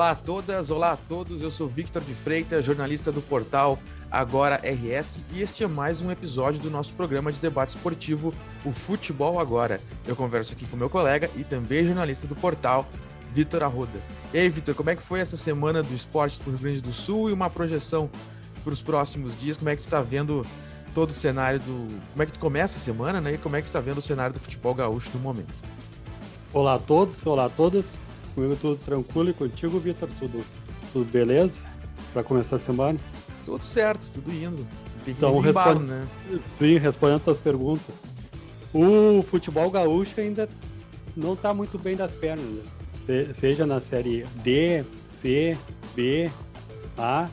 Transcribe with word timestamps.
Olá 0.00 0.12
a 0.12 0.14
todas, 0.14 0.70
olá 0.70 0.92
a 0.92 0.96
todos. 0.96 1.42
Eu 1.42 1.50
sou 1.50 1.68
Victor 1.68 2.02
de 2.02 2.14
Freitas, 2.14 2.64
jornalista 2.64 3.12
do 3.12 3.20
portal 3.20 3.78
Agora 4.10 4.56
RS, 4.56 5.20
e 5.30 5.42
este 5.42 5.62
é 5.62 5.66
mais 5.66 6.00
um 6.00 6.10
episódio 6.10 6.58
do 6.58 6.70
nosso 6.70 6.94
programa 6.94 7.30
de 7.30 7.38
debate 7.38 7.76
esportivo, 7.76 8.32
o 8.64 8.72
Futebol 8.72 9.38
Agora. 9.38 9.78
Eu 10.06 10.16
converso 10.16 10.54
aqui 10.54 10.66
com 10.66 10.74
meu 10.74 10.88
colega 10.88 11.28
e 11.36 11.44
também 11.44 11.84
jornalista 11.84 12.26
do 12.26 12.34
portal, 12.34 12.88
Vitor 13.30 13.62
Arruda. 13.62 14.00
E 14.32 14.38
aí, 14.38 14.48
Vitor, 14.48 14.74
como 14.74 14.88
é 14.88 14.96
que 14.96 15.02
foi 15.02 15.20
essa 15.20 15.36
semana 15.36 15.82
do 15.82 15.94
esporte 15.94 16.40
do 16.40 16.48
Rio 16.48 16.60
Grande 16.60 16.80
do 16.80 16.94
Sul 16.94 17.28
e 17.28 17.34
uma 17.34 17.50
projeção 17.50 18.08
para 18.64 18.72
os 18.72 18.80
próximos 18.80 19.38
dias? 19.38 19.58
Como 19.58 19.68
é 19.68 19.76
que 19.76 19.82
tu 19.82 19.84
está 19.84 20.00
vendo 20.00 20.46
todo 20.94 21.10
o 21.10 21.12
cenário 21.12 21.60
do. 21.60 21.88
Como 22.12 22.22
é 22.22 22.24
que 22.24 22.32
tu 22.32 22.38
começa 22.38 22.78
a 22.78 22.80
semana, 22.80 23.20
né? 23.20 23.34
E 23.34 23.38
como 23.38 23.54
é 23.54 23.58
que 23.58 23.66
tu 23.66 23.68
está 23.68 23.80
vendo 23.80 23.98
o 23.98 24.02
cenário 24.02 24.32
do 24.32 24.40
futebol 24.40 24.74
gaúcho 24.74 25.10
no 25.12 25.20
momento? 25.20 25.52
Olá 26.54 26.76
a 26.76 26.78
todos, 26.78 27.26
olá 27.26 27.44
a 27.44 27.50
todas. 27.50 28.00
Comigo 28.34 28.56
tudo 28.56 28.76
tranquilo 28.76 29.30
e 29.30 29.32
contigo, 29.32 29.78
Vitor, 29.78 30.08
tudo, 30.18 30.44
tudo 30.92 31.04
beleza? 31.10 31.66
Para 32.12 32.22
começar 32.22 32.56
a 32.56 32.58
semana? 32.58 32.98
Tudo 33.44 33.64
certo, 33.64 34.08
tudo 34.12 34.32
indo. 34.32 34.66
Tem 35.04 35.14
que 35.14 35.20
então, 35.20 35.38
ir 35.38 35.44
responde... 35.46 35.84
né? 35.84 36.06
Sim, 36.44 36.78
respondendo 36.78 37.22
tuas 37.22 37.38
perguntas. 37.38 38.04
O 38.72 39.22
futebol 39.22 39.70
gaúcho 39.70 40.20
ainda 40.20 40.48
não 41.16 41.32
está 41.32 41.52
muito 41.52 41.78
bem 41.78 41.96
das 41.96 42.14
pernas, 42.14 42.46
né? 42.46 42.62
seja 43.34 43.66
na 43.66 43.80
série 43.80 44.24
D, 44.36 44.84
C, 45.06 45.56
B, 45.94 46.30
A. 46.96 47.28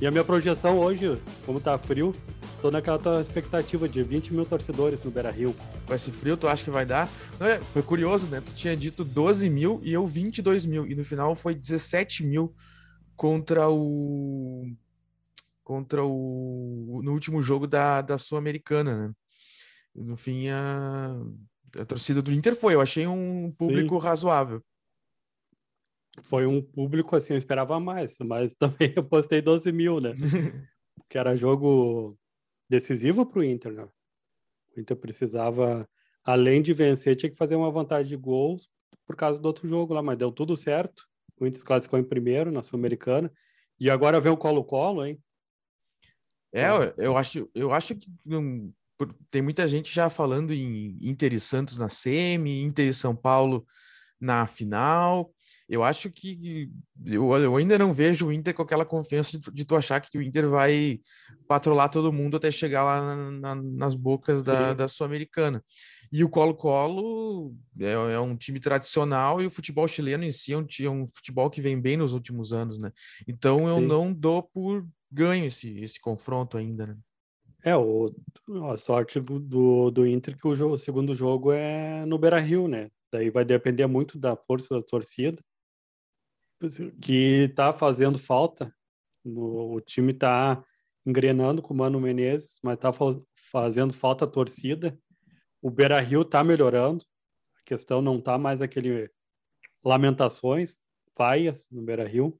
E 0.00 0.06
a 0.06 0.10
minha 0.10 0.22
projeção 0.22 0.78
hoje, 0.78 1.18
como 1.44 1.58
tá 1.58 1.76
frio, 1.78 2.14
tô 2.60 2.70
naquela 2.70 2.98
tua 2.98 3.20
expectativa 3.20 3.88
de 3.88 4.02
20 4.02 4.32
mil 4.32 4.44
torcedores 4.44 5.02
no 5.02 5.10
Beira 5.10 5.30
Rio. 5.30 5.54
Com 5.86 5.94
esse 5.94 6.10
frio, 6.10 6.36
tu 6.36 6.48
acha 6.48 6.64
que 6.64 6.70
vai 6.70 6.84
dar? 6.84 7.08
É, 7.40 7.58
foi 7.58 7.82
curioso, 7.82 8.26
né? 8.26 8.40
Tu 8.40 8.52
tinha 8.54 8.76
dito 8.76 9.04
12 9.04 9.48
mil 9.48 9.80
e 9.82 9.92
eu 9.92 10.06
22 10.06 10.66
mil. 10.66 10.86
E 10.86 10.94
no 10.94 11.04
final 11.04 11.34
foi 11.34 11.54
17 11.54 12.24
mil 12.24 12.54
contra 13.16 13.68
o 13.68 14.66
contra 15.62 16.02
o 16.04 17.00
no 17.04 17.12
último 17.12 17.42
jogo 17.42 17.66
da, 17.66 18.00
da 18.00 18.16
Sul-Americana, 18.16 19.08
né? 19.08 19.14
No 19.94 20.16
fim, 20.16 20.48
a, 20.48 21.14
a 21.78 21.84
torcida 21.84 22.22
do 22.22 22.32
Inter 22.32 22.54
foi. 22.54 22.74
Eu 22.74 22.80
achei 22.80 23.06
um 23.06 23.52
público 23.56 23.96
Sim. 23.96 24.02
razoável. 24.02 24.62
Foi 26.28 26.46
um 26.46 26.60
público 26.60 27.14
assim, 27.14 27.34
eu 27.34 27.38
esperava 27.38 27.78
mais, 27.78 28.16
mas 28.20 28.54
também 28.56 28.92
eu 28.96 29.04
postei 29.04 29.40
12 29.40 29.70
mil, 29.72 30.00
né? 30.00 30.14
que 31.08 31.18
era 31.18 31.36
jogo 31.36 32.18
decisivo 32.68 33.24
para 33.24 33.40
o 33.40 33.44
Inter, 33.44 33.72
né? 33.72 33.88
O 34.76 34.80
Inter 34.80 34.96
precisava, 34.96 35.88
além 36.24 36.62
de 36.62 36.72
vencer, 36.72 37.16
tinha 37.16 37.30
que 37.30 37.36
fazer 37.36 37.56
uma 37.56 37.70
vantagem 37.70 38.08
de 38.08 38.16
gols 38.16 38.68
por 39.06 39.16
causa 39.16 39.40
do 39.40 39.46
outro 39.46 39.66
jogo 39.68 39.94
lá, 39.94 40.02
mas 40.02 40.18
deu 40.18 40.30
tudo 40.30 40.56
certo. 40.56 41.04
O 41.40 41.46
Inter 41.46 41.58
se 41.58 41.64
classificou 41.64 41.98
em 41.98 42.04
primeiro 42.04 42.52
na 42.52 42.62
Sul-Americana. 42.62 43.32
E 43.80 43.88
agora 43.90 44.20
vem 44.20 44.32
o 44.32 44.36
Colo-Colo, 44.36 45.06
hein? 45.06 45.22
É, 46.52 46.68
eu 46.96 47.16
acho, 47.16 47.48
eu 47.54 47.72
acho 47.72 47.94
que 47.94 48.10
tem 49.30 49.42
muita 49.42 49.68
gente 49.68 49.94
já 49.94 50.10
falando 50.10 50.52
em 50.52 50.98
Inter 51.00 51.32
e 51.32 51.40
Santos 51.40 51.78
na 51.78 51.88
semi, 51.88 52.62
Inter 52.62 52.88
e 52.88 52.94
São 52.94 53.14
Paulo 53.14 53.66
na 54.20 54.46
final. 54.46 55.32
Eu 55.68 55.84
acho 55.84 56.10
que 56.10 56.70
eu, 57.04 57.30
eu 57.36 57.56
ainda 57.56 57.78
não 57.78 57.92
vejo 57.92 58.26
o 58.26 58.32
Inter 58.32 58.54
com 58.54 58.62
aquela 58.62 58.86
confiança 58.86 59.38
de, 59.38 59.50
de 59.52 59.64
tu 59.66 59.76
achar 59.76 60.00
que 60.00 60.16
o 60.16 60.22
Inter 60.22 60.48
vai 60.48 60.98
patrolar 61.46 61.90
todo 61.90 62.12
mundo 62.12 62.38
até 62.38 62.50
chegar 62.50 62.84
lá 62.84 63.04
na, 63.04 63.30
na, 63.30 63.62
nas 63.62 63.94
bocas 63.94 64.42
da, 64.42 64.72
da 64.72 64.88
Sul-Americana. 64.88 65.62
E 66.10 66.24
o 66.24 66.28
Colo-Colo 66.28 67.54
é, 67.78 67.92
é, 67.92 68.18
um 68.18 68.34
time 68.34 68.58
tradicional 68.58 69.42
e 69.42 69.46
o 69.46 69.50
futebol 69.50 69.86
chileno 69.86 70.24
em 70.24 70.32
si 70.32 70.54
é 70.54 70.58
um, 70.58 70.66
é 70.80 70.88
um 70.88 71.06
futebol 71.06 71.50
que 71.50 71.60
vem 71.60 71.78
bem 71.78 71.98
nos 71.98 72.14
últimos 72.14 72.52
anos, 72.52 72.78
né? 72.78 72.90
Então 73.26 73.58
Sim. 73.58 73.66
eu 73.66 73.80
não 73.80 74.10
dou 74.10 74.42
por 74.42 74.86
ganho 75.12 75.44
esse, 75.44 75.78
esse 75.80 76.00
confronto 76.00 76.56
ainda, 76.56 76.86
né? 76.86 76.96
É, 77.62 77.76
o, 77.76 78.14
a 78.70 78.76
sorte 78.78 79.20
do, 79.20 79.90
do 79.90 80.06
Inter 80.06 80.36
que 80.36 80.46
o, 80.46 80.54
jogo, 80.54 80.74
o 80.74 80.78
segundo 80.78 81.14
jogo 81.14 81.52
é 81.52 82.06
no 82.06 82.16
Beira-Rio, 82.16 82.68
né? 82.68 82.88
Daí 83.12 83.30
vai 83.30 83.44
depender 83.44 83.86
muito 83.86 84.18
da 84.18 84.36
força 84.36 84.74
da 84.74 84.82
torcida, 84.82 85.42
que 87.00 87.44
está 87.50 87.72
fazendo 87.72 88.18
falta. 88.18 88.74
No, 89.24 89.74
o 89.74 89.80
time 89.80 90.12
está 90.12 90.62
engrenando 91.06 91.62
com 91.62 91.72
o 91.72 91.76
Mano 91.76 92.00
Menezes, 92.00 92.58
mas 92.62 92.74
está 92.74 92.90
fazendo 93.50 93.92
falta 93.92 94.24
a 94.24 94.28
torcida. 94.28 94.98
O 95.62 95.70
Beira-Rio 95.70 96.22
está 96.22 96.44
melhorando. 96.44 97.04
A 97.58 97.62
questão 97.64 98.00
não 98.00 98.18
está 98.18 98.38
mais 98.38 98.60
aquele 98.60 99.10
lamentações, 99.84 100.78
vaias 101.16 101.68
no 101.70 101.82
Beira-Rio. 101.82 102.38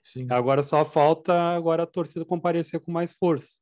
Sim. 0.00 0.26
Agora 0.30 0.62
só 0.62 0.84
falta 0.84 1.32
agora 1.54 1.84
a 1.84 1.86
torcida 1.86 2.24
comparecer 2.24 2.80
com 2.80 2.90
mais 2.90 3.12
força. 3.12 3.61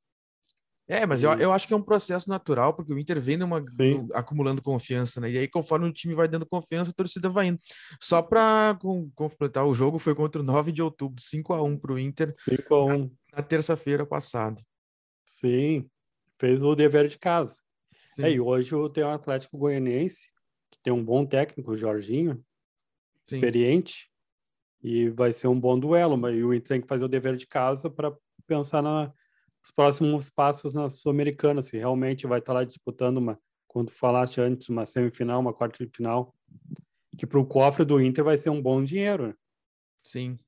É, 0.91 1.07
mas 1.07 1.23
eu, 1.23 1.31
eu 1.35 1.53
acho 1.53 1.69
que 1.69 1.73
é 1.73 1.77
um 1.77 1.83
processo 1.83 2.29
natural, 2.29 2.75
porque 2.75 2.93
o 2.93 2.99
Inter 2.99 3.21
vem 3.21 3.37
numa, 3.37 3.65
acumulando 4.13 4.61
confiança, 4.61 5.21
né? 5.21 5.31
E 5.31 5.39
aí, 5.39 5.47
conforme 5.47 5.87
o 5.89 5.93
time 5.93 6.17
vai 6.17 6.27
dando 6.27 6.45
confiança, 6.45 6.91
a 6.91 6.93
torcida 6.93 7.29
vai 7.29 7.47
indo. 7.47 7.61
Só 8.01 8.21
para 8.21 8.77
completar 9.15 9.65
o 9.65 9.73
jogo, 9.73 10.01
foi 10.01 10.17
contra 10.17 10.43
o 10.43 10.45
9 10.45 10.73
de 10.73 10.83
outubro, 10.83 11.23
5 11.23 11.55
a 11.55 11.63
1 11.63 11.79
para 11.79 11.93
o 11.93 11.99
Inter. 11.99 12.33
5 12.37 12.75
a 12.75 12.85
1 12.87 12.99
Na, 12.99 13.09
na 13.37 13.43
terça-feira 13.45 14.05
passada. 14.05 14.61
Sim, 15.25 15.89
fez 16.41 16.61
o 16.61 16.75
dever 16.75 17.07
de 17.07 17.21
casa. 17.21 17.61
Sim. 18.07 18.25
É, 18.25 18.31
e 18.33 18.41
hoje 18.41 18.73
tem 18.93 19.05
o 19.05 19.11
Atlético 19.11 19.59
Goianiense, 19.59 20.27
que 20.73 20.81
tem 20.83 20.93
um 20.93 21.05
bom 21.05 21.25
técnico, 21.25 21.71
o 21.71 21.77
Jorginho, 21.77 22.45
Sim. 23.23 23.37
experiente, 23.37 24.11
e 24.83 25.09
vai 25.09 25.33
ser 25.33 25.47
um 25.47 25.61
bom 25.61 25.79
duelo, 25.79 26.17
mas 26.17 26.35
o 26.35 26.53
Inter 26.53 26.69
tem 26.69 26.81
que 26.81 26.89
fazer 26.89 27.05
o 27.05 27.09
dever 27.09 27.37
de 27.37 27.47
casa 27.47 27.89
para 27.89 28.13
pensar 28.45 28.83
nos 29.63 29.71
próximos 29.71 30.31
passos 30.31 30.75
na 30.75 30.89
Sul-Americana, 30.89 31.63
se 31.63 31.77
realmente 31.77 32.27
vai 32.27 32.39
estar 32.39 32.53
lá 32.53 32.65
disputando 32.65 33.19
uma, 33.19 33.39
quando 33.69 33.91
falaste 33.91 34.41
antes, 34.41 34.69
uma 34.69 34.87
semifinal, 34.87 35.41
uma 35.41 35.53
quarta 35.53 35.85
de 35.85 35.91
final, 35.95 36.35
que 37.17 37.27
para 37.27 37.39
o 37.39 37.47
cofre 37.47 37.85
do 37.85 38.01
Inter 38.01 38.25
vai 38.25 38.37
ser 38.37 38.51
um 38.51 38.61
bom 38.61 38.83
dinheiro. 38.83 39.29
Né? 39.29 39.35
Sim. 40.03 40.39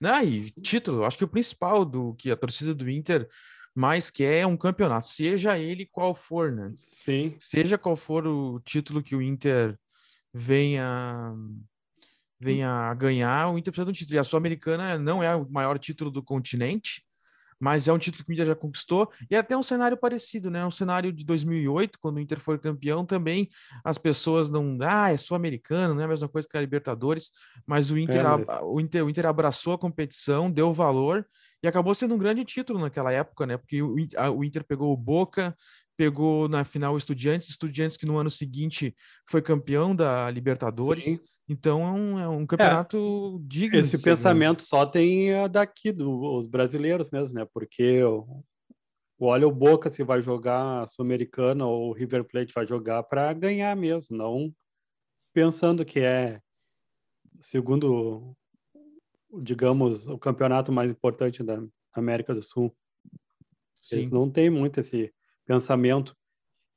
Não, 0.00 0.22
e 0.22 0.50
título, 0.50 1.04
acho 1.04 1.18
que 1.18 1.24
o 1.24 1.28
principal 1.28 1.84
do 1.84 2.14
que 2.14 2.30
a 2.30 2.36
torcida 2.36 2.74
do 2.74 2.90
Inter 2.90 3.28
mais 3.74 4.10
quer 4.10 4.40
é 4.40 4.46
um 4.46 4.56
campeonato, 4.56 5.06
seja 5.06 5.58
ele 5.58 5.86
qual 5.86 6.14
for, 6.14 6.50
né? 6.50 6.72
Sim. 6.76 7.36
Seja 7.38 7.78
qual 7.78 7.96
for 7.96 8.26
o 8.26 8.58
título 8.60 9.02
que 9.02 9.14
o 9.14 9.22
Inter 9.22 9.78
venha 10.34 11.34
venha 12.38 12.70
a 12.70 12.94
ganhar, 12.94 13.50
o 13.50 13.58
Inter 13.58 13.70
precisa 13.70 13.84
de 13.84 13.90
um 13.90 13.94
título. 13.94 14.16
E 14.16 14.18
a 14.18 14.24
Sul-Americana 14.24 14.98
não 14.98 15.22
é 15.22 15.36
o 15.36 15.48
maior 15.50 15.78
título 15.78 16.10
do 16.10 16.22
continente, 16.22 17.04
mas 17.60 17.86
é 17.86 17.92
um 17.92 17.98
título 17.98 18.24
que 18.24 18.30
o 18.30 18.32
Inter 18.32 18.46
já 18.46 18.54
conquistou, 18.54 19.10
e 19.30 19.34
é 19.34 19.38
até 19.38 19.56
um 19.56 19.62
cenário 19.62 19.96
parecido, 19.96 20.50
né? 20.50 20.64
Um 20.64 20.70
cenário 20.70 21.12
de 21.12 21.24
2008, 21.24 21.98
quando 22.00 22.16
o 22.16 22.20
Inter 22.20 22.40
foi 22.40 22.58
campeão, 22.58 23.04
também 23.04 23.48
as 23.84 23.98
pessoas 23.98 24.48
não. 24.48 24.78
Ah, 24.80 25.12
é 25.12 25.16
sul-americano, 25.16 25.94
não 25.94 26.00
é 26.00 26.04
a 26.04 26.08
mesma 26.08 26.28
coisa 26.28 26.48
que 26.48 26.56
a 26.56 26.60
Libertadores, 26.60 27.30
mas 27.66 27.90
o 27.90 27.98
Inter, 27.98 28.20
é, 28.20 28.22
mas... 28.22 28.48
O, 28.62 28.80
Inter, 28.80 29.04
o 29.04 29.10
Inter 29.10 29.26
abraçou 29.26 29.74
a 29.74 29.78
competição, 29.78 30.50
deu 30.50 30.72
valor, 30.72 31.26
e 31.62 31.68
acabou 31.68 31.94
sendo 31.94 32.14
um 32.14 32.18
grande 32.18 32.44
título 32.44 32.78
naquela 32.78 33.12
época, 33.12 33.46
né? 33.46 33.58
Porque 33.58 33.82
o, 33.82 33.94
o 34.34 34.44
Inter 34.44 34.64
pegou 34.64 34.92
o 34.92 34.96
Boca, 34.96 35.54
pegou 35.96 36.48
na 36.48 36.64
final 36.64 36.94
o 36.94 36.98
Estudiantes, 36.98 37.50
Estudiantes 37.50 37.98
que 37.98 38.06
no 38.06 38.16
ano 38.16 38.30
seguinte 38.30 38.96
foi 39.28 39.42
campeão 39.42 39.94
da 39.94 40.30
Libertadores. 40.30 41.04
Sim. 41.04 41.18
Então 41.52 41.84
é 41.84 41.90
um, 41.90 42.18
é 42.20 42.28
um 42.28 42.46
campeonato 42.46 43.40
é, 43.42 43.48
digno. 43.48 43.76
Esse 43.76 44.00
pensamento 44.00 44.62
só 44.62 44.86
tem 44.86 45.30
daqui, 45.50 45.90
dos 45.90 46.46
brasileiros 46.46 47.10
mesmo, 47.10 47.40
né? 47.40 47.44
Porque 47.52 48.02
olha 49.18 49.48
o 49.48 49.52
Boca 49.52 49.90
se 49.90 50.04
vai 50.04 50.22
jogar 50.22 50.86
Sul-Americana 50.86 51.66
ou 51.66 51.88
o 51.88 51.92
River 51.92 52.22
Plate 52.22 52.54
vai 52.54 52.64
jogar 52.64 53.02
para 53.02 53.32
ganhar 53.32 53.76
mesmo, 53.76 54.16
não 54.16 54.54
pensando 55.32 55.84
que 55.84 55.98
é, 55.98 56.40
segundo, 57.40 58.32
digamos, 59.42 60.06
o 60.06 60.16
campeonato 60.18 60.70
mais 60.70 60.92
importante 60.92 61.42
da 61.42 61.60
América 61.92 62.32
do 62.32 62.42
Sul. 62.42 62.72
Sim. 63.74 63.96
Eles 63.96 64.10
não 64.10 64.30
têm 64.30 64.50
muito 64.50 64.78
esse 64.78 65.12
pensamento. 65.44 66.16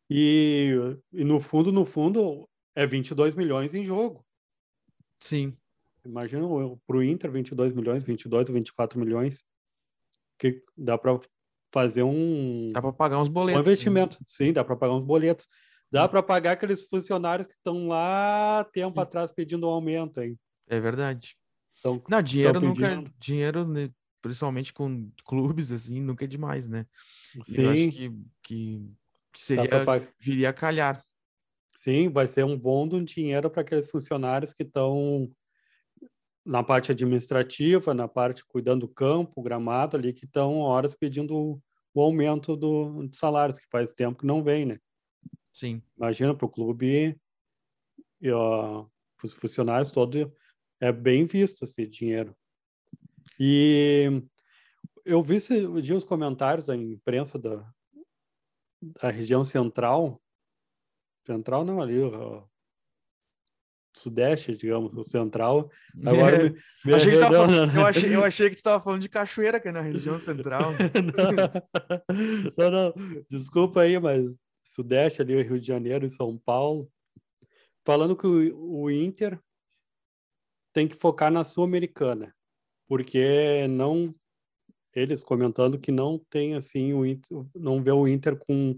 E, 0.10 0.72
e 1.12 1.24
no 1.24 1.40
fundo, 1.40 1.72
no 1.72 1.86
fundo, 1.86 2.50
é 2.76 2.88
22 2.88 3.36
milhões 3.36 3.76
em 3.76 3.84
jogo. 3.84 4.26
Sim. 5.24 5.56
Imagina 6.04 6.46
para 6.86 6.98
o 6.98 7.02
Inter 7.02 7.32
22 7.32 7.72
milhões, 7.72 8.04
22 8.04 8.50
ou 8.50 8.56
24 8.56 9.00
milhões, 9.00 9.42
que 10.38 10.62
dá 10.78 10.98
para 10.98 11.18
fazer 11.74 12.04
um. 12.04 12.74
Dá 12.74 12.82
para 12.82 12.92
pagar 12.92 13.22
uns 13.22 13.30
boletos. 13.30 13.58
Um 13.58 13.62
investimento. 13.62 14.18
Né? 14.20 14.26
Sim, 14.28 14.52
dá 14.52 14.66
para 14.66 14.76
pagar 14.76 14.94
uns 14.94 15.04
boletos. 15.04 15.48
Dá 15.90 16.10
para 16.10 16.22
pagar 16.22 16.54
aqueles 16.54 16.84
funcionários 16.90 17.48
que 17.48 17.54
estão 17.54 17.88
lá 17.88 18.68
tempo 18.74 18.96
Sim. 18.96 19.02
atrás 19.02 19.32
pedindo 19.32 19.66
um 19.66 19.70
aumento, 19.70 20.20
hein? 20.22 20.38
É 20.68 20.78
verdade. 20.78 21.38
Então, 21.80 22.04
não, 22.10 22.22
dinheiro 22.22 22.60
nunca. 22.60 22.86
É, 22.86 23.04
dinheiro, 23.18 23.66
né, 23.66 23.90
principalmente 24.22 24.74
com 24.74 25.10
clubes, 25.24 25.72
assim, 25.72 26.02
nunca 26.02 26.26
é 26.26 26.28
demais, 26.28 26.68
né? 26.68 26.86
Sim. 27.44 27.62
Eu 27.62 27.70
acho 27.70 27.90
que, 27.92 28.12
que, 28.42 28.92
que 29.32 29.42
seria. 29.42 29.86
Viria 30.20 30.50
a 30.50 30.54
calhar. 30.54 31.02
Sim, 31.76 32.10
vai 32.10 32.28
ser 32.28 32.46
um 32.46 32.58
bom 32.58 32.88
de 32.88 32.96
um 32.96 33.04
dinheiro 33.04 33.50
para 33.50 33.62
aqueles 33.62 33.90
funcionários 33.90 34.54
que 34.54 34.64
estão 34.64 35.30
na 36.46 36.64
parte 36.64 36.92
administrativa, 36.92 37.94
na 37.94 38.08
parte 38.08 38.46
cuidando 38.46 38.82
do 38.82 38.94
campo, 38.94 39.42
gramado 39.42 39.98
ali, 39.98 40.14
que 40.14 40.26
estão 40.26 40.60
horas 40.60 40.94
pedindo 40.94 41.62
o 41.94 42.02
aumento 42.02 42.56
do, 42.56 43.08
dos 43.08 43.18
salários, 43.18 43.60
que 43.60 43.68
faz 43.70 43.94
tempo 43.94 44.20
que 44.20 44.26
não 44.26 44.44
vem, 44.44 44.66
né? 44.66 44.80
Sim. 45.52 45.82
Imagina 45.98 46.36
para 46.36 46.46
o 46.46 46.50
clube 46.50 47.18
e 48.22 48.32
os 48.32 49.34
funcionários 49.34 49.92
todos 49.92 50.28
é 50.80 50.92
bem 50.92 51.26
visto 51.26 51.64
esse 51.64 51.88
dinheiro. 51.88 52.36
E 53.40 54.24
eu 55.06 55.24
vi 55.24 55.36
esse 55.36 55.82
dia 55.82 55.96
os 55.96 56.04
comentários 56.04 56.68
da 56.68 56.76
imprensa 56.76 57.40
da, 57.40 57.74
da 58.82 59.10
região 59.10 59.44
central, 59.44 60.22
central 61.26 61.64
não 61.66 61.82
ali, 61.82 62.00
o, 62.00 62.48
sudeste, 63.96 64.56
digamos, 64.56 64.96
o 64.96 65.04
central. 65.04 65.70
Agora 66.06 66.48
é. 66.48 66.50
me, 66.50 66.60
me 66.86 66.94
achei 66.94 67.16
falando, 67.16 67.78
eu, 67.78 67.86
achei, 67.86 68.16
eu 68.16 68.24
achei 68.24 68.50
que 68.50 68.56
tu 68.56 68.60
estava 68.60 68.84
falando 68.84 69.02
de 69.02 69.10
cachoeira, 69.10 69.60
que 69.60 69.70
é 69.70 69.72
na 69.72 69.82
região 69.82 70.18
central. 70.20 70.72
não, 72.58 72.72
não, 72.72 72.94
desculpa 73.30 73.82
aí, 73.82 74.00
mas 74.00 74.36
sudeste 74.64 75.22
ali, 75.22 75.42
Rio 75.42 75.60
de 75.60 75.68
Janeiro 75.68 76.06
e 76.06 76.12
São 76.12 76.38
Paulo, 76.38 76.90
falando 77.86 78.16
que 78.16 78.26
o, 78.26 78.82
o 78.82 78.92
Inter 78.92 79.40
tem 80.74 80.88
que 80.88 80.96
focar 80.96 81.32
na 81.32 81.44
Sul-Americana, 81.44 82.36
porque 82.88 83.68
não 83.68 84.14
eles 84.96 85.24
comentando 85.24 85.80
que 85.80 85.92
não 85.92 86.20
tem 86.30 86.54
assim 86.54 86.94
o 86.94 87.04
Inter, 87.04 87.46
não 87.56 87.82
vê 87.82 87.92
o 87.92 88.08
Inter 88.08 88.38
com, 88.38 88.78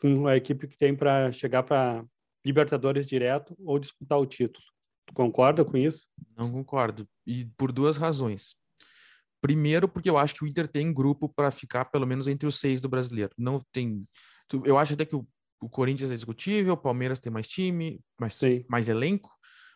com 0.00 0.26
a 0.26 0.36
equipe 0.36 0.66
que 0.66 0.76
tem 0.76 0.94
para 0.94 1.30
chegar 1.30 1.62
para 1.62 2.04
Libertadores 2.44 3.06
direto 3.06 3.54
ou 3.64 3.78
disputar 3.78 4.18
o 4.18 4.26
título. 4.26 4.64
Tu 5.06 5.12
concorda 5.12 5.64
com 5.64 5.76
isso? 5.76 6.08
Não 6.36 6.50
concordo. 6.50 7.06
E 7.26 7.44
por 7.56 7.70
duas 7.70 7.96
razões. 7.96 8.54
Primeiro, 9.42 9.88
porque 9.88 10.08
eu 10.08 10.16
acho 10.16 10.34
que 10.34 10.44
o 10.44 10.46
Inter 10.46 10.66
tem 10.66 10.92
grupo 10.92 11.28
para 11.28 11.50
ficar 11.50 11.86
pelo 11.86 12.06
menos 12.06 12.28
entre 12.28 12.46
os 12.46 12.58
seis 12.58 12.80
do 12.80 12.88
brasileiro. 12.88 13.32
Não 13.36 13.60
tem. 13.72 14.02
Eu 14.64 14.78
acho 14.78 14.94
até 14.94 15.04
que 15.04 15.16
o, 15.16 15.26
o 15.60 15.68
Corinthians 15.68 16.10
é 16.10 16.16
discutível, 16.16 16.74
o 16.74 16.78
Palmeiras 16.78 17.18
tem 17.18 17.32
mais 17.32 17.46
time, 17.46 18.00
mais, 18.18 18.38
mais 18.68 18.88
elenco. 18.88 19.30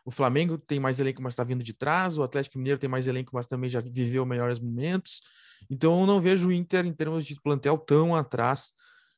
O 0.04 0.10
Flamengo 0.10 0.58
tem 0.58 0.78
mais 0.78 1.00
elenco, 1.00 1.22
mas 1.22 1.32
está 1.32 1.44
vindo 1.44 1.62
de 1.62 1.72
trás. 1.72 2.18
O 2.18 2.22
Atlético 2.22 2.58
Mineiro 2.58 2.78
tem 2.78 2.88
mais 2.88 3.06
elenco, 3.06 3.30
mas 3.34 3.46
também 3.46 3.70
já 3.70 3.80
viveu 3.80 4.24
melhores 4.26 4.60
momentos. 4.60 5.20
Então, 5.70 6.00
eu 6.00 6.06
não 6.06 6.20
vejo 6.20 6.48
o 6.48 6.52
Inter, 6.52 6.86
em 6.86 6.92
termos 6.92 7.24
de 7.24 7.40
plantel, 7.40 7.78
tão 7.78 8.14
atrás 8.14 8.72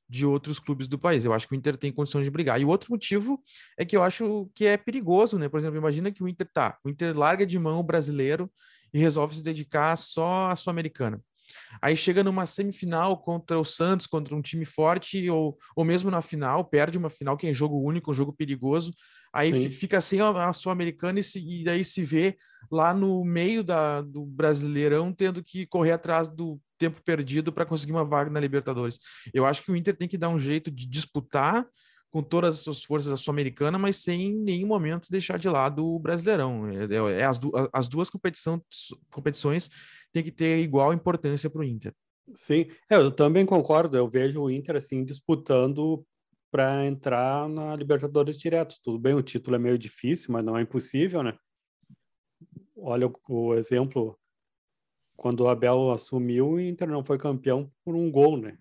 de 0.08 0.24
outros 0.24 0.58
clubes 0.58 0.86
do 0.86 0.98
país. 0.98 1.24
Eu 1.24 1.32
acho 1.32 1.48
que 1.48 1.54
o 1.54 1.56
Inter 1.56 1.76
tem 1.76 1.92
condições 1.92 2.24
de 2.24 2.30
brigar. 2.30 2.60
E 2.60 2.64
o 2.64 2.68
outro 2.68 2.90
motivo 2.90 3.42
é 3.76 3.84
que 3.84 3.96
eu 3.96 4.02
acho 4.02 4.48
que 4.54 4.66
é 4.66 4.76
perigoso, 4.76 5.38
né? 5.38 5.48
Por 5.48 5.58
exemplo, 5.58 5.76
imagina 5.76 6.12
que 6.12 6.22
o 6.22 6.28
Inter 6.28 6.48
tá, 6.52 6.78
o 6.84 6.88
Inter 6.88 7.16
larga 7.16 7.44
de 7.46 7.58
mão 7.58 7.80
o 7.80 7.82
brasileiro 7.82 8.50
e 8.92 8.98
resolve 8.98 9.34
se 9.34 9.42
dedicar 9.42 9.96
só 9.96 10.50
à 10.50 10.56
Sul-Americana. 10.56 11.20
Aí 11.80 11.94
chega 11.94 12.24
numa 12.24 12.46
semifinal 12.46 13.18
contra 13.18 13.58
o 13.58 13.64
Santos, 13.64 14.06
contra 14.06 14.34
um 14.34 14.42
time 14.42 14.64
forte, 14.64 15.28
ou, 15.30 15.56
ou 15.76 15.84
mesmo 15.84 16.10
na 16.10 16.22
final, 16.22 16.64
perde 16.64 16.98
uma 16.98 17.10
final 17.10 17.36
que 17.36 17.46
é 17.46 17.52
jogo 17.52 17.80
único, 17.80 18.10
um 18.10 18.14
jogo 18.14 18.32
perigoso. 18.32 18.92
Aí 19.32 19.52
Sim. 19.52 19.70
fica 19.70 20.00
sem 20.00 20.20
a, 20.20 20.48
a 20.48 20.52
Sul-Americana 20.52 21.20
e, 21.20 21.60
e 21.60 21.64
daí 21.64 21.84
se 21.84 22.02
vê 22.02 22.36
lá 22.70 22.92
no 22.94 23.24
meio 23.24 23.62
da, 23.62 24.00
do 24.00 24.24
Brasileirão 24.24 25.12
tendo 25.12 25.42
que 25.42 25.66
correr 25.66 25.92
atrás 25.92 26.28
do 26.28 26.60
tempo 26.78 27.02
perdido 27.02 27.52
para 27.52 27.67
conseguir 27.67 27.93
uma 27.93 28.05
vaga 28.05 28.31
na 28.31 28.40
Libertadores. 28.40 28.99
Eu 29.32 29.44
acho 29.46 29.62
que 29.62 29.70
o 29.70 29.76
Inter 29.76 29.96
tem 29.96 30.08
que 30.08 30.19
dar 30.19 30.28
um 30.28 30.38
jeito 30.38 30.70
de 30.70 30.87
disputar 30.87 31.67
com 32.11 32.23
todas 32.23 32.55
as 32.55 32.61
suas 32.61 32.82
forças 32.82 33.12
a 33.12 33.17
Sul-Americana, 33.17 33.78
mas 33.78 33.96
sem 33.96 34.23
em 34.23 34.34
nenhum 34.34 34.69
momento 34.69 35.11
deixar 35.11 35.38
de 35.38 35.49
lado 35.49 35.84
o 35.84 35.99
Brasileirão. 35.99 36.67
É, 36.67 36.84
é, 36.84 37.20
é 37.20 37.25
as, 37.25 37.37
du 37.38 37.52
as 37.73 37.88
duas 37.88 38.08
competição, 38.08 38.62
competições 39.11 39.69
têm 40.12 40.23
que 40.23 40.32
ter 40.32 40.58
igual 40.61 40.93
importância 40.93 41.50
para 41.50 41.61
o 41.61 41.64
Inter. 41.64 41.93
Sim, 42.34 42.67
é, 42.90 42.96
eu 42.96 43.11
também 43.11 43.44
concordo. 43.44 43.96
Eu 43.96 44.08
vejo 44.08 44.40
o 44.40 44.50
Inter 44.50 44.76
assim 44.76 45.05
disputando 45.05 46.05
para 46.50 46.87
entrar 46.87 47.49
na 47.49 47.76
Libertadores 47.76 48.38
direto. 48.38 48.76
Tudo 48.82 48.99
bem, 48.99 49.14
o 49.14 49.23
título 49.23 49.56
é 49.56 49.58
meio 49.58 49.78
difícil, 49.78 50.32
mas 50.32 50.44
não 50.44 50.56
é 50.56 50.62
impossível, 50.62 51.23
né? 51.23 51.37
Olha 52.76 53.08
o, 53.08 53.12
o 53.28 53.55
exemplo 53.55 54.19
quando 55.16 55.40
o 55.40 55.48
Abel 55.48 55.90
assumiu, 55.90 56.50
o 56.50 56.60
Inter 56.60 56.88
não 56.88 57.04
foi 57.04 57.18
campeão 57.18 57.70
por 57.84 57.94
um 57.94 58.10
gol, 58.10 58.36
né? 58.36 58.58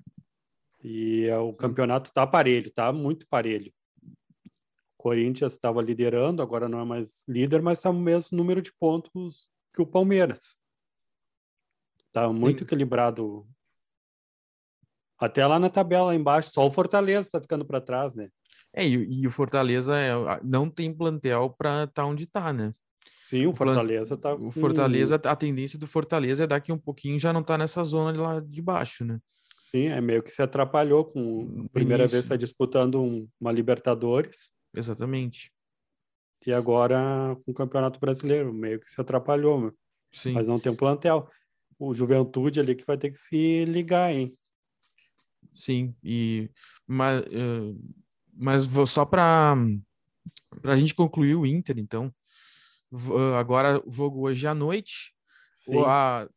E 0.84 1.26
é, 1.26 1.38
o 1.38 1.54
campeonato 1.54 2.14
tá 2.14 2.26
parelho, 2.26 2.72
tá 2.72 2.94
muito 2.94 3.28
parelho. 3.28 3.74
O 4.04 4.98
Corinthians 4.98 5.54
estava 5.54 5.82
liderando, 5.82 6.42
agora 6.42 6.70
não 6.70 6.80
é 6.80 6.86
mais 6.86 7.24
líder, 7.28 7.62
mas 7.62 7.80
está 7.80 7.92
no 7.92 8.00
mesmo 8.00 8.38
número 8.38 8.62
de 8.62 8.72
pontos 8.74 9.50
que 9.74 9.82
o 9.82 9.86
Palmeiras. 9.86 10.58
Tá 12.12 12.32
muito 12.32 12.60
Sim. 12.60 12.66
equilibrado. 12.66 13.48
Até 15.18 15.46
lá 15.46 15.60
na 15.60 15.70
tabela 15.70 16.16
embaixo, 16.16 16.52
só 16.54 16.66
o 16.66 16.72
Fortaleza 16.72 17.28
está 17.28 17.42
ficando 17.42 17.66
para 17.66 17.82
trás, 17.82 18.16
né? 18.16 18.30
É, 18.74 18.86
e, 18.86 19.22
e, 19.22 19.28
o 19.28 19.32
Fortaleza 19.32 19.98
é, 19.98 20.12
não 20.44 20.70
tem 20.70 20.94
plantel 20.94 21.50
para 21.58 21.84
estar 21.84 22.04
tá 22.04 22.06
onde 22.06 22.26
está, 22.26 22.52
né? 22.52 22.74
Sim, 23.28 23.48
o 23.48 23.56
Fortaleza 23.56 24.16
tá. 24.16 24.36
O 24.36 24.52
Fortaleza, 24.52 25.16
a 25.16 25.36
tendência 25.36 25.80
do 25.80 25.88
Fortaleza 25.88 26.44
é 26.44 26.48
daqui 26.48 26.72
um 26.72 26.78
pouquinho 26.78 27.18
já 27.18 27.34
não 27.34 27.42
tá 27.42 27.58
nessa 27.58 27.84
zona 27.84 28.14
de 28.14 28.20
lá 28.20 28.40
de 28.40 28.62
baixo, 28.62 29.04
né? 29.04 29.20
Sim, 29.58 29.88
é 29.88 30.00
meio 30.00 30.22
que 30.22 30.30
se 30.30 30.44
atrapalhou 30.44 31.06
com 31.06 31.66
a 31.66 31.70
primeira 31.70 32.04
Início. 32.04 32.18
vez 32.18 32.28
tá 32.28 32.36
disputando 32.36 33.02
um, 33.02 33.28
uma 33.42 33.52
Libertadores. 33.52 34.52
Exatamente. 34.76 35.52
E 36.46 36.54
agora 36.54 37.36
com 37.44 37.52
o 37.52 37.54
Campeonato 37.54 38.00
Brasileiro, 38.00 38.54
meio 38.54 38.80
que 38.80 38.92
se 38.92 39.02
atrapalhou, 39.02 39.74
Sim. 40.14 40.34
mas 40.34 40.48
não 40.48 40.60
tem 40.60 40.72
um 40.72 40.76
plantel. 40.76 41.28
O 41.80 41.96
Juventude 41.96 42.60
ali 42.60 42.76
que 42.76 42.86
vai 42.86 42.96
ter 42.96 43.10
que 43.10 43.18
se 43.18 43.66
ligar, 43.66 44.14
hein? 44.14 44.38
Sim, 45.52 45.96
e 46.04 46.48
mas, 46.86 47.22
uh, 47.22 47.76
mas 48.32 48.70
só 48.88 49.04
para 49.04 49.56
para 50.62 50.74
a 50.74 50.78
gente 50.78 50.94
concluir 50.94 51.36
o 51.36 51.46
Inter, 51.46 51.80
então, 51.80 52.14
agora 53.38 53.82
o 53.86 53.92
jogo 53.92 54.22
hoje 54.22 54.48
à 54.48 54.54
noite. 54.54 55.14
Sim. 55.56 55.82
A, 55.86 56.28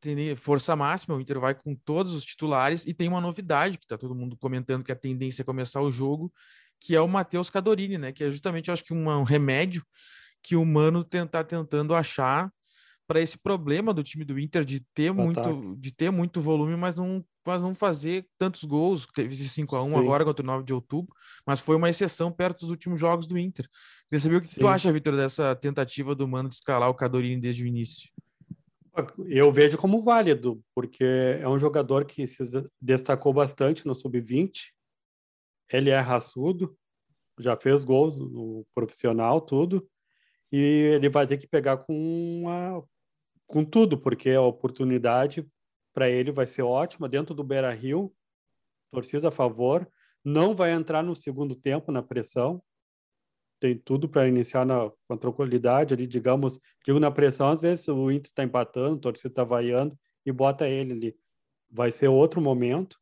tem 0.00 0.34
força 0.34 0.74
máxima, 0.74 1.14
o 1.14 1.20
Inter 1.20 1.38
vai 1.38 1.54
com 1.54 1.74
todos 1.74 2.12
os 2.12 2.24
titulares 2.24 2.86
e 2.86 2.92
tem 2.92 3.08
uma 3.08 3.20
novidade 3.20 3.78
que 3.78 3.84
está 3.84 3.96
todo 3.96 4.14
mundo 4.14 4.36
comentando 4.36 4.84
que 4.84 4.92
a 4.92 4.96
tendência 4.96 5.42
é 5.42 5.44
começar 5.44 5.80
o 5.80 5.90
jogo, 5.90 6.32
que 6.80 6.96
é 6.96 7.00
o 7.00 7.08
Matheus 7.08 7.50
Cadorini, 7.50 7.96
né? 7.96 8.12
Que 8.12 8.24
é 8.24 8.30
justamente, 8.30 8.70
acho 8.70 8.84
que 8.84 8.92
um, 8.92 9.08
um 9.08 9.22
remédio 9.22 9.84
que 10.42 10.56
o 10.56 10.64
Mano 10.64 11.00
está 11.00 11.44
tentando 11.44 11.94
achar 11.94 12.52
para 13.06 13.20
esse 13.20 13.38
problema 13.38 13.94
do 13.94 14.02
time 14.02 14.24
do 14.24 14.38
Inter 14.38 14.64
de 14.64 14.80
ter 14.94 15.12
muito 15.12 15.76
de 15.78 15.92
ter 15.92 16.10
muito 16.10 16.40
volume, 16.40 16.76
mas 16.76 16.94
não 16.94 17.24
mas 17.48 17.62
não 17.62 17.74
fazer 17.74 18.28
tantos 18.36 18.62
gols. 18.64 19.06
Teve 19.06 19.34
esse 19.34 19.48
5 19.48 19.74
a 19.74 19.82
1 19.82 19.88
Sim. 19.88 19.96
agora 19.96 20.22
contra 20.22 20.42
o 20.42 20.46
9 20.46 20.64
de 20.64 20.74
outubro, 20.74 21.14
mas 21.46 21.60
foi 21.60 21.76
uma 21.76 21.88
exceção 21.88 22.30
perto 22.30 22.60
dos 22.60 22.70
últimos 22.70 23.00
jogos 23.00 23.26
do 23.26 23.38
Inter. 23.38 23.66
Queria 24.08 24.20
saber 24.20 24.36
o 24.36 24.40
que 24.42 24.48
Sim. 24.48 24.60
tu 24.60 24.68
acha, 24.68 24.92
Vitor, 24.92 25.16
dessa 25.16 25.56
tentativa 25.56 26.14
do 26.14 26.28
Mano 26.28 26.50
de 26.50 26.56
escalar 26.56 26.90
o 26.90 26.94
Cadorini 26.94 27.40
desde 27.40 27.64
o 27.64 27.66
início. 27.66 28.10
Eu 29.26 29.50
vejo 29.50 29.78
como 29.78 30.02
válido, 30.02 30.60
porque 30.74 31.04
é 31.40 31.48
um 31.48 31.58
jogador 31.58 32.04
que 32.04 32.26
se 32.26 32.42
destacou 32.78 33.32
bastante 33.32 33.86
no 33.86 33.94
sub-20. 33.94 34.72
Ele 35.72 35.88
é 35.88 36.00
raçudo, 36.00 36.76
já 37.38 37.56
fez 37.56 37.82
gols 37.82 38.14
no 38.14 38.66
profissional, 38.74 39.40
tudo. 39.40 39.88
E 40.52 40.58
ele 40.58 41.08
vai 41.08 41.26
ter 41.26 41.38
que 41.38 41.46
pegar 41.46 41.78
com 41.78 41.94
uma, 42.42 42.84
com 43.46 43.64
tudo, 43.64 43.96
porque 43.96 44.30
a 44.30 44.42
oportunidade 44.42 45.46
para 45.92 46.08
ele 46.08 46.30
vai 46.30 46.46
ser 46.46 46.62
ótima 46.62 47.08
dentro 47.08 47.34
do 47.34 47.44
Beira 47.44 47.72
Rio, 47.72 48.14
torcida 48.90 49.28
a 49.28 49.32
favor, 49.32 49.90
não 50.24 50.54
vai 50.54 50.72
entrar 50.72 51.02
no 51.02 51.14
segundo 51.14 51.54
tempo 51.54 51.90
na 51.92 52.02
pressão, 52.02 52.62
tem 53.60 53.76
tudo 53.76 54.08
para 54.08 54.28
iniciar 54.28 54.64
na, 54.64 54.90
com 55.06 55.16
tranquilidade 55.16 55.92
ali, 55.92 56.06
digamos, 56.06 56.60
digo 56.84 57.00
na 57.00 57.10
pressão, 57.10 57.50
às 57.50 57.60
vezes 57.60 57.88
o 57.88 58.10
Inter 58.10 58.30
está 58.30 58.44
empatando, 58.44 58.96
a 58.96 59.00
torcida 59.00 59.28
está 59.28 59.44
vaiando 59.44 59.98
e 60.24 60.30
bota 60.30 60.68
ele 60.68 60.92
ali. 60.92 61.16
Vai 61.68 61.90
ser 61.90 62.08
outro 62.08 62.40
momento, 62.40 62.96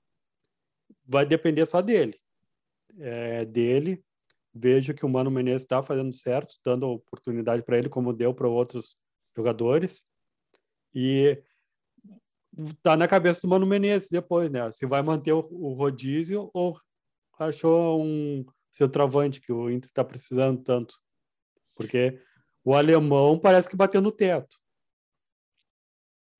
vai 1.04 1.26
depender 1.26 1.66
só 1.66 1.82
dele. 1.82 2.18
É, 2.98 3.44
dele, 3.44 4.02
vejo 4.54 4.94
que 4.94 5.04
o 5.04 5.08
Mano 5.08 5.30
Menezes 5.30 5.62
está 5.62 5.82
fazendo 5.82 6.14
certo, 6.14 6.54
dando 6.64 6.88
oportunidade 6.88 7.62
para 7.62 7.76
ele, 7.76 7.88
como 7.90 8.12
deu 8.12 8.32
para 8.32 8.48
outros 8.48 8.96
jogadores. 9.36 10.06
E 10.94 11.42
tá 12.82 12.96
na 12.96 13.06
cabeça 13.08 13.40
do 13.42 13.48
Mano 13.48 13.66
Menezes 13.66 14.08
depois, 14.08 14.50
né? 14.50 14.70
Se 14.72 14.86
vai 14.86 15.02
manter 15.02 15.32
o, 15.32 15.46
o 15.50 15.74
rodízio 15.74 16.50
ou 16.54 16.78
achou 17.38 18.02
um 18.02 18.44
seu 18.70 18.88
travante 18.88 19.40
que 19.40 19.52
o 19.52 19.70
Inter 19.70 19.88
está 19.88 20.04
precisando 20.04 20.62
tanto. 20.62 20.98
Porque 21.74 22.18
o 22.64 22.74
alemão 22.74 23.38
parece 23.38 23.68
que 23.68 23.76
bateu 23.76 24.00
no 24.00 24.12
teto. 24.12 24.58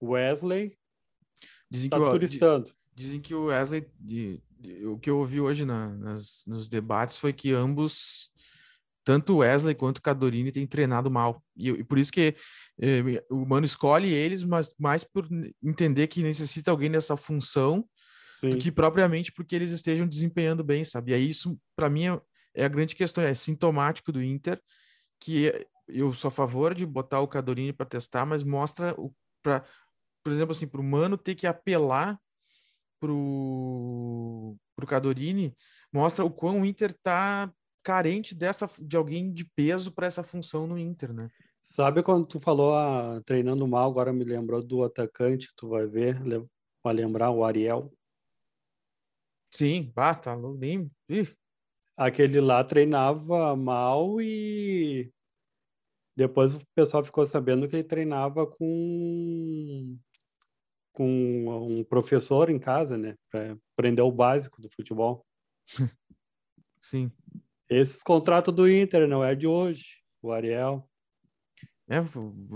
Wesley 0.02 0.76
dizem 1.70 1.90
tá 1.90 1.98
que 1.98 2.10
turistando. 2.10 2.72
Dizem 2.94 3.20
que 3.20 3.34
o 3.34 3.46
Wesley, 3.46 3.86
de, 3.98 4.42
de, 4.58 4.86
o 4.86 4.98
que 4.98 5.10
eu 5.10 5.18
ouvi 5.18 5.40
hoje 5.40 5.64
na, 5.64 5.88
nas, 5.96 6.44
nos 6.46 6.68
debates 6.68 7.18
foi 7.18 7.32
que 7.32 7.52
ambos 7.52 8.30
tanto 9.06 9.34
o 9.34 9.36
Wesley 9.36 9.76
quanto 9.76 9.98
o 9.98 10.02
Cadorini 10.02 10.50
têm 10.50 10.66
treinado 10.66 11.08
mal. 11.08 11.40
E, 11.56 11.70
e 11.70 11.84
por 11.84 11.96
isso 11.96 12.10
que 12.10 12.34
eh, 12.80 13.24
o 13.30 13.46
Mano 13.46 13.64
escolhe 13.64 14.12
eles, 14.12 14.42
mas 14.42 14.74
mais 14.76 15.04
por 15.04 15.28
entender 15.62 16.08
que 16.08 16.24
necessita 16.24 16.72
alguém 16.72 16.88
nessa 16.88 17.16
função 17.16 17.88
Sim. 18.36 18.50
do 18.50 18.58
que 18.58 18.72
propriamente 18.72 19.30
porque 19.30 19.54
eles 19.54 19.70
estejam 19.70 20.08
desempenhando 20.08 20.64
bem, 20.64 20.84
sabe? 20.84 21.12
E 21.12 21.14
aí 21.14 21.28
isso, 21.28 21.56
para 21.76 21.88
mim, 21.88 22.08
é, 22.08 22.20
é, 22.56 22.64
a 22.64 22.68
grande 22.68 22.96
questão, 22.96 23.22
é 23.22 23.32
sintomático 23.32 24.10
do 24.10 24.20
Inter, 24.20 24.60
que 25.20 25.52
eu 25.86 26.12
sou 26.12 26.26
a 26.28 26.32
favor 26.32 26.74
de 26.74 26.84
botar 26.84 27.20
o 27.20 27.28
Cadorini 27.28 27.72
para 27.72 27.86
testar, 27.86 28.26
mas 28.26 28.42
mostra 28.42 28.92
o 28.98 29.14
para 29.40 29.64
por 30.24 30.32
exemplo 30.32 30.50
assim, 30.50 30.66
para 30.66 30.80
o 30.80 30.84
Mano 30.84 31.16
ter 31.16 31.36
que 31.36 31.46
apelar 31.46 32.18
pro 32.98 34.56
pro 34.74 34.86
Cadorini, 34.86 35.54
mostra 35.92 36.24
o 36.24 36.30
quão 36.30 36.62
o 36.62 36.66
Inter 36.66 36.92
tá 37.04 37.48
carente 37.86 38.34
dessa 38.34 38.68
de 38.80 38.96
alguém 38.96 39.32
de 39.32 39.44
peso 39.44 39.92
para 39.92 40.08
essa 40.08 40.24
função 40.24 40.66
no 40.66 40.76
Inter, 40.76 41.12
né? 41.12 41.30
Sabe 41.62 42.02
quando 42.02 42.26
tu 42.26 42.40
falou 42.40 42.74
ah, 42.74 43.22
treinando 43.24 43.64
mal, 43.68 43.88
agora 43.88 44.12
me 44.12 44.24
lembrou 44.24 44.60
do 44.60 44.82
atacante, 44.82 45.52
tu 45.56 45.68
vai 45.68 45.86
ver, 45.86 46.20
vai 46.82 46.92
lembrar 46.92 47.30
o 47.30 47.44
Ariel. 47.44 47.92
Sim, 49.52 49.92
bah, 49.94 50.16
tá 50.16 50.36
nem. 50.36 50.90
Aquele 51.96 52.40
lá 52.40 52.64
treinava 52.64 53.54
mal 53.54 54.20
e 54.20 55.12
depois 56.16 56.56
o 56.56 56.66
pessoal 56.74 57.04
ficou 57.04 57.24
sabendo 57.24 57.68
que 57.68 57.76
ele 57.76 57.84
treinava 57.84 58.48
com 58.48 59.96
com 60.92 61.68
um 61.68 61.84
professor 61.84 62.50
em 62.50 62.58
casa, 62.58 62.98
né, 62.98 63.14
para 63.30 63.56
aprender 63.74 64.02
o 64.02 64.10
básico 64.10 64.60
do 64.60 64.68
futebol. 64.70 65.24
Sim. 66.80 67.12
Esses 67.68 68.02
contratos 68.02 68.54
do 68.54 68.70
Inter 68.70 69.08
não 69.08 69.24
é 69.24 69.34
de 69.34 69.46
hoje, 69.46 69.96
o 70.22 70.32
Ariel. 70.32 70.88
É, 71.88 72.00
tá 72.00 72.08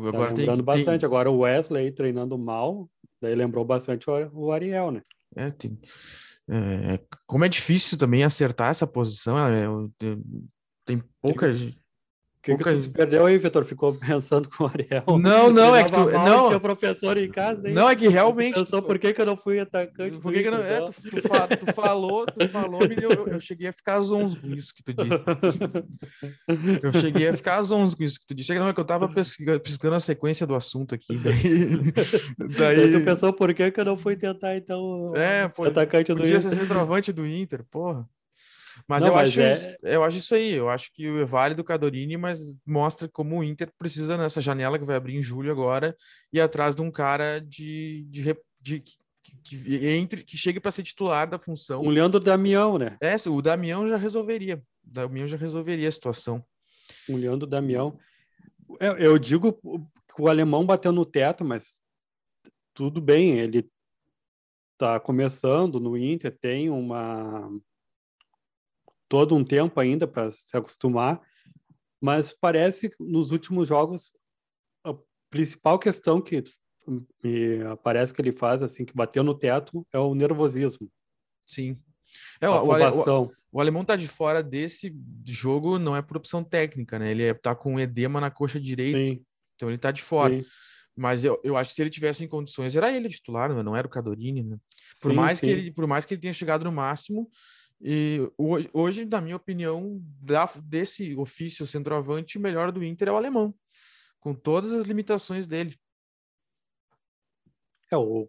agora 0.09 0.29
tá 0.29 0.35
lembrando 0.35 0.57
tem, 0.57 0.64
bastante. 0.64 1.00
Tem... 1.00 1.07
Agora 1.07 1.31
o 1.31 1.40
Wesley 1.40 1.90
treinando 1.90 2.38
mal, 2.38 2.88
daí 3.21 3.35
lembrou 3.35 3.64
bastante 3.64 4.07
o 4.09 4.52
Ariel, 4.52 4.90
né? 4.90 5.02
É, 5.37 5.50
tem... 5.50 5.79
É, 6.49 7.00
como 7.26 7.45
é 7.45 7.49
difícil 7.49 7.97
também 7.97 8.25
acertar 8.25 8.71
essa 8.71 8.87
posição, 8.87 9.38
é, 9.38 9.67
tem 10.85 11.00
pouca 11.23 11.52
gente 11.52 11.80
que, 12.43 12.57
que 12.57 12.65
tu 12.65 12.73
se 12.73 12.89
perdeu 12.89 13.27
aí, 13.27 13.37
Vitor? 13.37 13.65
Ficou 13.65 13.95
pensando 14.01 14.49
com 14.49 14.65
o 14.65 14.67
Ariel? 14.67 15.05
Não, 15.19 15.53
não, 15.53 15.77
é 15.77 15.85
que 15.85 15.93
tu. 15.93 16.11
Não, 16.11 16.47
tinha 16.47 16.61
professor 16.61 17.19
em 17.19 17.31
casa, 17.31 17.69
hein? 17.69 17.75
Não, 17.75 17.89
é 17.89 17.95
que 17.95 18.09
realmente. 18.09 18.55
Pensou 18.55 18.81
tu... 18.81 18.87
por 18.87 18.99
que, 18.99 19.13
que 19.13 19.21
eu 19.21 19.27
não 19.27 19.37
fui 19.37 19.61
atacante? 19.61 20.19
Por 20.19 20.33
que, 20.33 20.43
que 20.43 20.49
eu 20.49 20.53
não. 20.53 20.63
É, 20.63 20.81
tu, 20.81 20.93
tu, 20.93 21.11
tu, 21.67 21.73
falou, 21.75 22.25
tu 22.27 22.49
falou, 22.49 22.81
e 22.85 23.03
eu, 23.03 23.27
eu 23.27 23.41
cheguei 23.41 23.69
a 23.69 23.73
ficar 23.73 24.01
zonzo 24.01 24.41
com 24.41 24.49
isso 24.49 24.75
que 24.75 24.83
tu 24.83 24.95
disse. 24.95 25.11
Eu 26.83 26.93
cheguei 26.93 27.29
a 27.29 27.37
ficar 27.37 27.63
zonzo 27.63 27.97
com 27.97 28.03
isso 28.03 28.19
que 28.21 28.27
tu 28.27 28.35
disse. 28.35 28.55
Não, 28.55 28.69
é 28.69 28.73
que 28.73 28.81
eu 28.81 28.85
tava 28.85 29.09
pesquisando, 29.09 29.95
a 29.95 30.01
sequência 30.01 30.47
do 30.47 30.55
assunto 30.55 30.95
aqui. 30.95 31.17
Daí. 31.19 31.97
daí... 32.59 32.93
tu 32.93 33.05
pensou 33.05 33.33
por 33.33 33.53
que, 33.55 33.71
que 33.71 33.81
eu 33.81 33.85
não 33.85 33.97
fui 33.97 34.17
tentar, 34.17 34.57
então. 34.57 35.13
É, 35.15 35.49
pô, 35.49 35.65
atacante 35.65 36.13
do 36.13 36.27
Inter. 36.27 36.41
ser 36.41 36.55
centroavante 36.55 37.13
do 37.13 37.27
Inter, 37.27 37.65
porra. 37.71 38.09
Mas, 38.91 39.05
não, 39.05 39.11
eu, 39.11 39.15
mas 39.15 39.29
acho, 39.29 39.41
é... 39.41 39.77
eu 39.85 40.03
acho 40.03 40.19
isso 40.19 40.35
aí. 40.35 40.53
Eu 40.53 40.69
acho 40.69 40.93
que 40.93 41.07
é 41.07 41.25
válido 41.25 41.63
o 41.63 41.65
Cadorini, 41.65 42.17
mas 42.17 42.57
mostra 42.67 43.09
como 43.09 43.39
o 43.39 43.45
Inter 43.45 43.71
precisa 43.79 44.17
nessa 44.17 44.41
janela 44.41 44.81
que 44.81 44.85
vai 44.85 44.97
abrir 44.97 45.15
em 45.15 45.23
julho 45.23 45.53
agora 45.53 45.97
e 46.33 46.41
atrás 46.41 46.75
de 46.75 46.83
um 46.83 46.91
cara 46.91 47.39
de, 47.39 48.05
de, 48.09 48.37
de, 48.61 48.81
que, 49.45 49.87
entre, 49.87 50.25
que 50.25 50.37
chegue 50.37 50.59
para 50.59 50.73
ser 50.73 50.83
titular 50.83 51.31
da 51.31 51.39
função. 51.39 51.83
O 51.83 51.89
Leandro 51.89 52.19
Damião, 52.19 52.79
né? 52.79 52.99
É, 53.01 53.15
o 53.29 53.41
Damião 53.41 53.87
já 53.87 53.97
resolveria. 53.97 54.57
O 54.57 54.91
Damião 54.93 55.25
já 55.25 55.37
resolveria 55.37 55.89
a 55.89 55.93
situação. 55.93 56.45
O 57.09 57.17
Leandro 57.17 57.47
Damião. 57.47 57.97
Eu, 58.81 58.97
eu 58.99 59.19
digo 59.21 59.53
que 59.53 60.21
o 60.21 60.27
alemão 60.27 60.67
bateu 60.67 60.91
no 60.91 61.07
teto, 61.07 61.45
mas 61.45 61.81
tudo 62.75 63.01
bem, 63.01 63.39
ele 63.39 63.71
está 64.73 64.99
começando 64.99 65.79
no 65.79 65.97
Inter, 65.97 66.37
tem 66.41 66.69
uma 66.71 67.49
todo 69.11 69.35
um 69.35 69.43
tempo 69.43 69.81
ainda 69.81 70.07
para 70.07 70.31
se 70.31 70.57
acostumar, 70.57 71.21
mas 72.00 72.33
parece 72.33 72.90
nos 72.99 73.33
últimos 73.33 73.67
jogos 73.67 74.12
a 74.85 74.95
principal 75.29 75.81
questão 75.81 76.23
que 76.23 76.45
me 77.23 77.59
parece 77.83 78.14
que 78.14 78.23
ele 78.23 78.33
faz 78.33 78.62
assim 78.62 78.85
que 78.85 78.95
bateu 78.95 79.25
no 79.25 79.35
teto 79.35 79.85
é 79.93 79.99
o 79.99 80.14
nervosismo. 80.14 80.88
Sim. 81.45 81.76
É, 82.40 82.47
a 82.47 82.62
o, 82.62 82.69
o, 82.69 83.33
o, 83.52 83.61
alemão 83.61 83.85
tá 83.85 83.97
de 83.97 84.07
fora 84.07 84.43
desse 84.43 84.97
jogo 85.26 85.79
não 85.79 85.97
é 85.97 86.02
por 86.02 86.17
opção 86.17 86.43
técnica, 86.43 86.99
né? 86.99 87.11
Ele 87.11 87.25
é, 87.25 87.35
tá 87.35 87.55
com 87.55 87.79
edema 87.79 88.21
na 88.21 88.31
coxa 88.31 88.61
direita, 88.61 88.99
Sim. 88.99 89.25
então 89.57 89.69
ele 89.69 89.79
tá 89.79 89.90
de 89.90 90.02
fora. 90.02 90.40
Sim. 90.40 90.47
Mas 90.97 91.25
eu, 91.25 91.40
eu 91.43 91.57
acho 91.57 91.71
que 91.71 91.76
se 91.76 91.83
ele 91.83 91.90
tivesse 91.90 92.25
em 92.25 92.29
condições, 92.29 92.76
era 92.76 92.93
ele 92.93 93.09
titular, 93.09 93.52
não 93.62 93.76
era 93.76 93.87
o 93.87 93.90
Cadorini, 93.90 94.43
né? 94.43 94.57
Por 95.00 95.11
sim, 95.11 95.17
mais 95.17 95.38
sim. 95.38 95.47
que 95.47 95.52
ele, 95.52 95.71
por 95.73 95.87
mais 95.87 96.05
que 96.05 96.14
ele 96.14 96.21
tenha 96.21 96.33
chegado 96.33 96.64
no 96.64 96.73
máximo, 96.73 97.29
e 97.81 98.31
hoje, 98.37 98.71
hoje, 98.73 99.05
na 99.07 99.21
minha 99.21 99.37
opinião, 99.37 99.99
da, 100.21 100.45
desse 100.63 101.15
ofício 101.17 101.67
centroavante, 101.67 102.37
o 102.37 102.41
melhor 102.41 102.71
do 102.71 102.85
Inter 102.85 103.09
é 103.09 103.13
o 103.13 103.17
alemão, 103.17 103.55
com 104.19 104.35
todas 104.35 104.73
as 104.73 104.85
limitações 104.85 105.47
dele. 105.47 105.75
É, 107.91 107.97
o, 107.97 108.29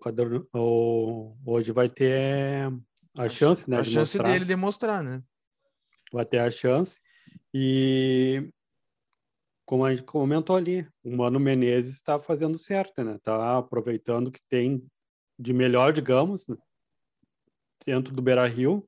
o 0.53 1.36
hoje 1.46 1.72
vai 1.72 1.89
ter 1.89 2.72
a 3.17 3.27
chance, 3.27 3.70
né? 3.70 3.77
A 3.77 3.81
de 3.81 3.91
chance 3.91 4.17
mostrar. 4.17 4.31
dele 4.31 4.46
demonstrar, 4.46 5.03
né? 5.03 5.22
Vai 6.12 6.25
ter 6.25 6.39
a 6.39 6.50
chance. 6.50 7.00
E 7.53 8.50
como 9.65 9.86
a 9.86 9.93
gente 9.93 10.05
comentou 10.05 10.55
ali, 10.55 10.88
o 11.03 11.15
Mano 11.15 11.39
Menezes 11.39 11.96
está 11.96 12.20
fazendo 12.20 12.58
certo, 12.58 13.03
né? 13.03 13.15
Está 13.15 13.58
aproveitando 13.58 14.31
que 14.31 14.41
tem 14.48 14.86
de 15.38 15.53
melhor, 15.53 15.91
digamos, 15.93 16.48
dentro 17.86 18.13
do 18.13 18.22
Beira 18.22 18.48
Rio, 18.48 18.88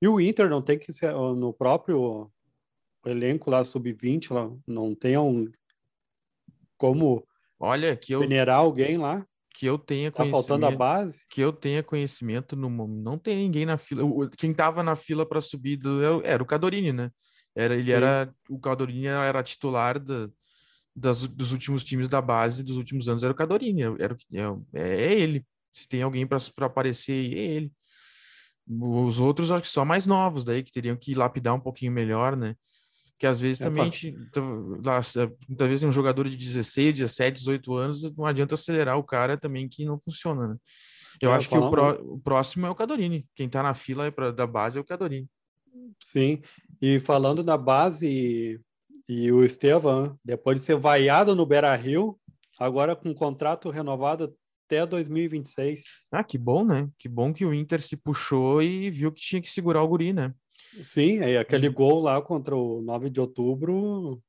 e 0.00 0.08
o 0.08 0.20
Inter 0.20 0.48
não 0.48 0.62
tem 0.62 0.78
que 0.78 0.92
ser 0.92 1.12
no 1.12 1.52
próprio 1.52 2.30
elenco 3.04 3.50
lá 3.50 3.64
sub-20 3.64 4.32
lá 4.32 4.50
não 4.66 4.94
tem 4.94 5.16
um 5.16 5.50
como 6.76 7.26
olha 7.58 7.96
que 7.96 8.12
eu 8.12 8.20
venerar 8.20 8.58
alguém 8.58 8.98
lá 8.98 9.26
que 9.54 9.64
eu 9.64 9.78
tenha 9.78 10.10
tá 10.10 10.26
faltando 10.26 10.66
a 10.66 10.70
base? 10.70 11.24
que 11.30 11.40
eu 11.40 11.52
tenha 11.52 11.82
conhecimento 11.82 12.54
no 12.56 12.68
não 12.86 13.18
tem 13.18 13.36
ninguém 13.36 13.64
na 13.64 13.78
fila 13.78 14.28
quem 14.36 14.52
tava 14.52 14.82
na 14.82 14.94
fila 14.94 15.24
para 15.24 15.40
subir 15.40 15.76
do, 15.76 16.22
era 16.24 16.42
o 16.42 16.46
Cadorini 16.46 16.92
né? 16.92 17.10
Era 17.54 17.74
ele 17.74 17.84
Sim. 17.84 17.92
era 17.92 18.34
o 18.50 18.58
Cadorini 18.58 19.06
era 19.06 19.42
titular 19.42 19.98
da, 19.98 20.28
das, 20.94 21.26
dos 21.26 21.52
últimos 21.52 21.82
times 21.82 22.06
da 22.06 22.20
base 22.20 22.62
dos 22.62 22.76
últimos 22.76 23.08
anos 23.08 23.22
era 23.22 23.32
o 23.32 23.36
Cadorini 23.36 23.82
era 23.98 24.14
é, 24.74 25.04
é 25.04 25.14
ele. 25.14 25.46
Se 25.72 25.88
tem 25.88 26.02
alguém 26.02 26.26
para 26.26 26.38
aparecer 26.60 27.34
é 27.34 27.38
ele 27.38 27.72
os 28.68 29.18
outros, 29.18 29.50
acho 29.50 29.62
que 29.62 29.68
só 29.68 29.84
mais 29.84 30.06
novos 30.06 30.44
daí, 30.44 30.62
que 30.62 30.72
teriam 30.72 30.96
que 30.96 31.14
lapidar 31.14 31.54
um 31.54 31.60
pouquinho 31.60 31.92
melhor, 31.92 32.36
né? 32.36 32.56
Que 33.18 33.26
às 33.26 33.40
vezes 33.40 33.60
é, 33.60 33.64
também, 33.64 33.90
muitas 35.48 35.68
vezes 35.68 35.84
um 35.84 35.92
jogador 35.92 36.28
de 36.28 36.36
16, 36.36 36.94
17, 36.94 37.38
18 37.38 37.74
anos, 37.74 38.16
não 38.16 38.26
adianta 38.26 38.54
acelerar 38.54 38.98
o 38.98 39.04
cara 39.04 39.36
também 39.36 39.68
que 39.68 39.84
não 39.84 39.98
funciona, 39.98 40.48
né? 40.48 40.56
Eu 41.22 41.32
é, 41.32 41.36
acho 41.36 41.48
que 41.48 41.56
o, 41.56 41.66
o, 41.66 42.20
próximo 42.20 42.66
é 42.66 42.70
o 42.70 42.74
Cadorini. 42.74 43.26
Quem 43.34 43.48
tá 43.48 43.62
na 43.62 43.72
fila 43.72 44.10
pra, 44.12 44.30
da 44.30 44.46
base 44.46 44.78
é 44.78 44.80
o 44.80 44.84
Cadorini. 44.84 45.28
Sim, 46.00 46.42
e 46.80 47.00
falando 47.00 47.42
da 47.42 47.56
base 47.56 48.60
e, 49.08 49.32
o 49.32 49.44
Estevam, 49.44 50.18
depois 50.24 50.58
de 50.58 50.66
ser 50.66 50.76
vaiado 50.76 51.34
no 51.34 51.46
Beira 51.46 51.74
Rio, 51.74 52.18
agora 52.58 52.94
com 52.94 53.14
contrato 53.14 53.70
renovado 53.70 54.34
até 54.66 54.84
2026. 54.84 56.08
Ah, 56.10 56.24
que 56.24 56.36
bom, 56.36 56.64
né? 56.64 56.88
Que 56.98 57.08
bom 57.08 57.32
que 57.32 57.46
o 57.46 57.54
Inter 57.54 57.80
se 57.80 57.96
puxou 57.96 58.60
e 58.60 58.90
viu 58.90 59.12
que 59.12 59.20
tinha 59.20 59.40
que 59.40 59.50
segurar 59.50 59.82
o 59.82 59.88
guri, 59.88 60.12
né? 60.12 60.34
Sim, 60.82 61.20
aí 61.20 61.36
aquele 61.36 61.68
gol 61.68 62.00
lá 62.00 62.20
contra 62.20 62.54
o 62.54 62.82
9 62.82 63.08
de 63.08 63.20
outubro 63.20 64.20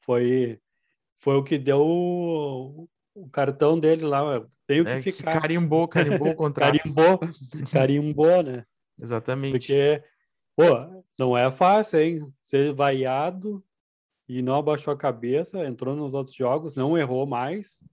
foi, 0.00 0.58
foi 1.18 1.36
o 1.36 1.44
que 1.44 1.56
deu 1.56 1.80
o, 1.80 2.88
o 3.14 3.28
cartão 3.30 3.78
dele 3.78 4.04
lá. 4.04 4.44
Tenho 4.66 4.84
que 4.84 4.90
é, 4.90 5.02
ficar. 5.02 5.34
Que 5.34 5.40
carimbou, 5.40 5.86
carimbou 5.86 6.30
o 6.30 6.34
contrato. 6.36 6.76
carimbou, 6.76 7.20
carimbou, 7.70 8.42
né? 8.42 8.64
Exatamente. 9.00 9.52
Porque, 9.52 10.02
pô, 10.56 11.04
não 11.18 11.36
é 11.36 11.50
fácil, 11.50 12.00
hein? 12.00 12.32
Ser 12.42 12.72
vaiado 12.74 13.64
e 14.28 14.42
não 14.42 14.56
abaixou 14.56 14.92
a 14.92 14.96
cabeça, 14.96 15.64
entrou 15.64 15.94
nos 15.94 16.14
outros 16.14 16.34
jogos, 16.34 16.74
não 16.74 16.98
errou 16.98 17.26
mais. 17.26 17.84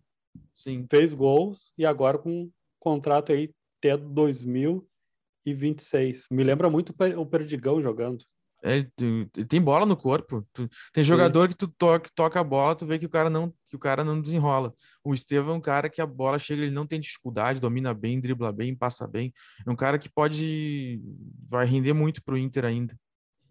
Sim. 0.56 0.88
Fez 0.90 1.14
gols 1.14 1.74
e 1.78 1.86
agora 1.86 2.18
com 2.18 2.30
um 2.30 2.52
contrato 2.80 3.32
aí 3.32 3.54
até 3.80 3.96
2026. 3.98 6.28
Me 6.32 6.44
lembra 6.44 6.70
muito 6.70 6.94
o 7.18 7.26
Perdigão 7.26 7.82
jogando. 7.82 8.24
É, 8.66 8.78
ele, 8.78 9.26
tem 9.46 9.62
bola 9.62 9.86
no 9.86 9.98
corpo. 9.98 10.48
tem 10.94 11.04
jogador 11.04 11.44
Sim. 11.44 11.50
que 11.50 11.58
tu 11.58 11.68
toca, 11.68 12.10
toca 12.16 12.40
a 12.40 12.44
bola, 12.44 12.74
tu 12.74 12.86
vê 12.86 12.98
que 12.98 13.06
o 13.06 13.10
cara 13.10 13.30
não 13.30 13.54
que 13.68 13.76
o 13.76 13.80
cara 13.80 14.06
não 14.06 14.22
desenrola. 14.22 14.74
O 15.04 15.14
Estevão 15.14 15.56
é 15.56 15.58
um 15.58 15.62
cara 15.62 15.90
que 15.90 16.00
a 16.00 16.06
bola 16.06 16.40
chega, 16.40 16.62
ele 16.62 16.72
não 16.72 16.88
tem 16.88 17.00
dificuldade, 17.00 17.60
domina 17.60 17.94
bem, 17.94 18.22
dribla 18.22 18.54
bem, 18.54 18.74
passa 18.74 19.06
bem. 19.06 19.34
É 19.68 19.70
um 19.70 19.76
cara 19.76 20.00
que 20.00 20.10
pode 20.10 21.02
vai 21.50 21.66
render 21.66 21.92
muito 21.92 22.24
pro 22.24 22.38
Inter 22.38 22.64
ainda, 22.64 22.98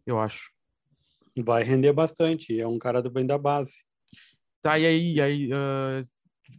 eu 0.07 0.19
acho. 0.19 0.51
Vai 1.45 1.63
render 1.63 1.93
bastante, 1.93 2.59
é 2.59 2.67
um 2.67 2.79
cara 2.79 3.03
do 3.03 3.11
bem 3.11 3.27
da 3.27 3.37
base. 3.37 3.85
Tá, 4.63 4.79
e 4.79 4.87
aí, 4.87 5.15
e 5.15 5.21
aí 5.21 5.51
uh, 5.53 6.01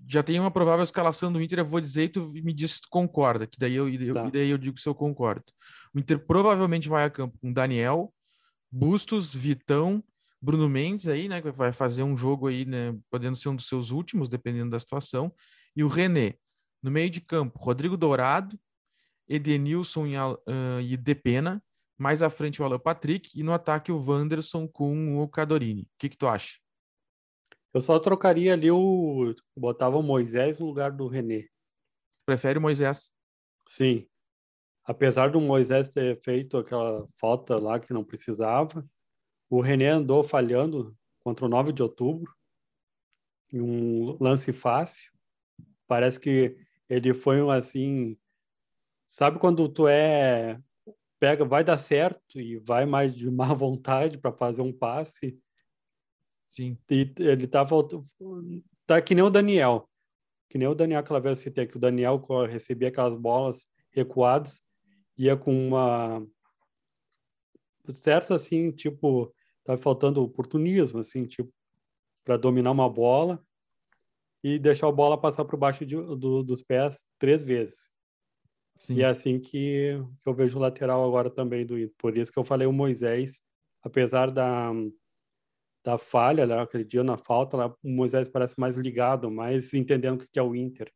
já 0.07 0.21
tem 0.21 0.39
uma 0.39 0.51
provável 0.51 0.83
escalação 0.83 1.31
do 1.31 1.41
Inter, 1.41 1.59
eu 1.59 1.65
vou 1.65 1.81
dizer 1.81 2.03
e 2.03 2.09
tu 2.09 2.29
me 2.29 2.53
diz 2.53 2.73
se 2.73 2.81
tu 2.81 2.87
concorda, 2.89 3.47
que 3.47 3.57
daí 3.57 3.73
eu, 3.73 3.89
eu, 3.89 4.13
tá. 4.13 4.29
daí 4.29 4.49
eu 4.49 4.57
digo 4.57 4.79
se 4.79 4.87
eu 4.87 4.95
concordo. 4.95 5.45
O 5.93 5.99
Inter 5.99 6.19
provavelmente 6.25 6.89
vai 6.89 7.05
a 7.05 7.09
campo 7.09 7.37
com 7.39 7.51
Daniel, 7.51 8.13
Bustos, 8.71 9.33
Vitão, 9.33 10.03
Bruno 10.41 10.67
Mendes 10.67 11.07
aí, 11.07 11.29
né, 11.29 11.41
que 11.41 11.51
vai 11.51 11.71
fazer 11.71 12.03
um 12.03 12.17
jogo 12.17 12.47
aí, 12.47 12.65
né, 12.65 12.97
podendo 13.09 13.35
ser 13.35 13.49
um 13.49 13.55
dos 13.55 13.67
seus 13.67 13.91
últimos, 13.91 14.27
dependendo 14.27 14.71
da 14.71 14.79
situação, 14.79 15.33
e 15.75 15.83
o 15.83 15.87
René. 15.87 16.35
No 16.81 16.91
meio 16.91 17.09
de 17.09 17.21
campo, 17.21 17.57
Rodrigo 17.59 17.95
Dourado, 17.95 18.59
Edenilson 19.27 20.05
e, 20.07 20.17
uh, 20.17 20.81
e 20.81 20.97
Depena, 20.97 21.63
mais 21.97 22.21
à 22.21 22.29
frente 22.29 22.61
o 22.61 22.65
Alan 22.65 22.79
Patrick, 22.79 23.39
e 23.39 23.43
no 23.43 23.53
ataque 23.53 23.91
o 23.91 24.03
Wanderson 24.03 24.67
com 24.67 25.21
o 25.21 25.27
Cadorini. 25.29 25.83
O 25.83 25.87
que, 25.97 26.09
que 26.09 26.17
tu 26.17 26.27
acha? 26.27 26.57
Eu 27.73 27.81
só 27.81 27.99
trocaria 27.99 28.53
ali 28.53 28.69
o. 28.69 29.33
Botava 29.57 29.97
o 29.97 30.03
Moisés 30.03 30.59
no 30.59 30.67
lugar 30.67 30.91
do 30.91 31.07
René. 31.07 31.47
Prefere 32.25 32.59
o 32.59 32.61
Moisés? 32.61 33.11
Sim. 33.67 34.07
Apesar 34.85 35.31
do 35.31 35.41
Moisés 35.41 35.89
ter 35.89 36.21
feito 36.21 36.57
aquela 36.57 37.07
falta 37.15 37.59
lá 37.59 37.79
que 37.79 37.93
não 37.93 38.03
precisava, 38.03 38.87
o 39.49 39.59
René 39.59 39.89
andou 39.89 40.23
falhando 40.23 40.95
contra 41.23 41.45
o 41.45 41.49
9 41.49 41.71
de 41.71 41.81
outubro, 41.81 42.31
em 43.51 43.61
um 43.61 44.17
lance 44.21 44.53
fácil. 44.53 45.11
Parece 45.87 46.19
que 46.19 46.55
ele 46.87 47.13
foi 47.13 47.41
um 47.41 47.49
assim. 47.49 48.17
Sabe 49.07 49.39
quando 49.39 49.67
tu 49.67 49.87
é. 49.87 50.61
Pega, 51.19 51.45
vai 51.45 51.63
dar 51.63 51.77
certo 51.77 52.39
e 52.39 52.57
vai 52.57 52.85
mais 52.85 53.15
de 53.15 53.31
má 53.31 53.45
vontade 53.55 54.17
para 54.17 54.31
fazer 54.31 54.61
um 54.61 54.73
passe 54.73 55.41
Sim. 56.53 56.77
E 56.87 57.11
ele 57.17 57.47
tá 57.47 57.63
voltando. 57.63 58.05
Tá 58.85 59.01
que 59.01 59.15
nem 59.15 59.23
o 59.23 59.29
Daniel. 59.31 59.89
Que 60.47 60.59
nem 60.59 60.67
o 60.67 60.75
Daniel 60.75 60.99
aquela 60.99 61.19
vez 61.19 61.39
que 61.39 61.45
citei, 61.45 61.65
que 61.65 61.77
o 61.77 61.79
Daniel 61.79 62.23
recebia 62.47 62.89
aquelas 62.89 63.15
bolas 63.15 63.65
recuadas, 63.89 64.61
ia 65.17 65.35
com 65.35 65.69
uma. 65.69 66.23
Certo, 67.89 68.35
assim, 68.35 68.69
tipo, 68.71 69.33
tá 69.63 69.75
faltando 69.75 70.21
oportunismo, 70.21 70.99
assim, 70.99 71.25
tipo, 71.25 71.51
para 72.23 72.37
dominar 72.37 72.69
uma 72.69 72.87
bola 72.87 73.43
e 74.43 74.59
deixar 74.59 74.87
a 74.87 74.91
bola 74.91 75.19
passar 75.19 75.45
por 75.45 75.57
baixo 75.57 75.83
de, 75.83 75.95
do, 75.95 76.43
dos 76.43 76.61
pés 76.61 77.07
três 77.17 77.43
vezes. 77.43 77.89
Sim. 78.77 78.97
E 78.97 79.01
é 79.01 79.07
assim 79.07 79.39
que, 79.39 79.97
que 80.19 80.29
eu 80.29 80.35
vejo 80.35 80.57
o 80.57 80.61
lateral 80.61 81.03
agora 81.03 81.31
também 81.31 81.65
do 81.65 81.75
Por 81.97 82.15
isso 82.15 82.31
que 82.31 82.37
eu 82.37 82.43
falei 82.43 82.67
o 82.67 82.71
Moisés, 82.71 83.41
apesar 83.81 84.29
da 84.29 84.71
da 85.83 85.97
falha, 85.97 86.45
né, 86.45 86.59
aquele 86.59 86.83
dia 86.83 87.03
na 87.03 87.17
falta, 87.17 87.57
lá, 87.57 87.67
o 87.83 87.89
Moisés 87.89 88.29
parece 88.29 88.59
mais 88.59 88.77
ligado, 88.77 89.29
mais 89.29 89.73
entendendo 89.73 90.21
o 90.21 90.27
que 90.27 90.39
é 90.39 90.43
o 90.43 90.55
Inter. 90.55 90.91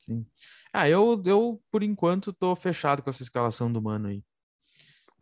Sim. 0.00 0.26
Ah, 0.72 0.88
eu, 0.88 1.22
eu 1.24 1.62
por 1.70 1.82
enquanto 1.82 2.32
tô 2.32 2.56
fechado 2.56 3.02
com 3.02 3.10
essa 3.10 3.22
escalação 3.22 3.72
do 3.72 3.80
Mano 3.80 4.08
aí. 4.08 4.22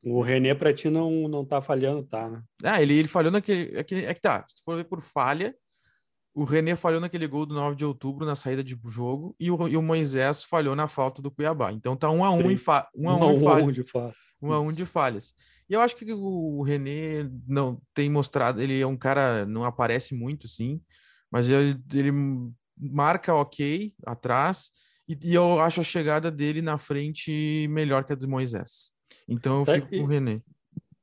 O 0.02 0.22
René 0.22 0.54
pra 0.54 0.72
ti 0.72 0.88
não, 0.88 1.28
não 1.28 1.44
tá 1.44 1.60
falhando, 1.60 2.04
tá? 2.06 2.28
Né? 2.28 2.42
Ah, 2.62 2.80
ele, 2.80 2.94
ele 2.96 3.08
falhou 3.08 3.32
naquele. 3.32 3.76
É 3.76 3.82
que, 3.82 3.94
é 3.96 4.14
que 4.14 4.20
tá, 4.20 4.44
se 4.48 4.62
for 4.62 4.76
ver 4.76 4.84
por 4.84 5.00
falha, 5.02 5.54
o 6.32 6.44
René 6.44 6.76
falhou 6.76 7.00
naquele 7.00 7.26
gol 7.26 7.44
do 7.44 7.54
9 7.54 7.74
de 7.74 7.84
outubro 7.84 8.24
na 8.24 8.36
saída 8.36 8.62
de 8.62 8.78
jogo 8.86 9.34
e 9.40 9.50
o, 9.50 9.68
e 9.68 9.76
o 9.76 9.82
Moisés 9.82 10.44
falhou 10.44 10.76
na 10.76 10.86
falta 10.86 11.20
do 11.20 11.32
Cuiabá. 11.32 11.72
Então 11.72 11.96
tá 11.96 12.08
um 12.10 12.24
a 12.24 12.30
um, 12.30 12.50
em, 12.50 12.56
fa, 12.56 12.88
um, 12.94 13.10
a 13.10 13.16
um, 13.16 13.34
um, 13.34 13.42
falhas. 13.42 13.64
Um, 13.66 13.72
de 13.72 13.84
falha. 13.84 14.14
um 14.40 14.52
a 14.52 14.60
um 14.60 14.72
de 14.72 14.86
falhas. 14.86 15.34
E 15.68 15.74
eu 15.74 15.80
acho 15.80 15.96
que 15.96 16.12
o 16.12 16.62
René 16.62 17.30
não 17.46 17.80
tem 17.92 18.08
mostrado, 18.08 18.62
ele 18.62 18.80
é 18.80 18.86
um 18.86 18.96
cara, 18.96 19.44
não 19.44 19.64
aparece 19.64 20.14
muito, 20.14 20.48
sim, 20.48 20.80
mas 21.30 21.48
ele, 21.48 21.78
ele 21.92 22.12
marca 22.76 23.34
ok 23.34 23.92
atrás, 24.06 24.70
e, 25.06 25.18
e, 25.22 25.34
eu 25.34 25.60
acho 25.60 25.80
a 25.80 25.84
chegada 25.84 26.30
dele 26.30 26.62
na 26.62 26.78
frente 26.78 27.66
melhor 27.70 28.04
que 28.04 28.12
a 28.12 28.16
do 28.16 28.28
Moisés. 28.28 28.92
Então 29.26 29.60
eu 29.60 29.64
tá, 29.64 29.74
fico 29.74 29.94
e, 29.94 29.98
com 29.98 30.04
o 30.04 30.08
René. 30.08 30.42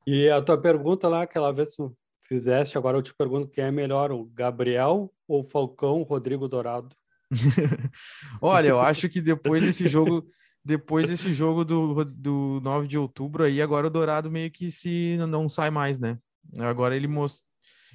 E 0.06 0.28
a 0.30 0.40
tua 0.42 0.60
pergunta 0.60 1.08
lá, 1.08 1.22
aquela 1.22 1.52
vez 1.52 1.76
que 1.76 1.82
fizeste, 2.28 2.76
agora 2.78 2.96
eu 2.96 3.02
te 3.02 3.14
pergunto 3.14 3.48
quem 3.48 3.64
é 3.64 3.70
melhor, 3.70 4.12
o 4.12 4.24
Gabriel 4.24 5.12
ou 5.28 5.40
o 5.40 5.44
Falcão, 5.44 6.02
Rodrigo 6.02 6.48
Dourado? 6.48 6.94
Olha, 8.40 8.68
eu 8.68 8.80
acho 8.80 9.08
que 9.08 9.20
depois 9.20 9.62
desse 9.62 9.88
jogo 9.88 10.26
depois 10.66 11.08
desse 11.08 11.32
jogo 11.32 11.64
do, 11.64 12.04
do 12.04 12.60
9 12.60 12.88
de 12.88 12.98
outubro 12.98 13.44
aí, 13.44 13.62
agora 13.62 13.86
o 13.86 13.90
Dourado 13.90 14.28
meio 14.28 14.50
que 14.50 14.68
se 14.68 15.16
não 15.28 15.48
sai 15.48 15.70
mais, 15.70 15.96
né? 15.96 16.18
Agora 16.58 16.96
ele 16.96 17.06
mostrou. 17.06 17.46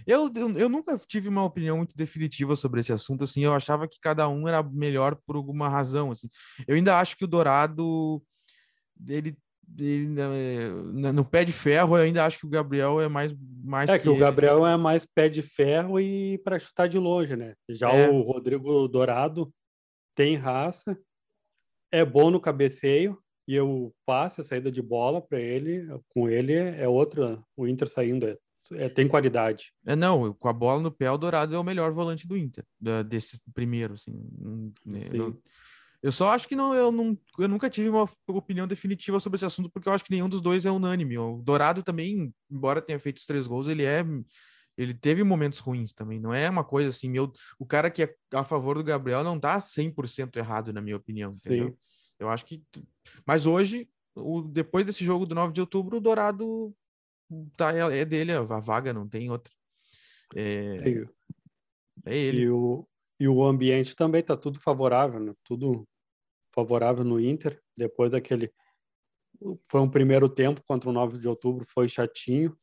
Eu, 0.07 0.31
eu, 0.33 0.57
eu, 0.57 0.69
nunca 0.69 0.97
tive 0.97 1.27
uma 1.27 1.43
opinião 1.43 1.77
muito 1.77 1.95
definitiva 1.95 2.55
sobre 2.55 2.79
esse 2.79 2.93
assunto, 2.93 3.25
assim, 3.25 3.43
eu 3.43 3.53
achava 3.53 3.89
que 3.89 3.99
cada 3.99 4.27
um 4.29 4.47
era 4.47 4.63
melhor 4.63 5.15
por 5.27 5.35
alguma 5.35 5.67
razão, 5.67 6.11
assim. 6.11 6.29
Eu 6.65 6.75
ainda 6.75 6.97
acho 6.97 7.17
que 7.17 7.25
o 7.25 7.27
Dourado, 7.27 8.23
ele, 9.05 9.37
ele 9.77 10.07
né, 10.07 11.11
no 11.11 11.25
pé 11.25 11.43
de 11.43 11.51
ferro, 11.51 11.97
eu 11.97 12.03
ainda 12.03 12.25
acho 12.25 12.39
que 12.39 12.45
o 12.45 12.49
Gabriel 12.49 13.01
é 13.01 13.09
mais... 13.09 13.35
mais 13.63 13.89
é 13.89 13.97
que, 13.97 14.03
que 14.03 14.09
o 14.09 14.17
Gabriel 14.17 14.65
é 14.65 14.77
mais 14.77 15.05
pé 15.05 15.27
de 15.27 15.41
ferro 15.41 15.99
e 15.99 16.39
para 16.39 16.57
chutar 16.57 16.87
de 16.87 16.97
longe, 16.97 17.35
né? 17.35 17.53
Já 17.69 17.91
é. 17.91 18.09
o 18.09 18.21
Rodrigo 18.21 18.87
Dourado 18.87 19.53
tem 20.15 20.35
raça, 20.35 20.97
é 21.91 22.05
bom 22.05 22.31
no 22.31 22.39
cabeceio 22.39 23.17
e 23.47 23.55
eu 23.55 23.93
passo 24.05 24.41
a 24.41 24.43
saída 24.43 24.71
de 24.71 24.81
bola 24.81 25.21
para 25.21 25.39
ele. 25.39 25.87
Com 26.09 26.29
ele 26.29 26.53
é 26.53 26.87
outra. 26.87 27.43
O 27.55 27.67
Inter 27.67 27.87
saindo 27.87 28.27
é, 28.27 28.37
é, 28.73 28.89
tem 28.89 29.07
qualidade. 29.07 29.73
É 29.85 29.95
não, 29.95 30.33
com 30.33 30.47
a 30.47 30.53
bola 30.53 30.81
no 30.81 30.91
pé, 30.91 31.09
o 31.11 31.17
Dourado 31.17 31.55
é 31.55 31.59
o 31.59 31.63
melhor 31.63 31.91
volante 31.91 32.27
do 32.27 32.37
Inter 32.37 32.63
da, 32.79 33.03
desse 33.03 33.39
primeiro, 33.53 33.95
assim. 33.95 34.13
Né, 34.85 34.99
Sim. 34.99 35.35
eu 36.01 36.11
só 36.11 36.29
acho 36.29 36.47
que 36.47 36.55
não 36.55 36.73
eu, 36.73 36.91
não, 36.91 37.17
eu 37.39 37.47
nunca 37.47 37.69
tive 37.69 37.89
uma 37.89 38.07
opinião 38.27 38.67
definitiva 38.67 39.19
sobre 39.19 39.37
esse 39.37 39.45
assunto, 39.45 39.69
porque 39.69 39.89
eu 39.89 39.93
acho 39.93 40.05
que 40.05 40.11
nenhum 40.11 40.29
dos 40.29 40.41
dois 40.41 40.65
é 40.65 40.71
unânime. 40.71 41.17
O 41.17 41.41
Dourado 41.43 41.83
também, 41.83 42.33
embora 42.49 42.81
tenha 42.81 42.99
feito 42.99 43.17
os 43.17 43.25
três 43.25 43.47
gols, 43.47 43.67
ele 43.67 43.83
é 43.83 44.05
ele 44.81 44.93
teve 44.93 45.23
momentos 45.23 45.59
ruins 45.59 45.93
também, 45.93 46.19
não 46.19 46.33
é 46.33 46.49
uma 46.49 46.63
coisa 46.63 46.89
assim, 46.89 47.09
meu, 47.09 47.31
o 47.59 47.65
cara 47.65 47.91
que 47.91 48.03
é 48.03 48.15
a 48.33 48.43
favor 48.43 48.77
do 48.77 48.83
Gabriel 48.83 49.23
não 49.23 49.39
tá 49.39 49.59
100% 49.59 50.37
errado, 50.37 50.73
na 50.73 50.81
minha 50.81 50.97
opinião, 50.97 51.31
entendeu? 51.31 51.69
Sim. 51.69 51.77
Eu 52.19 52.29
acho 52.29 52.45
que. 52.45 52.63
Mas 53.25 53.45
hoje, 53.45 53.89
o, 54.15 54.41
depois 54.41 54.85
desse 54.85 55.03
jogo 55.03 55.25
do 55.25 55.35
9 55.35 55.53
de 55.53 55.61
outubro, 55.61 55.97
o 55.97 56.01
Dourado 56.01 56.75
tá, 57.55 57.75
é, 57.75 57.99
é 57.99 58.05
dele, 58.05 58.31
a 58.31 58.41
vaga 58.41 58.93
não 58.93 59.07
tem 59.07 59.29
outra. 59.29 59.53
É, 60.35 60.77
é 62.05 62.17
ele. 62.17 62.41
E 62.41 62.49
o, 62.49 62.87
e 63.19 63.27
o 63.27 63.43
ambiente 63.43 63.95
também 63.95 64.23
tá 64.23 64.35
tudo 64.35 64.59
favorável, 64.59 65.19
né? 65.19 65.33
Tudo 65.43 65.87
favorável 66.53 67.03
no 67.03 67.19
Inter. 67.19 67.61
Depois 67.77 68.11
daquele. 68.11 68.51
Foi 69.69 69.81
um 69.81 69.89
primeiro 69.89 70.29
tempo 70.29 70.61
contra 70.63 70.89
o 70.89 70.93
9 70.93 71.17
de 71.17 71.27
outubro, 71.27 71.65
foi 71.67 71.89
chatinho 71.89 72.55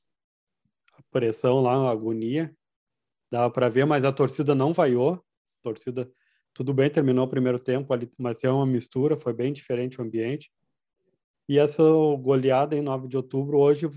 pressão 1.10 1.60
lá, 1.60 1.90
agonia. 1.90 2.54
Dava 3.30 3.50
para 3.50 3.68
ver, 3.68 3.84
mas 3.84 4.04
a 4.04 4.12
torcida 4.12 4.54
não 4.54 4.72
vaiou. 4.72 5.14
A 5.14 5.62
torcida, 5.62 6.10
tudo 6.54 6.72
bem, 6.72 6.90
terminou 6.90 7.26
o 7.26 7.30
primeiro 7.30 7.58
tempo 7.58 7.92
ali, 7.92 8.10
mas 8.18 8.42
é 8.44 8.50
uma 8.50 8.66
mistura, 8.66 9.16
foi 9.16 9.32
bem 9.32 9.52
diferente 9.52 10.00
o 10.00 10.04
ambiente. 10.04 10.50
E 11.48 11.58
essa 11.58 11.82
goleada 12.20 12.76
em 12.76 12.82
9 12.82 13.08
de 13.08 13.16
outubro, 13.16 13.58
hoje, 13.58 13.88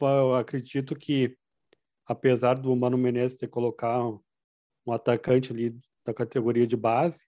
eu 0.00 0.34
acredito 0.34 0.94
que, 0.96 1.36
apesar 2.06 2.54
do 2.54 2.74
Mano 2.74 2.96
Menezes 2.96 3.38
ter 3.38 3.48
colocado 3.48 4.22
um 4.86 4.92
atacante 4.92 5.52
ali 5.52 5.78
da 6.04 6.14
categoria 6.14 6.66
de 6.66 6.76
base 6.76 7.26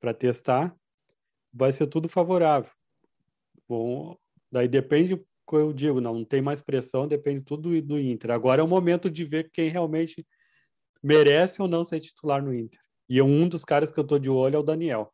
para 0.00 0.14
testar, 0.14 0.76
vai 1.52 1.72
ser 1.72 1.86
tudo 1.86 2.08
favorável. 2.08 2.70
Bom, 3.68 4.16
daí 4.50 4.68
depende 4.68 5.24
que 5.46 5.56
eu 5.56 5.72
digo, 5.72 6.00
não, 6.00 6.14
não 6.14 6.24
tem 6.24 6.40
mais 6.40 6.60
pressão, 6.60 7.06
depende 7.06 7.42
tudo 7.42 7.80
do 7.82 7.98
Inter. 7.98 8.30
Agora 8.30 8.60
é 8.60 8.64
o 8.64 8.68
momento 8.68 9.10
de 9.10 9.24
ver 9.24 9.50
quem 9.50 9.68
realmente 9.68 10.26
merece 11.02 11.60
ou 11.60 11.68
não 11.68 11.84
ser 11.84 12.00
titular 12.00 12.42
no 12.42 12.54
Inter. 12.54 12.80
E 13.08 13.20
um 13.20 13.48
dos 13.48 13.64
caras 13.64 13.90
que 13.90 14.00
eu 14.00 14.04
tô 14.04 14.18
de 14.18 14.30
olho 14.30 14.56
é 14.56 14.58
o 14.58 14.62
Daniel. 14.62 15.12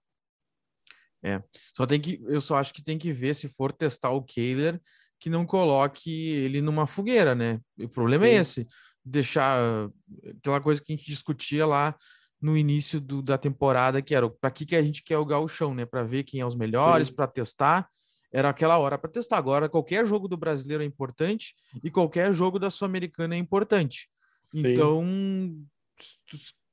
É, 1.23 1.43
só 1.77 1.85
tem 1.85 2.01
que, 2.01 2.21
eu 2.27 2.41
só 2.41 2.57
acho 2.57 2.73
que 2.73 2.83
tem 2.83 2.97
que 2.97 3.13
ver 3.13 3.35
se 3.35 3.49
for 3.49 3.73
testar 3.73 4.11
o 4.11 4.23
Kehler, 4.23 4.81
que 5.19 5.29
não 5.29 5.45
coloque 5.45 6.11
ele 6.11 6.63
numa 6.63 6.87
fogueira, 6.87 7.35
né? 7.35 7.61
O 7.79 7.89
problema 7.89 8.27
é 8.27 8.31
Sim. 8.31 8.35
é 8.37 8.41
esse, 8.41 8.67
deixar 9.05 9.91
aquela 10.39 10.61
coisa 10.61 10.83
que 10.83 10.93
a 10.93 10.97
gente 10.97 11.07
discutia 11.07 11.67
lá 11.67 11.95
no 12.41 12.57
início 12.57 12.99
do, 12.99 13.21
da 13.21 13.37
temporada, 13.37 14.01
que 14.01 14.15
era 14.15 14.31
para 14.31 14.51
que, 14.51 14.65
que 14.65 14.75
a 14.75 14.83
gente 14.83 15.03
quer 15.03 15.19
o 15.19 15.27
gauchão, 15.27 15.75
né? 15.75 15.85
Para 15.85 16.05
ver 16.05 16.23
quem 16.23 16.41
é 16.41 16.47
os 16.47 16.57
melhores, 16.57 17.11
para 17.11 17.27
testar 17.27 17.87
era 18.33 18.49
aquela 18.49 18.79
hora 18.79 18.97
para 18.97 19.11
testar. 19.11 19.37
Agora, 19.37 19.69
qualquer 19.69 20.07
jogo 20.07 20.29
do 20.29 20.37
brasileiro 20.37 20.83
é 20.83 20.87
importante 20.87 21.55
e 21.83 21.91
qualquer 21.91 22.33
jogo 22.33 22.59
da 22.59 22.71
Sul-Americana 22.71 23.35
é 23.35 23.39
importante. 23.39 24.09
Sim. 24.43 24.73
Então, 24.73 25.05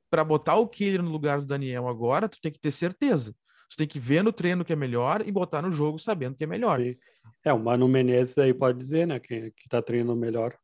para 0.09 0.23
botar 0.23 0.55
o 0.55 0.67
Killer 0.67 1.01
no 1.03 1.11
lugar 1.11 1.39
do 1.39 1.45
Daniel 1.45 1.87
agora, 1.87 2.29
tu 2.29 2.39
tem 2.41 2.51
que 2.51 2.59
ter 2.59 2.71
certeza. 2.71 3.35
Tu 3.69 3.75
tem 3.75 3.87
que 3.87 3.99
ver 3.99 4.23
no 4.23 4.31
treino 4.31 4.63
que 4.63 4.71
é 4.71 4.75
melhor 4.75 5.27
e 5.27 5.31
botar 5.31 5.61
no 5.61 5.71
jogo 5.71 5.99
sabendo 5.99 6.35
que 6.35 6.43
é 6.43 6.47
melhor. 6.47 6.79
Sim. 6.79 6.95
É, 7.43 7.51
o 7.51 7.59
Mano 7.59 7.87
Menezes 7.87 8.37
aí 8.37 8.53
pode 8.53 8.77
dizer, 8.77 9.05
né, 9.05 9.19
que, 9.19 9.51
que 9.51 9.67
tá 9.67 9.81
treinando 9.81 10.15
melhor. 10.15 10.57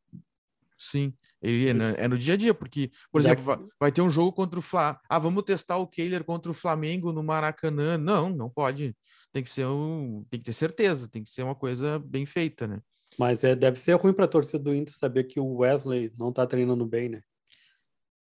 Sim, 0.78 1.14
ele 1.40 1.70
é, 1.70 1.72
no, 1.72 1.84
é 1.84 2.08
no 2.08 2.18
dia 2.18 2.34
a 2.34 2.36
dia, 2.36 2.52
porque, 2.52 2.90
por 3.12 3.22
Já 3.22 3.32
exemplo, 3.32 3.44
vai, 3.44 3.58
vai 3.80 3.92
ter 3.92 4.02
um 4.02 4.10
jogo 4.10 4.32
contra 4.32 4.58
o 4.58 4.62
Fla. 4.62 4.98
Ah, 5.08 5.18
vamos 5.18 5.42
testar 5.44 5.76
o 5.76 5.86
Kehler 5.86 6.24
contra 6.24 6.50
o 6.50 6.54
Flamengo 6.54 7.12
no 7.12 7.22
Maracanã. 7.22 7.96
Não, 7.96 8.28
não 8.28 8.50
pode. 8.50 8.96
Tem 9.34 9.42
que 9.42 9.50
ser 9.50 9.66
um, 9.66 10.24
tem 10.30 10.38
que 10.38 10.46
ter 10.46 10.52
certeza, 10.52 11.08
tem 11.08 11.24
que 11.24 11.28
ser 11.28 11.42
uma 11.42 11.56
coisa 11.56 11.98
bem 11.98 12.24
feita, 12.24 12.68
né? 12.68 12.78
Mas 13.18 13.42
é, 13.42 13.56
deve 13.56 13.80
ser 13.80 13.94
ruim 13.94 14.12
para 14.12 14.26
a 14.26 14.28
torcida 14.28 14.62
do 14.62 14.72
Inter 14.72 14.94
saber 14.96 15.24
que 15.24 15.40
o 15.40 15.56
Wesley 15.56 16.12
não 16.16 16.32
tá 16.32 16.46
treinando 16.46 16.86
bem, 16.86 17.08
né? 17.08 17.20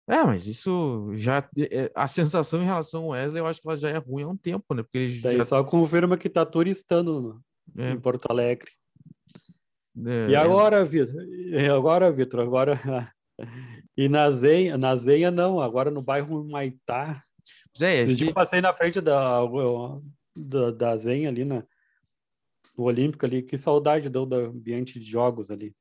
É, 0.10 0.24
mas 0.24 0.48
isso 0.48 1.12
já. 1.14 1.48
é- 1.60 1.92
A 1.94 2.08
sensação 2.08 2.60
em 2.60 2.66
relação 2.66 3.04
ao 3.04 3.10
Wesley, 3.10 3.40
eu 3.40 3.46
acho 3.46 3.62
que 3.62 3.68
ela 3.68 3.78
já 3.78 3.90
é 3.90 3.98
ruim 3.98 4.24
há 4.24 4.28
um 4.30 4.36
tempo, 4.38 4.74
né? 4.74 4.82
Porque 4.82 4.98
ele 4.98 5.22
Daí 5.22 5.38
já. 5.38 5.46
só 5.46 5.64
confirma 5.64 6.18
que 6.18 6.28
tá 6.28 6.44
turistando 6.44 7.22
no- 7.22 7.42
É, 7.84 7.92
em 7.92 8.00
Porto 8.00 8.26
Alegre. 8.28 8.72
é, 10.08 10.30
E 10.32 10.36
agora, 10.36 10.84
Vitor? 10.84 11.22
E 11.24 11.70
agora, 11.70 12.12
Vitor? 12.12 12.40
Agora. 12.40 12.74
E 13.98 14.10
na 14.10 14.32
Zenha, 14.32 14.78
na 14.78 14.96
Zenha 14.96 15.30
não, 15.30 15.62
agora 15.62 15.92
no 15.92 16.02
bairro 16.02 16.44
Maitá. 16.46 17.24
Pois 17.74 17.82
é, 17.82 18.00
Esse 18.02 18.26
eu 18.28 18.34
passei 18.34 18.60
na 18.62 18.74
frente 18.74 19.00
da, 19.02 19.40
da, 20.36 20.72
da 20.72 20.98
Zenha 20.98 21.30
ali 21.30 21.46
na, 21.46 21.66
no 22.78 22.84
Olímpico 22.86 23.26
ali. 23.26 23.42
Que 23.44 23.58
saudade 23.58 24.10
deu 24.10 24.26
do 24.26 24.36
ambiente 24.36 25.00
de 25.00 25.06
jogos 25.06 25.50
ali. 25.50 25.76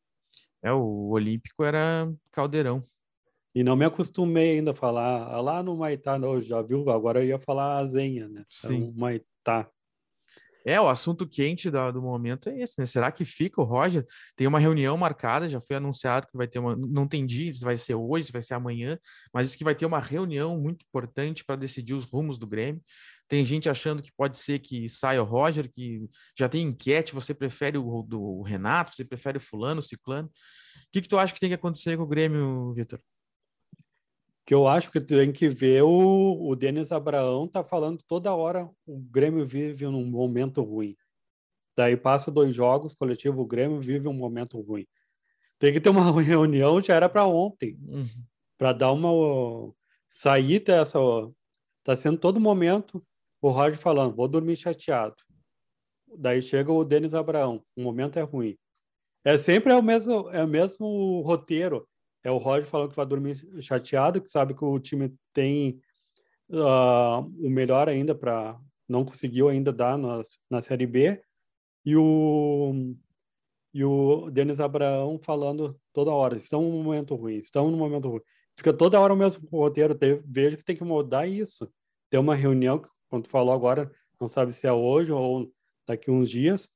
é, 0.62 0.72
o 0.72 1.08
Olímpico 1.10 1.62
era 1.64 2.12
caldeirão. 2.30 2.84
E 3.54 3.62
não 3.62 3.76
me 3.76 3.84
acostumei 3.84 4.52
ainda 4.56 4.72
a 4.72 4.74
falar 4.74 5.28
"Ah, 5.32 5.40
lá 5.40 5.62
no 5.62 5.76
Maitá, 5.76 6.18
não, 6.18 6.40
já 6.40 6.60
viu? 6.60 6.88
Agora 6.90 7.22
eu 7.22 7.28
ia 7.28 7.38
falar 7.38 7.78
a 7.78 7.86
Zenha, 7.86 8.28
né? 8.28 8.44
Sim. 8.48 8.74
Então, 8.78 8.92
Maitá. 8.96 9.70
É, 10.66 10.80
o 10.80 10.88
assunto 10.88 11.28
quente 11.28 11.70
da- 11.70 11.90
do 11.90 12.00
momento 12.00 12.48
é 12.48 12.58
esse, 12.62 12.74
né? 12.78 12.86
Será 12.86 13.12
que 13.12 13.22
fica 13.24 13.60
o 13.60 13.64
Roger? 13.64 14.02
Tem 14.34 14.46
uma 14.46 14.58
reunião 14.58 14.96
marcada, 14.96 15.46
já 15.46 15.60
foi 15.60 15.76
anunciado 15.76 16.26
que 16.26 16.36
vai 16.38 16.48
ter 16.48 16.58
uma. 16.58 16.74
Não 16.74 17.06
tem 17.06 17.26
dia 17.26 17.52
se 17.52 17.62
vai 17.62 17.76
ser 17.76 17.94
hoje, 17.94 18.26
se 18.28 18.32
vai 18.32 18.40
ser 18.40 18.54
amanhã, 18.54 18.98
mas 19.32 19.48
diz 19.48 19.56
que 19.56 19.62
vai 19.62 19.74
ter 19.74 19.84
uma 19.84 20.00
reunião 20.00 20.58
muito 20.58 20.82
importante 20.86 21.44
para 21.44 21.54
decidir 21.56 21.92
os 21.92 22.06
rumos 22.06 22.38
do 22.38 22.46
Grêmio. 22.46 22.80
Tem 23.26 23.44
gente 23.44 23.68
achando 23.68 24.02
que 24.02 24.12
pode 24.12 24.38
ser 24.38 24.58
que 24.58 24.88
saia 24.88 25.22
o 25.22 25.26
Roger, 25.26 25.70
que 25.72 26.08
já 26.38 26.48
tem 26.48 26.62
enquete, 26.68 27.14
você 27.14 27.34
prefere 27.34 27.78
o 27.78 28.02
do 28.02 28.22
o 28.22 28.42
Renato, 28.42 28.94
você 28.94 29.04
prefere 29.04 29.38
o 29.38 29.40
fulano, 29.40 29.80
o 29.80 29.82
ciclano. 29.82 30.28
O 30.28 30.30
que, 30.92 31.00
que 31.02 31.08
tu 31.08 31.18
acha 31.18 31.32
que 31.32 31.40
tem 31.40 31.48
que 31.48 31.54
acontecer 31.54 31.96
com 31.96 32.02
o 32.02 32.08
Grêmio, 32.08 32.72
Vitor? 32.74 33.00
que 34.46 34.52
eu 34.52 34.68
acho 34.68 34.90
que 34.90 35.00
tem 35.00 35.32
que 35.32 35.48
ver 35.48 35.82
o, 35.82 36.48
o 36.50 36.54
Denis 36.54 36.92
Abraão 36.92 37.48
tá 37.48 37.64
falando 37.64 38.02
toda 38.06 38.34
hora 38.34 38.70
o 38.86 39.00
Grêmio 39.00 39.46
vive 39.46 39.86
num 39.86 40.04
momento 40.04 40.62
ruim. 40.62 40.94
Daí 41.76 41.96
passa 41.96 42.30
dois 42.30 42.54
jogos 42.54 42.94
coletivo, 42.94 43.40
o 43.40 43.46
Grêmio 43.46 43.80
vive 43.80 44.06
um 44.06 44.12
momento 44.12 44.60
ruim. 44.60 44.86
Tem 45.58 45.72
que 45.72 45.80
ter 45.80 45.88
uma 45.88 46.12
reunião, 46.20 46.80
já 46.80 46.94
era 46.94 47.08
para 47.08 47.26
ontem, 47.26 47.78
Uhum. 47.86 48.06
para 48.58 48.72
dar 48.72 48.92
uma 48.92 49.72
sair 50.08 50.60
dessa. 50.60 50.98
Tá 51.82 51.96
sendo 51.96 52.18
todo 52.18 52.40
momento 52.40 53.04
o 53.48 53.50
Roger 53.50 53.78
falando, 53.78 54.14
vou 54.14 54.26
dormir 54.26 54.56
chateado. 54.56 55.16
Daí 56.16 56.40
chega 56.40 56.72
o 56.72 56.84
Denis 56.84 57.14
Abraão, 57.14 57.62
o 57.76 57.82
momento 57.82 58.18
é 58.18 58.22
ruim. 58.22 58.56
É 59.24 59.36
sempre 59.36 59.72
é 59.72 59.76
o 59.76 59.82
mesmo, 59.82 60.30
é 60.30 60.42
o 60.42 60.48
mesmo 60.48 61.20
roteiro. 61.22 61.86
É 62.22 62.30
o 62.30 62.38
Roger 62.38 62.68
falando 62.68 62.90
que 62.90 62.96
vai 62.96 63.04
dormir 63.04 63.36
chateado, 63.60 64.20
que 64.22 64.28
sabe 64.28 64.54
que 64.54 64.64
o 64.64 64.78
time 64.78 65.14
tem 65.32 65.78
ah, 66.52 67.20
o 67.38 67.50
melhor 67.50 67.88
ainda 67.88 68.14
para 68.14 68.58
não 68.88 69.04
conseguiu 69.04 69.48
ainda 69.48 69.72
dar 69.72 69.98
na, 69.98 70.22
na 70.50 70.62
Série 70.62 70.86
B. 70.86 71.22
E 71.84 71.96
o 71.96 72.94
e 73.74 73.84
o 73.84 74.30
Denis 74.30 74.60
Abraão 74.60 75.18
falando 75.20 75.78
toda 75.92 76.12
hora, 76.12 76.36
estão 76.36 76.62
num 76.62 76.82
momento 76.82 77.14
ruim, 77.16 77.38
estão 77.38 77.70
num 77.70 77.76
momento 77.76 78.08
ruim. 78.08 78.20
Fica 78.56 78.72
toda 78.72 79.00
hora 79.00 79.12
o 79.12 79.16
mesmo 79.16 79.48
roteiro. 79.50 79.94
Te- 79.96 80.22
Vejo 80.24 80.56
que 80.56 80.64
tem 80.64 80.76
que 80.76 80.84
mudar 80.84 81.26
isso. 81.26 81.68
Ter 82.08 82.18
uma 82.18 82.36
reunião, 82.36 82.80
quando 83.14 83.26
tu 83.26 83.30
falou 83.30 83.54
agora, 83.54 83.92
não 84.20 84.26
sabe 84.26 84.52
se 84.52 84.66
é 84.66 84.72
hoje 84.72 85.12
ou 85.12 85.48
daqui 85.86 86.10
uns 86.10 86.28
dias, 86.28 86.72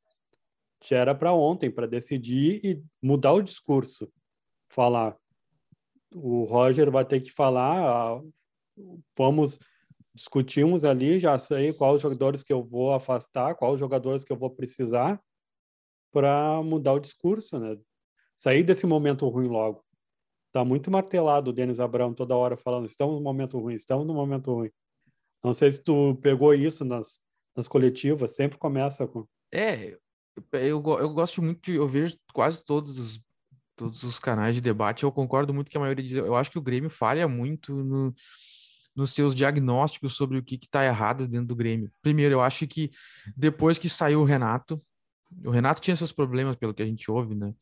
já 0.81 0.99
era 0.99 1.13
para 1.13 1.33
ontem, 1.33 1.69
para 1.69 1.85
decidir 1.85 2.65
e 2.65 2.85
mudar 3.03 3.33
o 3.33 3.43
discurso. 3.43 4.09
Falar, 4.69 5.17
o 6.15 6.45
Roger 6.45 6.93
vai 6.93 7.05
ter 7.05 7.21
que 7.21 7.33
falar, 7.33 8.23
vamos 9.17 9.59
discutimos 10.15 10.85
ali, 10.85 11.19
já 11.19 11.37
sei 11.39 11.73
quais 11.73 12.01
jogadores 12.01 12.45
que 12.45 12.53
eu 12.53 12.63
vou 12.63 12.93
afastar, 12.93 13.57
quais 13.57 13.81
jogadores 13.81 14.23
que 14.23 14.33
eu 14.33 14.37
vou 14.37 14.51
precisar 14.51 15.21
para 16.13 16.63
mudar 16.63 16.93
o 16.93 17.01
discurso, 17.01 17.59
né? 17.59 17.77
Sair 18.37 18.63
desse 18.63 18.87
momento 18.87 19.27
ruim 19.29 19.49
logo. 19.49 19.85
Tá 20.53 20.65
muito 20.65 20.89
martelado 20.89 21.51
o 21.51 21.53
Denis 21.53 21.81
Abrão 21.81 22.15
toda 22.15 22.37
hora 22.37 22.57
falando, 22.57 22.87
estamos 22.87 23.17
no 23.17 23.21
momento 23.21 23.59
ruim, 23.59 23.75
estamos 23.75 24.07
no 24.07 24.15
momento 24.15 24.55
ruim. 24.55 24.71
Não 25.43 25.55
sei 25.55 25.71
se 25.71 25.83
tu 25.83 26.17
pegou 26.23 26.53
isso 26.55 26.85
nas, 26.85 27.21
nas 27.57 27.69
coletivas, 27.69 28.35
sempre 28.35 28.59
começa 28.59 29.07
com 29.07 29.27
É, 29.53 29.97
eu, 30.53 30.83
eu 30.83 31.11
gosto 31.11 31.43
muito 31.43 31.61
de, 31.63 31.77
eu 31.77 31.89
vejo 31.89 32.17
quase 32.33 32.65
todos 32.65 32.99
os, 32.99 33.21
todos 33.77 34.03
os 34.03 34.19
canais 34.19 34.55
de 34.55 34.61
debate, 34.61 35.05
eu 35.05 35.13
concordo 35.13 35.55
muito 35.55 35.71
que 35.71 35.77
a 35.77 35.81
maioria 35.81 36.05
diz, 36.05 36.15
eu 36.15 36.35
acho 36.35 36.51
que 36.51 36.59
o 36.59 36.63
Grêmio 36.63 36.91
falha 36.91 37.29
muito 37.29 37.73
no, 37.73 38.15
nos 38.95 39.13
seus 39.13 39.35
diagnósticos 39.35 40.17
sobre 40.17 40.39
o 40.39 40.43
que 40.43 40.57
está 40.57 40.85
errado 40.85 41.27
dentro 41.27 41.47
do 41.47 41.57
Grêmio. 41.57 41.91
Primeiro, 42.03 42.35
eu 42.35 42.41
acho 42.41 42.67
que 42.67 42.91
depois 43.37 43.79
que 43.79 43.89
saiu 43.89 44.21
o 44.21 44.25
Renato, 44.25 44.83
o 45.45 45.51
Renato 45.51 45.81
tinha 45.81 45.95
seus 45.95 46.11
problemas, 46.11 46.57
pelo 46.57 46.75
que 46.75 46.83
a 46.83 46.87
gente 46.87 47.11
ouve, 47.11 47.35
né? 47.35 47.55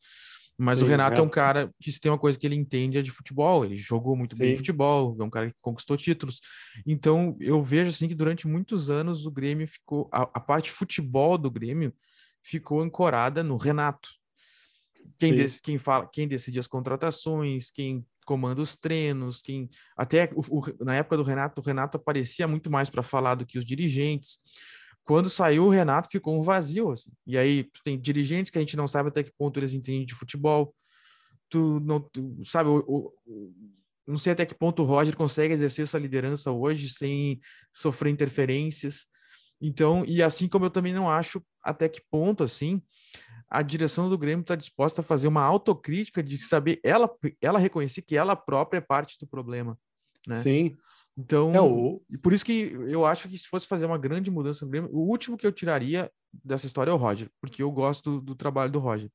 Mas 0.57 0.81
o 0.81 0.85
Sim, 0.85 0.91
Renato 0.91 1.21
é 1.21 1.23
um 1.23 1.27
Renato. 1.27 1.35
cara 1.35 1.71
que 1.79 1.91
se 1.91 1.99
tem 1.99 2.11
uma 2.11 2.17
coisa 2.17 2.37
que 2.39 2.45
ele 2.47 2.55
entende 2.55 2.97
é 2.97 3.01
de 3.03 3.11
futebol, 3.11 3.63
ele 3.63 3.77
jogou 3.77 4.15
muito 4.15 4.35
bem 4.35 4.51
Sim. 4.51 4.57
futebol, 4.57 5.15
é 5.19 5.23
um 5.23 5.29
cara 5.29 5.51
que 5.51 5.61
conquistou 5.61 5.95
títulos. 5.95 6.41
Então, 6.85 7.37
eu 7.39 7.61
vejo 7.63 7.91
assim 7.91 8.07
que 8.07 8.15
durante 8.15 8.47
muitos 8.47 8.89
anos 8.89 9.25
o 9.27 9.31
Grêmio 9.31 9.67
ficou 9.67 10.09
a, 10.11 10.23
a 10.23 10.39
parte 10.39 10.71
futebol 10.71 11.37
do 11.37 11.51
Grêmio 11.51 11.93
ficou 12.41 12.81
ancorada 12.81 13.43
no 13.43 13.55
Renato. 13.55 14.09
Quem, 15.19 15.33
dec- 15.33 15.61
quem 15.63 15.77
fala, 15.77 16.07
quem 16.11 16.27
decide 16.27 16.59
as 16.59 16.67
contratações, 16.67 17.71
quem 17.71 18.05
comanda 18.25 18.61
os 18.61 18.75
treinos, 18.75 19.41
quem 19.41 19.69
até 19.95 20.29
o- 20.35 20.59
o- 20.59 20.83
na 20.83 20.95
época 20.95 21.17
do 21.17 21.23
Renato, 21.23 21.61
o 21.61 21.63
Renato 21.63 21.97
aparecia 21.97 22.47
muito 22.47 22.69
mais 22.69 22.89
para 22.89 23.01
falar 23.03 23.35
do 23.35 23.45
que 23.45 23.57
os 23.57 23.65
dirigentes. 23.65 24.39
Quando 25.07 25.29
saiu 25.29 25.65
o 25.65 25.69
Renato, 25.69 26.09
ficou 26.09 26.37
um 26.37 26.41
vazio. 26.41 26.91
assim. 26.91 27.11
E 27.25 27.37
aí 27.37 27.69
tem 27.83 27.97
dirigentes 27.97 28.51
que 28.51 28.57
a 28.57 28.61
gente 28.61 28.75
não 28.75 28.87
sabe 28.87 29.07
até 29.07 29.23
que 29.23 29.31
ponto 29.37 29.57
eles 29.57 29.71
entendem 29.73 30.05
de 30.05 30.13
futebol. 30.13 30.75
Tu 31.49 31.79
não 31.79 32.01
tu, 32.01 32.41
sabe, 32.43 32.69
o, 32.69 32.83
o- 33.25 33.53
não 34.05 34.17
sei 34.17 34.33
até 34.33 34.45
que 34.45 34.53
ponto 34.53 34.83
o 34.83 34.85
Roger 34.85 35.15
consegue 35.15 35.53
exercer 35.53 35.83
essa 35.83 35.97
liderança 35.97 36.51
hoje 36.51 36.89
sem 36.89 37.39
sofrer 37.71 38.09
interferências. 38.11 39.07
Então, 39.61 40.03
e 40.05 40.21
assim 40.21 40.47
como 40.47 40.65
eu 40.65 40.69
também 40.69 40.93
não 40.93 41.09
acho 41.09 41.41
até 41.63 41.87
que 41.87 42.01
ponto 42.11 42.43
assim 42.43 42.81
a 43.49 43.61
direção 43.61 44.09
do 44.09 44.17
Grêmio 44.17 44.41
está 44.41 44.55
disposta 44.55 44.99
a 44.99 45.03
fazer 45.03 45.27
uma 45.27 45.41
autocrítica 45.41 46.21
de 46.21 46.37
saber 46.37 46.81
ela 46.83 47.09
ela 47.41 47.59
reconhecer 47.59 48.01
que 48.01 48.17
ela 48.17 48.35
própria 48.35 48.79
é 48.79 48.81
parte 48.81 49.17
do 49.19 49.25
problema, 49.25 49.77
né? 50.27 50.35
Sim. 50.35 50.75
Então, 51.17 51.53
É 51.55 51.61
o 51.61 52.01
e 52.09 52.17
por 52.17 52.31
isso 52.31 52.45
que 52.45 52.71
eu 52.87 53.05
acho 53.05 53.27
que 53.27 53.37
se 53.37 53.47
fosse 53.47 53.65
fazer 53.67 53.85
uma 53.85 53.97
grande 53.97 54.29
mudança 54.29 54.63
no 54.65 54.71
Grêmio, 54.71 54.89
o 54.93 54.99
último 55.09 55.35
que 55.37 55.47
eu 55.47 55.51
tiraria 55.51 56.11
dessa 56.43 56.67
história 56.67 56.91
é 56.91 56.93
o 56.93 56.97
Roger, 56.97 57.29
porque 57.41 57.63
eu 57.63 57.71
gosto 57.71 58.11
do, 58.19 58.21
do 58.21 58.35
trabalho 58.35 58.71
do 58.71 58.79
Roger. 58.79 59.09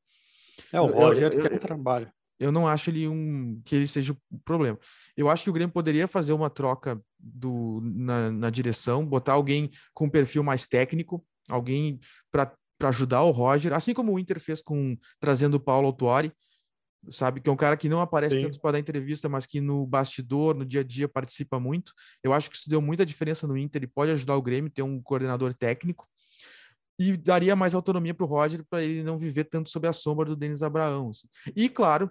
é 0.73 0.81
o 0.81 0.89
eu- 0.89 0.93
Roger 0.95 1.33
eu- 1.33 1.47
é 1.47 1.59
trabalho. 1.59 2.11
Eu 2.41 2.51
não 2.51 2.67
acho 2.67 2.91
ele 2.91 3.07
um 3.07 3.61
que 3.65 3.77
ele 3.77 3.87
seja 3.87 4.13
o 4.13 4.39
problema. 4.45 4.77
Eu 5.17 5.31
acho 5.31 5.45
que 5.45 5.51
o 5.51 5.53
Grêmio 5.53 5.73
poderia 5.73 6.09
fazer 6.09 6.33
uma 6.33 6.51
troca 6.51 7.01
do, 7.17 7.81
na, 7.85 8.33
na 8.33 8.51
direção, 8.51 9.07
botar 9.07 9.35
alguém 9.35 9.71
com 9.95 10.07
um 10.07 10.11
perfil 10.11 10.43
mais 10.43 10.67
técnico, 10.67 11.25
alguém 11.49 12.01
para 12.33 12.53
ajudar 12.89 13.23
o 13.23 13.31
Roger, 13.31 13.73
assim 13.73 13.95
como 13.95 14.13
o 14.13 14.19
Inter 14.19 14.41
fez 14.41 14.61
com 14.61 14.97
trazendo 15.21 15.55
o 15.55 15.61
Paulo 15.61 15.87
Autuori, 15.87 16.33
sabe? 17.11 17.41
Que 17.41 17.49
é 17.49 17.53
um 17.53 17.57
cara 17.57 17.77
que 17.77 17.89
não 17.89 18.01
aparece 18.01 18.37
Sim. 18.37 18.43
tanto 18.43 18.61
para 18.61 18.73
dar 18.73 18.79
entrevista, 18.79 19.29
mas 19.29 19.47
que 19.47 19.61
no 19.61 19.87
bastidor, 19.87 20.55
no 20.55 20.65
dia 20.65 20.81
a 20.81 20.85
dia, 20.85 21.09
participa 21.09 21.59
muito. 21.59 21.93
Eu 22.23 22.33
acho 22.33 22.51
que 22.51 22.57
isso 22.57 22.69
deu 22.69 22.81
muita 22.81 23.05
diferença 23.05 23.47
no 23.47 23.57
Inter 23.57 23.83
e 23.83 23.87
pode 23.87 24.13
ajudar 24.13 24.37
o 24.37 24.43
Grêmio 24.43 24.71
ter 24.71 24.83
um 24.83 25.01
coordenador 25.01 25.53
técnico 25.55 26.07
e 26.99 27.17
daria 27.17 27.57
mais 27.57 27.75
autonomia 27.75 28.15
para 28.15 28.25
o 28.25 28.29
Roger 28.29 28.65
para 28.69 28.83
ele 28.83 29.03
não 29.03 29.19
viver 29.19 29.45
tanto 29.45 29.71
sob 29.71 29.89
a 29.89 29.93
sombra 29.93 30.27
do 30.27 30.37
Denis 30.37 30.63
Abraão. 30.63 31.11
assim. 31.11 31.27
E 31.57 31.69
claro, 31.69 32.11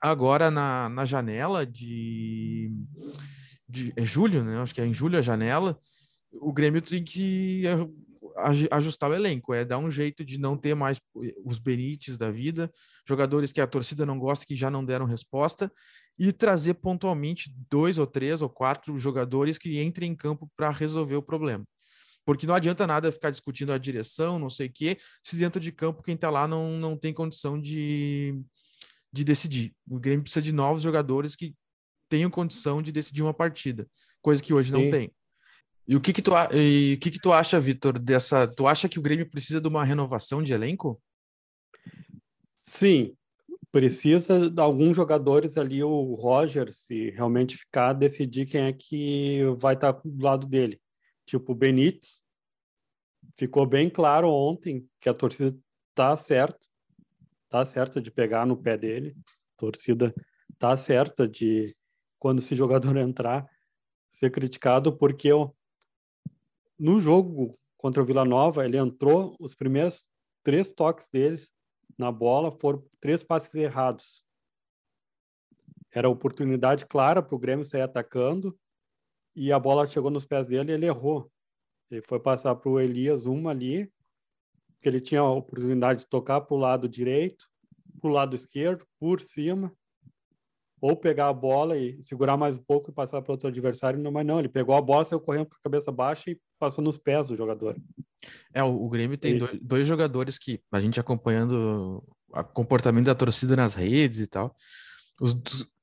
agora 0.00 0.50
na, 0.50 0.88
na 0.88 1.04
janela 1.04 1.66
de, 1.66 2.72
de 3.68 3.92
é 3.96 4.04
julho, 4.04 4.44
né? 4.44 4.58
Acho 4.60 4.74
que 4.74 4.80
é 4.80 4.86
em 4.86 4.94
julho 4.94 5.18
a 5.18 5.22
janela. 5.22 5.78
O 6.32 6.52
Grêmio 6.52 6.80
tem 6.80 7.02
que 7.02 7.64
ajustar 8.70 9.10
o 9.10 9.14
elenco, 9.14 9.54
é 9.54 9.64
dar 9.64 9.78
um 9.78 9.90
jeito 9.90 10.24
de 10.24 10.38
não 10.38 10.56
ter 10.56 10.74
mais 10.74 11.00
os 11.44 11.58
Benites 11.58 12.16
da 12.16 12.30
vida, 12.30 12.72
jogadores 13.06 13.52
que 13.52 13.60
a 13.60 13.66
torcida 13.66 14.04
não 14.06 14.18
gosta, 14.18 14.46
que 14.46 14.56
já 14.56 14.70
não 14.70 14.84
deram 14.84 15.06
resposta, 15.06 15.72
e 16.18 16.32
trazer 16.32 16.74
pontualmente 16.74 17.54
dois 17.70 17.98
ou 17.98 18.06
três 18.06 18.42
ou 18.42 18.48
quatro 18.48 18.98
jogadores 18.98 19.58
que 19.58 19.80
entrem 19.80 20.12
em 20.12 20.14
campo 20.14 20.50
para 20.56 20.70
resolver 20.70 21.16
o 21.16 21.22
problema. 21.22 21.64
Porque 22.24 22.46
não 22.46 22.54
adianta 22.54 22.86
nada 22.86 23.10
ficar 23.10 23.30
discutindo 23.30 23.72
a 23.72 23.78
direção, 23.78 24.38
não 24.38 24.50
sei 24.50 24.66
o 24.68 24.72
quê, 24.72 24.98
se 25.22 25.36
dentro 25.36 25.60
de 25.60 25.72
campo 25.72 26.02
quem 26.02 26.14
está 26.14 26.30
lá 26.30 26.46
não, 26.46 26.78
não 26.78 26.96
tem 26.96 27.12
condição 27.12 27.60
de, 27.60 28.40
de 29.12 29.24
decidir. 29.24 29.74
O 29.88 29.98
Grêmio 29.98 30.22
precisa 30.22 30.42
de 30.42 30.52
novos 30.52 30.82
jogadores 30.82 31.34
que 31.34 31.54
tenham 32.08 32.30
condição 32.30 32.82
de 32.82 32.92
decidir 32.92 33.22
uma 33.22 33.32
partida, 33.32 33.88
coisa 34.20 34.42
que 34.42 34.52
hoje 34.52 34.70
Sim. 34.70 34.84
não 34.84 34.90
tem. 34.90 35.10
E 35.90 35.96
o 35.96 36.00
que 36.00 36.12
que 36.12 36.22
tu, 36.22 36.30
e, 36.54 36.94
o 36.94 37.00
que 37.00 37.10
que 37.10 37.18
tu 37.18 37.32
acha, 37.32 37.58
Vitor, 37.58 37.98
dessa... 37.98 38.46
Tu 38.54 38.64
acha 38.64 38.88
que 38.88 38.96
o 38.96 39.02
Grêmio 39.02 39.28
precisa 39.28 39.60
de 39.60 39.66
uma 39.66 39.82
renovação 39.82 40.40
de 40.40 40.52
elenco? 40.52 41.02
Sim, 42.62 43.16
precisa 43.72 44.48
de 44.48 44.60
alguns 44.60 44.94
jogadores 44.94 45.58
ali, 45.58 45.82
o 45.82 46.14
Roger, 46.14 46.72
se 46.72 47.10
realmente 47.10 47.56
ficar, 47.56 47.92
decidir 47.92 48.46
quem 48.46 48.66
é 48.66 48.72
que 48.72 49.42
vai 49.58 49.74
estar 49.74 49.90
do 50.04 50.24
lado 50.24 50.46
dele. 50.46 50.80
Tipo, 51.26 51.50
o 51.50 51.56
Benítez, 51.56 52.22
ficou 53.36 53.66
bem 53.66 53.90
claro 53.90 54.30
ontem 54.30 54.88
que 55.00 55.08
a 55.08 55.12
torcida 55.12 55.58
tá 55.92 56.16
certo, 56.16 56.68
tá 57.48 57.64
certa 57.64 58.00
de 58.00 58.12
pegar 58.12 58.46
no 58.46 58.56
pé 58.56 58.78
dele, 58.78 59.16
a 59.56 59.58
torcida 59.58 60.14
tá 60.56 60.76
certa 60.76 61.26
de 61.26 61.76
quando 62.16 62.38
esse 62.38 62.54
jogador 62.54 62.94
entrar 62.96 63.44
ser 64.08 64.30
criticado 64.30 64.96
porque 64.96 65.30
no 66.80 66.98
jogo 66.98 67.58
contra 67.76 68.02
o 68.02 68.06
Vila 68.06 68.24
Nova, 68.24 68.64
ele 68.64 68.78
entrou, 68.78 69.36
os 69.38 69.54
primeiros 69.54 70.08
três 70.42 70.72
toques 70.72 71.10
deles 71.10 71.52
na 71.98 72.10
bola 72.10 72.50
foram 72.50 72.82
três 72.98 73.22
passes 73.22 73.54
errados. 73.54 74.24
Era 75.92 76.08
oportunidade 76.08 76.86
clara 76.86 77.22
para 77.22 77.34
o 77.34 77.38
Grêmio 77.38 77.66
sair 77.66 77.82
atacando 77.82 78.58
e 79.36 79.52
a 79.52 79.58
bola 79.58 79.86
chegou 79.86 80.10
nos 80.10 80.24
pés 80.24 80.48
dele 80.48 80.72
e 80.72 80.74
ele 80.74 80.86
errou. 80.86 81.30
Ele 81.90 82.00
foi 82.00 82.18
passar 82.18 82.54
para 82.54 82.70
o 82.70 82.80
Elias 82.80 83.26
uma 83.26 83.50
ali, 83.50 83.92
que 84.80 84.88
ele 84.88 85.00
tinha 85.00 85.20
a 85.20 85.30
oportunidade 85.30 86.00
de 86.00 86.08
tocar 86.08 86.40
para 86.40 86.54
o 86.54 86.58
lado 86.58 86.88
direito, 86.88 87.46
para 88.00 88.08
o 88.08 88.12
lado 88.12 88.34
esquerdo, 88.34 88.86
por 88.98 89.20
cima, 89.20 89.70
ou 90.80 90.96
pegar 90.96 91.28
a 91.28 91.32
bola 91.34 91.76
e 91.76 92.02
segurar 92.02 92.38
mais 92.38 92.56
um 92.56 92.62
pouco 92.62 92.90
e 92.90 92.94
passar 92.94 93.20
para 93.20 93.32
outro 93.32 93.48
adversário, 93.48 94.00
não, 94.00 94.10
mas 94.10 94.24
não, 94.24 94.38
ele 94.38 94.48
pegou 94.48 94.74
a 94.74 94.80
bola, 94.80 95.04
saiu 95.04 95.20
correndo 95.20 95.48
com 95.48 95.56
a 95.56 95.62
cabeça 95.62 95.92
baixa 95.92 96.30
e 96.30 96.40
passou 96.60 96.84
nos 96.84 96.98
pés 96.98 97.28
do 97.28 97.36
jogador. 97.36 97.76
É, 98.52 98.62
o, 98.62 98.82
o 98.82 98.88
Grêmio 98.88 99.16
tem 99.16 99.36
e... 99.36 99.38
dois, 99.38 99.58
dois, 99.60 99.86
jogadores 99.86 100.38
que 100.38 100.60
a 100.70 100.78
gente 100.78 101.00
acompanhando 101.00 102.04
o 102.28 102.44
comportamento 102.44 103.06
da 103.06 103.14
torcida 103.14 103.56
nas 103.56 103.74
redes 103.74 104.20
e 104.20 104.26
tal. 104.26 104.54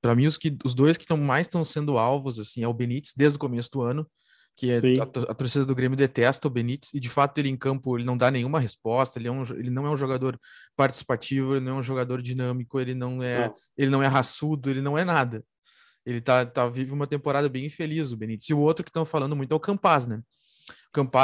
Para 0.01 0.15
mim, 0.15 0.27
os, 0.27 0.37
que, 0.37 0.55
os 0.63 0.73
dois 0.73 0.97
que 0.97 1.03
estão 1.03 1.17
mais 1.17 1.47
estão 1.47 1.65
sendo 1.65 1.97
alvos 1.97 2.39
assim 2.39 2.63
é 2.63 2.67
o 2.67 2.73
Benítez 2.73 3.13
desde 3.15 3.35
o 3.35 3.39
começo 3.39 3.69
do 3.71 3.81
ano, 3.81 4.07
que 4.55 4.71
é, 4.71 4.77
a, 4.99 5.31
a, 5.31 5.35
torcida 5.35 5.65
do 5.65 5.75
Grêmio 5.75 5.97
detesta 5.97 6.47
o 6.47 6.51
Benítez 6.51 6.91
e 6.93 6.99
de 6.99 7.09
fato 7.09 7.37
ele 7.37 7.49
em 7.49 7.57
campo 7.57 7.97
ele 7.97 8.05
não 8.05 8.17
dá 8.17 8.31
nenhuma 8.31 8.59
resposta, 8.59 9.19
ele, 9.19 9.27
é 9.27 9.31
um, 9.31 9.43
ele 9.43 9.69
não 9.69 9.85
é 9.85 9.89
um 9.89 9.97
jogador 9.97 10.39
participativo, 10.75 11.55
ele 11.55 11.65
não 11.65 11.77
é 11.77 11.79
um 11.79 11.83
jogador 11.83 12.21
dinâmico, 12.21 12.79
ele 12.79 12.95
não 12.95 13.21
é, 13.21 13.47
não. 13.47 13.53
ele 13.77 13.91
não 13.91 14.01
é 14.01 14.07
raçudo, 14.07 14.69
ele 14.69 14.81
não 14.81 14.97
é 14.97 15.03
nada. 15.03 15.43
Ele 16.03 16.21
tá, 16.21 16.45
tá 16.45 16.67
vive 16.69 16.93
uma 16.93 17.05
temporada 17.05 17.49
bem 17.49 17.65
infeliz 17.65 18.11
o 18.11 18.17
Benítez. 18.17 18.49
E 18.49 18.53
o 18.53 18.59
outro 18.59 18.83
que 18.83 18.89
estão 18.89 19.05
falando 19.05 19.35
muito 19.35 19.51
é 19.51 19.55
o 19.55 19.59
Campaz, 19.59 20.07
né? 20.07 20.21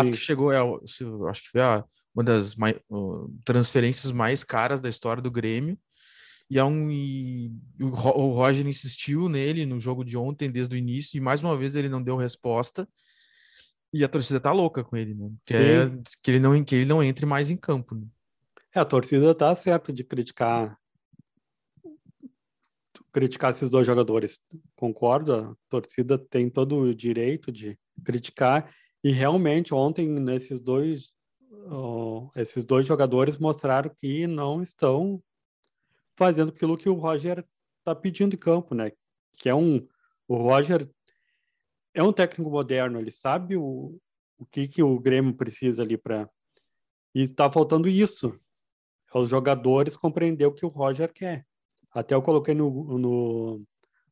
Sim. 0.08 0.12
que 0.12 0.17
chegou 0.17 0.52
é, 0.52 0.58
acho 1.30 1.43
que 1.43 1.49
foi 1.49 1.62
a, 1.62 1.84
uma 2.13 2.23
das 2.23 2.56
mais, 2.56 2.76
uh, 2.89 3.34
transferências 3.45 4.12
mais 4.12 4.43
caras 4.43 4.80
da 4.80 4.89
história 4.89 5.21
do 5.21 5.32
Grêmio. 5.32 5.78
E, 6.49 6.60
é 6.60 6.63
um, 6.63 6.91
e 6.91 7.52
o, 7.80 7.88
o 7.88 8.32
Roger 8.32 8.67
insistiu 8.67 9.30
nele 9.30 9.65
no 9.65 9.80
jogo 9.80 10.04
de 10.04 10.17
ontem 10.17 10.52
desde 10.52 10.76
o 10.76 10.78
início 10.78 11.17
e 11.17 11.21
mais 11.21 11.41
uma 11.41 11.58
vez 11.58 11.76
ele 11.76 11.89
não 11.89 12.04
deu 12.04 12.15
resposta 12.15 12.88
e 13.93 14.04
a 14.04 14.10
torcida 14.10 14.39
tá 14.39 14.52
louca 14.52 14.84
com 14.84 14.97
ele, 14.97 15.13
né? 15.13 15.32
Que, 15.45 15.54
é, 15.54 15.89
que, 16.21 16.32
ele, 16.32 16.39
não, 16.39 16.63
que 16.63 16.76
ele 16.76 16.86
não 16.86 17.04
entre 17.04 17.26
mais 17.26 17.52
em 17.52 17.56
campo. 17.56 17.93
Né? 17.95 18.08
É, 18.73 18.80
a 18.80 18.86
torcida 18.86 19.34
tá 19.36 19.56
certa 19.56 19.93
de 19.93 20.04
criticar 20.04 20.78
criticar 23.12 23.52
esses 23.52 23.69
dois 23.69 23.86
jogadores. 23.86 24.39
Concordo, 24.76 25.36
a 25.36 25.56
torcida 25.69 26.17
tem 26.17 26.49
todo 26.49 26.80
o 26.80 26.95
direito 26.95 27.52
de 27.52 27.78
criticar 28.04 28.73
e 29.03 29.11
realmente 29.11 29.73
ontem 29.73 30.07
nesses 30.07 30.59
dois 30.59 31.13
oh, 31.69 32.29
esses 32.35 32.65
dois 32.65 32.85
jogadores 32.85 33.37
mostraram 33.37 33.89
que 33.89 34.25
não 34.27 34.61
estão 34.61 35.21
fazendo 36.15 36.49
aquilo 36.49 36.77
que 36.77 36.89
o 36.89 36.93
Roger 36.93 37.45
está 37.79 37.95
pedindo 37.95 38.35
em 38.35 38.39
campo, 38.39 38.73
né? 38.73 38.91
Que 39.37 39.49
é 39.49 39.55
um 39.55 39.85
o 40.27 40.37
Roger 40.37 40.89
é 41.93 42.01
um 42.01 42.13
técnico 42.13 42.49
moderno, 42.49 42.99
ele 42.99 43.11
sabe 43.11 43.55
o, 43.55 43.99
o 44.37 44.45
que, 44.45 44.67
que 44.67 44.81
o 44.81 44.99
Grêmio 44.99 45.33
precisa 45.35 45.83
ali 45.83 45.97
para. 45.97 46.29
E 47.13 47.21
está 47.21 47.51
faltando 47.51 47.87
isso. 47.87 48.39
Os 49.13 49.29
jogadores 49.29 49.95
compreender 49.95 50.45
o 50.45 50.51
que 50.51 50.65
o 50.65 50.69
Roger 50.69 51.13
quer. 51.13 51.45
Até 51.91 52.15
eu 52.15 52.21
coloquei 52.21 52.55
no, 52.55 52.97
no, 52.97 53.63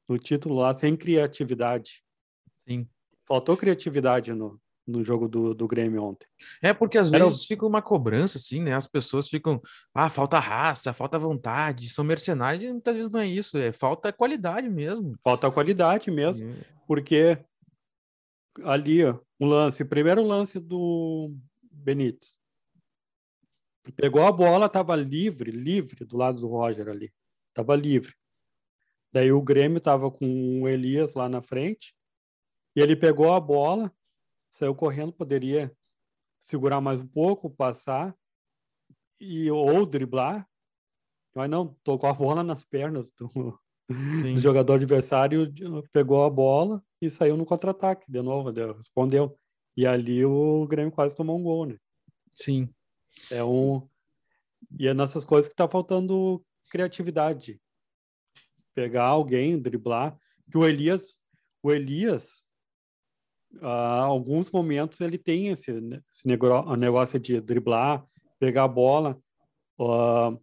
no 0.08 0.20
título 0.20 0.56
lá, 0.56 0.74
sem 0.74 0.96
criatividade. 0.96 2.04
Sim. 2.68 2.88
Faltou 3.26 3.58
criatividade 3.58 4.32
no, 4.32 4.62
no 4.88 5.04
jogo 5.04 5.28
do, 5.28 5.54
do 5.54 5.68
Grêmio 5.68 6.04
ontem. 6.04 6.28
É 6.62 6.74
porque 6.74 6.98
às 6.98 7.12
Era... 7.12 7.26
vezes 7.26 7.46
fica 7.46 7.66
uma 7.66 7.82
cobrança, 7.82 8.38
assim, 8.38 8.62
né? 8.62 8.74
As 8.74 8.88
pessoas 8.88 9.30
ficam, 9.30 9.62
ah, 9.94 10.10
falta 10.10 10.40
raça, 10.40 10.94
falta 10.94 11.20
vontade, 11.20 11.90
são 11.90 12.04
mercenários, 12.04 12.64
e 12.64 12.72
muitas 12.72 12.96
vezes 12.96 13.12
não 13.12 13.20
é 13.20 13.28
isso, 13.28 13.58
é 13.58 13.72
falta 13.72 14.12
qualidade 14.12 14.70
mesmo. 14.70 15.16
Falta 15.24 15.52
qualidade 15.52 16.10
mesmo, 16.10 16.50
é. 16.50 16.56
porque 16.88 17.38
ali, 18.64 19.04
ó, 19.06 19.20
um 19.40 19.48
lance, 19.48 19.86
primeiro 19.86 20.24
lance 20.24 20.60
do 20.60 21.34
Benítez. 21.72 22.38
Pegou 23.96 24.26
a 24.26 24.32
bola, 24.32 24.68
estava 24.68 24.96
livre, 24.96 25.50
livre 25.50 26.06
do 26.06 26.18
lado 26.18 26.40
do 26.40 26.48
Roger 26.48 26.88
ali. 26.88 27.12
Estava 27.50 27.76
livre. 27.76 28.14
Daí 29.14 29.32
o 29.32 29.42
Grêmio 29.42 29.78
estava 29.78 30.10
com 30.12 30.62
o 30.62 30.68
Elias 30.68 31.16
lá 31.16 31.28
na 31.28 31.42
frente. 31.42 31.96
E 32.76 32.80
ele 32.80 32.96
pegou 32.96 33.34
a 33.34 33.40
bola, 33.40 33.92
saiu 34.52 34.76
correndo, 34.76 35.14
poderia 35.14 35.76
segurar 36.40 36.82
mais 36.82 37.02
um 37.02 37.08
pouco, 37.08 37.50
passar 37.50 38.16
e 39.20 39.50
ou 39.50 39.86
driblar. 39.86 40.48
Mas 41.34 41.50
não, 41.50 41.74
tocou 41.84 42.10
a 42.10 42.14
bola 42.14 42.44
nas 42.44 42.64
pernas 42.64 43.12
do, 43.12 43.58
do 43.88 44.38
jogador 44.38 44.74
adversário, 44.74 45.52
pegou 45.94 46.26
a 46.26 46.30
bola 46.30 46.84
e 47.02 47.10
saiu 47.10 47.38
no 47.38 47.46
contra-ataque 47.46 48.12
de 48.12 48.22
novo, 48.22 48.52
respondeu. 48.76 49.38
E 49.78 49.88
ali 49.88 50.26
o 50.26 50.68
Grêmio 50.68 50.92
quase 50.92 51.16
tomou 51.16 51.40
um 51.40 51.44
gol, 51.44 51.66
né? 51.66 51.78
Sim. 52.34 52.70
É 53.32 53.44
um. 53.44 53.88
E 54.78 54.88
é 54.88 54.94
nessas 54.94 55.24
coisas 55.24 55.48
que 55.48 55.56
tá 55.56 55.68
faltando 55.68 56.44
criatividade. 56.70 57.62
Pegar 58.74 59.06
alguém, 59.06 59.58
driblar. 59.58 60.18
Que 60.52 60.58
o 60.58 60.66
Elias, 60.66 61.20
o 61.64 61.72
Elias, 61.72 62.46
uh, 63.56 63.66
alguns 63.66 64.50
momentos 64.52 65.02
ele 65.02 65.18
tem 65.18 65.50
esse, 65.50 65.72
esse 66.12 66.28
negócio 66.28 67.20
de 67.20 67.40
driblar, 67.42 68.06
pegar 68.40 68.64
a 68.64 68.68
bola, 68.68 69.18
uh, 69.80 70.40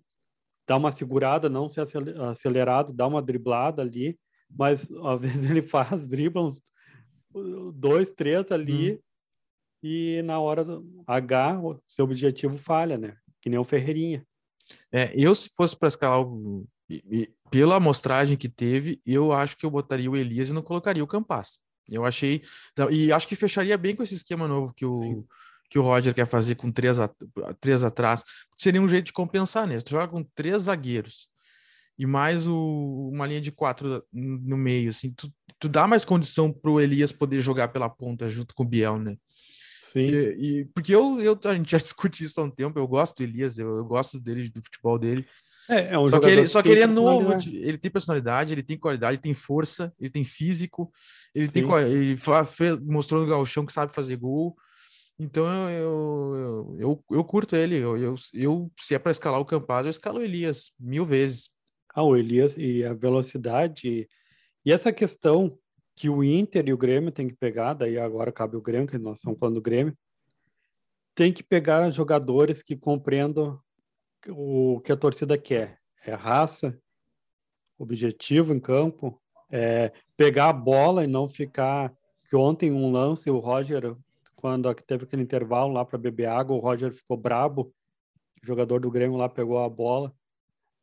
dar 0.66 0.76
uma 0.76 0.92
segurada, 0.92 1.48
não 1.48 1.68
ser 1.68 1.84
acelerado, 2.30 2.92
dar 2.92 3.06
uma 3.06 3.22
driblada 3.22 3.82
ali 3.82 4.18
mas 4.56 4.90
às 4.90 5.20
vezes 5.20 5.50
ele 5.50 5.62
faz, 5.62 6.06
dribla 6.06 6.44
uns 6.44 6.62
dois, 7.74 8.10
três 8.12 8.50
ali 8.50 8.94
hum. 8.94 8.98
e 9.82 10.22
na 10.22 10.40
hora 10.40 10.64
do 10.64 11.02
H, 11.06 11.60
o 11.60 11.78
seu 11.86 12.04
objetivo 12.04 12.56
falha, 12.56 12.96
né? 12.96 13.16
Que 13.40 13.50
nem 13.50 13.58
o 13.58 13.64
Ferreirinha. 13.64 14.26
É, 14.92 15.12
eu 15.14 15.34
se 15.34 15.50
fosse 15.50 15.76
para 15.76 15.88
escalar 15.88 16.20
o, 16.20 16.66
e, 16.88 17.02
e, 17.10 17.34
pela 17.50 17.76
amostragem 17.76 18.36
que 18.36 18.48
teve, 18.48 19.00
eu 19.04 19.32
acho 19.32 19.56
que 19.56 19.64
eu 19.64 19.70
botaria 19.70 20.10
o 20.10 20.16
Elias 20.16 20.48
e 20.48 20.54
não 20.54 20.62
colocaria 20.62 21.04
o 21.04 21.06
Campas. 21.06 21.58
Eu 21.88 22.04
achei 22.04 22.42
e 22.90 23.12
acho 23.12 23.26
que 23.26 23.34
fecharia 23.34 23.78
bem 23.78 23.96
com 23.96 24.02
esse 24.02 24.14
esquema 24.14 24.46
novo 24.46 24.74
que 24.74 24.84
o 24.84 25.24
que 25.68 25.78
o 25.78 25.82
Roger 25.82 26.14
quer 26.14 26.26
fazer 26.26 26.54
com 26.54 26.72
três, 26.72 26.98
a, 26.98 27.08
três 27.60 27.84
atrás. 27.84 28.24
Seria 28.56 28.80
um 28.80 28.88
jeito 28.88 29.06
de 29.06 29.12
compensar, 29.12 29.66
né? 29.66 29.80
Tu 29.80 29.90
joga 29.90 30.08
com 30.08 30.24
três 30.34 30.62
zagueiros 30.64 31.28
e 31.98 32.06
mais 32.06 32.46
o, 32.46 33.10
uma 33.12 33.26
linha 33.26 33.40
de 33.40 33.52
quatro 33.52 34.04
no 34.12 34.56
meio, 34.56 34.90
assim, 34.90 35.12
tu, 35.12 35.30
tu 35.58 35.68
dá 35.68 35.86
mais 35.86 36.04
condição 36.04 36.52
para 36.52 36.70
o 36.70 36.80
Elias 36.80 37.10
poder 37.10 37.40
jogar 37.40 37.68
pela 37.68 37.90
ponta 37.90 38.30
junto 38.30 38.54
com 38.54 38.62
o 38.62 38.66
Biel, 38.66 38.98
né? 38.98 39.16
Sim. 39.82 40.08
E, 40.08 40.60
e, 40.60 40.64
porque 40.66 40.94
eu, 40.94 41.20
eu, 41.20 41.38
a 41.44 41.54
gente 41.54 41.72
já 41.72 41.78
discutiu 41.78 42.24
isso 42.24 42.40
há 42.40 42.44
um 42.44 42.50
tempo, 42.50 42.78
eu 42.78 42.86
gosto 42.86 43.16
do 43.16 43.24
Elias, 43.24 43.58
eu, 43.58 43.76
eu 43.78 43.84
gosto 43.84 44.20
dele, 44.20 44.48
do 44.48 44.62
futebol 44.62 44.98
dele. 44.98 45.26
É, 45.68 45.94
é 45.94 45.98
um 45.98 46.06
só 46.08 46.18
que 46.18 46.26
ele, 46.26 46.46
só 46.46 46.62
que 46.62 46.68
ele 46.70 46.80
é 46.80 46.86
novo, 46.86 47.32
ele 47.46 47.76
tem 47.76 47.90
personalidade, 47.90 48.54
ele 48.54 48.62
tem 48.62 48.78
qualidade, 48.78 49.16
ele 49.16 49.22
tem 49.22 49.34
força, 49.34 49.92
ele 50.00 50.10
tem 50.10 50.24
físico, 50.24 50.90
ele 51.34 51.46
Sim. 51.46 51.52
tem 51.52 51.78
ele 51.90 52.16
fez, 52.16 52.78
mostrou 52.80 53.20
no 53.20 53.28
galchão 53.28 53.66
que 53.66 53.72
sabe 53.72 53.92
fazer 53.92 54.16
gol. 54.16 54.56
Então 55.18 55.44
eu, 55.70 56.36
eu, 56.36 56.76
eu, 56.78 57.04
eu 57.10 57.24
curto 57.24 57.56
ele. 57.56 57.76
Eu, 57.76 57.96
eu, 57.96 58.14
eu 58.32 58.70
se 58.78 58.94
é 58.94 58.98
para 58.98 59.12
escalar 59.12 59.40
o 59.40 59.44
Campaz, 59.44 59.84
eu 59.84 59.90
escalo 59.90 60.20
o 60.20 60.22
Elias 60.22 60.72
mil 60.78 61.04
vezes. 61.04 61.50
Ah, 61.92 62.02
o 62.02 62.16
Elias 62.16 62.56
e 62.56 62.84
a 62.84 62.94
velocidade. 62.94 64.08
E 64.64 64.72
essa 64.72 64.92
questão 64.92 65.58
que 65.96 66.08
o 66.08 66.22
Inter 66.22 66.68
e 66.68 66.72
o 66.72 66.78
Grêmio 66.78 67.10
tem 67.10 67.26
que 67.26 67.34
pegar, 67.34 67.74
daí 67.74 67.98
agora 67.98 68.30
cabe 68.30 68.56
o 68.56 68.62
Grêmio, 68.62 68.86
que 68.86 68.96
nós 68.96 69.18
estamos 69.18 69.38
falando 69.38 69.56
do 69.56 69.62
Grêmio, 69.62 69.96
tem 71.14 71.32
que 71.32 71.42
pegar 71.42 71.90
jogadores 71.90 72.62
que 72.62 72.76
compreendam 72.76 73.60
o 74.28 74.80
que 74.80 74.92
a 74.92 74.96
torcida 74.96 75.36
quer. 75.38 75.78
É 76.04 76.14
raça, 76.14 76.78
objetivo 77.78 78.54
em 78.54 78.60
campo, 78.60 79.20
é 79.50 79.92
pegar 80.16 80.48
a 80.48 80.52
bola 80.52 81.04
e 81.04 81.06
não 81.06 81.28
ficar. 81.28 81.94
Que 82.28 82.36
ontem 82.36 82.72
um 82.72 82.90
lance, 82.90 83.30
o 83.30 83.38
Roger, 83.38 83.96
quando 84.36 84.72
teve 84.74 85.04
aquele 85.04 85.22
intervalo 85.22 85.72
lá 85.72 85.84
para 85.84 85.98
beber 85.98 86.26
água, 86.26 86.56
o 86.56 86.60
Roger 86.60 86.92
ficou 86.92 87.16
brabo. 87.16 87.72
O 88.42 88.46
jogador 88.46 88.80
do 88.80 88.90
Grêmio 88.90 89.16
lá 89.16 89.28
pegou 89.28 89.58
a 89.58 89.68
bola 89.68 90.14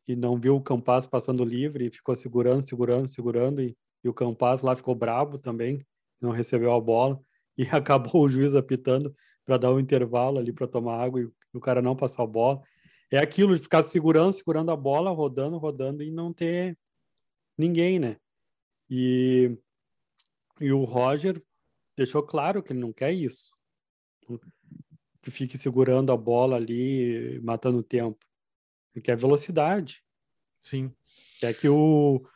e 0.07 0.15
não 0.15 0.37
viu 0.37 0.55
o 0.55 0.61
Campas 0.61 1.05
passando 1.05 1.43
livre 1.43 1.87
e 1.87 1.91
ficou 1.91 2.15
segurando, 2.15 2.61
segurando, 2.61 3.07
segurando. 3.07 3.61
E, 3.61 3.75
e 4.03 4.09
o 4.09 4.13
Campas 4.13 4.61
lá 4.61 4.75
ficou 4.75 4.93
brabo 4.93 5.37
também, 5.37 5.85
não 6.21 6.31
recebeu 6.31 6.73
a 6.73 6.79
bola. 6.79 7.19
E 7.57 7.63
acabou 7.71 8.23
o 8.23 8.27
juiz 8.27 8.53
apitando 8.53 9.15
para 9.45 9.55
dar 9.55 9.71
um 9.71 9.79
intervalo 9.79 10.39
ali 10.39 10.51
para 10.51 10.67
tomar 10.67 11.01
água 11.01 11.21
e 11.21 11.29
o 11.53 11.61
cara 11.61 11.81
não 11.81 11.95
passou 11.95 12.25
a 12.25 12.27
bola. 12.27 12.59
É 13.11 13.19
aquilo 13.19 13.55
de 13.55 13.61
ficar 13.61 13.83
segurando, 13.83 14.33
segurando 14.33 14.71
a 14.71 14.75
bola, 14.75 15.11
rodando, 15.11 15.57
rodando 15.57 16.03
e 16.03 16.11
não 16.11 16.33
ter 16.33 16.77
ninguém, 17.57 17.99
né? 17.99 18.17
E, 18.89 19.57
e 20.59 20.71
o 20.71 20.83
Roger 20.83 21.41
deixou 21.95 22.23
claro 22.23 22.61
que 22.61 22.73
ele 22.73 22.79
não 22.79 22.91
quer 22.91 23.11
isso. 23.11 23.55
Que 25.21 25.31
fique 25.31 25.57
segurando 25.57 26.11
a 26.11 26.17
bola 26.17 26.55
ali, 26.55 27.39
matando 27.41 27.79
o 27.79 27.83
tempo. 27.83 28.25
Ele 28.93 29.03
quer 29.03 29.17
velocidade. 29.17 30.03
Sim. 30.59 30.93
Quer 31.39 31.53
que 31.53 31.67
o, 31.67 32.27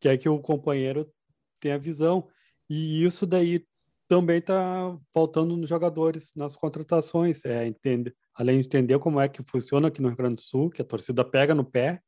quer 0.00 0.18
que 0.18 0.28
o 0.28 0.40
companheiro 0.40 1.12
tenha 1.60 1.78
visão. 1.78 2.28
E 2.68 3.04
isso 3.04 3.26
daí 3.26 3.66
também 4.08 4.38
está 4.38 4.98
faltando 5.12 5.56
nos 5.56 5.68
jogadores, 5.68 6.32
nas 6.34 6.56
contratações. 6.56 7.44
É, 7.44 7.66
entender, 7.66 8.14
além 8.34 8.60
de 8.60 8.66
entender 8.66 8.98
como 8.98 9.20
é 9.20 9.28
que 9.28 9.42
funciona 9.42 9.88
aqui 9.88 10.00
no 10.00 10.08
Rio 10.08 10.16
Grande 10.16 10.36
do 10.36 10.42
Sul, 10.42 10.70
que 10.70 10.82
a 10.82 10.84
torcida 10.84 11.24
pega 11.24 11.54
no 11.54 11.64
pé, 11.64 12.02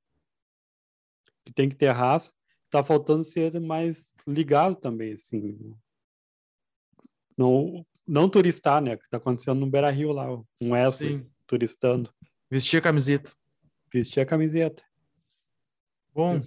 que 1.44 1.52
tem 1.52 1.68
que 1.68 1.76
ter 1.76 1.90
raça, 1.90 2.32
está 2.64 2.82
faltando 2.82 3.22
ser 3.24 3.60
mais 3.60 4.14
ligado 4.26 4.76
também, 4.76 5.12
assim. 5.12 5.74
Não, 7.36 7.84
não 8.06 8.28
turistar, 8.28 8.80
né? 8.80 8.96
Que 8.96 9.04
está 9.04 9.18
acontecendo 9.18 9.60
no 9.60 9.70
Beira 9.70 9.90
Rio 9.90 10.12
lá, 10.12 10.32
um 10.60 10.72
Wesley 10.72 11.18
Sim. 11.18 11.30
turistando. 11.46 12.12
Vestir 12.50 12.78
a 12.78 12.80
camiseta. 12.80 13.32
Vestir 13.92 14.20
a 14.20 14.26
camiseta. 14.26 14.82
Bom, 16.12 16.42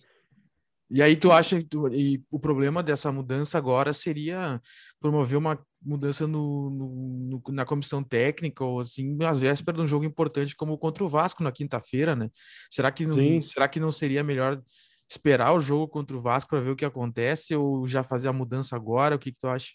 e 0.90 1.02
aí 1.02 1.18
tu 1.18 1.32
acha 1.32 1.58
que 1.58 1.66
tu, 1.66 1.88
e 1.90 2.24
o 2.32 2.40
problema 2.40 2.82
dessa 2.82 3.12
mudança 3.12 3.58
agora 3.58 3.92
seria 3.92 4.62
promover 5.00 5.38
uma 5.38 5.60
mudança 5.88 6.28
no, 6.28 6.70
no, 6.70 6.88
no, 7.30 7.44
na 7.54 7.66
comissão 7.66 8.04
técnica 8.04 8.64
ou 8.64 8.80
assim, 8.82 9.18
às 9.24 9.40
vésperas 9.40 9.78
de 9.78 9.84
um 9.84 9.88
jogo 9.88 10.06
importante 10.06 10.56
como 10.56 10.78
contra 10.78 11.04
o 11.04 11.08
Vasco 11.08 11.42
na 11.42 11.52
quinta-feira, 11.52 12.16
né? 12.16 12.30
Será 12.70 12.92
que 12.92 13.06
não, 13.06 13.42
será 13.42 13.68
que 13.68 13.80
não 13.80 13.92
seria 13.92 14.24
melhor 14.24 14.62
esperar 15.10 15.54
o 15.54 15.60
jogo 15.60 15.88
contra 15.88 16.18
o 16.18 16.22
Vasco 16.22 16.50
para 16.50 16.60
ver 16.60 16.72
o 16.72 16.76
que 16.76 16.86
acontece 16.86 17.56
ou 17.56 17.88
já 17.88 18.04
fazer 18.04 18.28
a 18.28 18.34
mudança 18.34 18.76
agora? 18.76 19.16
O 19.16 19.20
que, 19.20 19.32
que 19.32 19.40
tu 19.40 19.48
acha? 19.48 19.74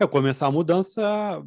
É 0.00 0.06
começar 0.06 0.48
a 0.48 0.50
mudança 0.50 1.46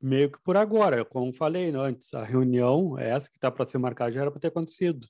meio 0.00 0.30
que 0.30 0.38
por 0.40 0.56
agora, 0.56 1.04
como 1.04 1.32
falei 1.32 1.70
antes, 1.74 2.12
a 2.12 2.22
reunião 2.22 2.98
essa 2.98 3.28
que 3.28 3.36
está 3.36 3.50
para 3.50 3.64
ser 3.64 3.78
marcada 3.78 4.12
já 4.12 4.20
era 4.20 4.30
para 4.30 4.40
ter 4.40 4.48
acontecido. 4.48 5.08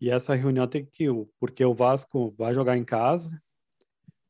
E 0.00 0.10
essa 0.10 0.34
reunião 0.34 0.66
tem 0.66 0.84
que, 0.84 1.06
porque 1.38 1.64
o 1.64 1.72
Vasco 1.72 2.34
vai 2.36 2.52
jogar 2.52 2.76
em 2.76 2.84
casa. 2.84 3.40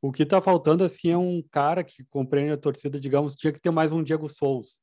O 0.00 0.12
que 0.12 0.22
está 0.22 0.40
faltando 0.40 0.84
assim 0.84 1.10
é 1.10 1.16
um 1.16 1.42
cara 1.50 1.82
que 1.82 2.04
compreende 2.04 2.52
a 2.52 2.56
torcida, 2.56 3.00
digamos, 3.00 3.34
tinha 3.34 3.52
que 3.52 3.60
ter 3.60 3.70
mais 3.70 3.92
um 3.92 4.02
Diego 4.02 4.28
Souza. 4.28 4.76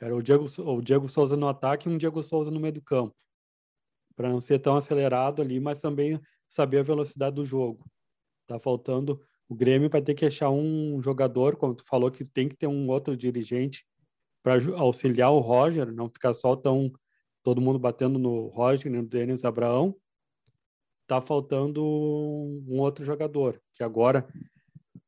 Era 0.00 0.16
o 0.16 0.22
Diego, 0.22 0.46
o 0.60 0.80
Diego 0.80 1.08
Souza 1.08 1.36
no 1.36 1.46
ataque 1.46 1.88
e 1.88 1.92
um 1.92 1.98
Diego 1.98 2.22
Souza 2.22 2.50
no 2.50 2.58
meio 2.58 2.72
do 2.72 2.82
campo. 2.82 3.14
Para 4.16 4.30
não 4.30 4.40
ser 4.40 4.58
tão 4.58 4.76
acelerado 4.76 5.42
ali, 5.42 5.60
mas 5.60 5.80
também 5.80 6.18
saber 6.48 6.78
a 6.78 6.82
velocidade 6.82 7.36
do 7.36 7.44
jogo. 7.44 7.84
Tá 8.46 8.58
faltando. 8.58 9.20
O 9.48 9.54
Grêmio 9.54 9.90
vai 9.90 10.00
ter 10.00 10.14
que 10.14 10.24
achar 10.24 10.50
um 10.50 11.00
jogador, 11.02 11.56
como 11.56 11.74
tu 11.74 11.84
falou, 11.86 12.10
que 12.10 12.24
tem 12.24 12.48
que 12.48 12.56
ter 12.56 12.66
um 12.66 12.88
outro 12.88 13.16
dirigente 13.16 13.86
para 14.42 14.54
auxiliar 14.76 15.30
o 15.30 15.40
Roger, 15.40 15.92
não 15.92 16.08
ficar 16.08 16.32
só 16.32 16.56
tão 16.56 16.90
todo 17.42 17.60
mundo 17.60 17.78
batendo 17.78 18.18
no 18.18 18.48
Roger, 18.48 18.90
no 18.90 19.02
Denis 19.02 19.44
Abraão. 19.44 19.94
Tá 21.10 21.20
faltando 21.20 21.84
um 21.84 22.78
outro 22.78 23.04
jogador, 23.04 23.60
que 23.74 23.82
agora, 23.82 24.32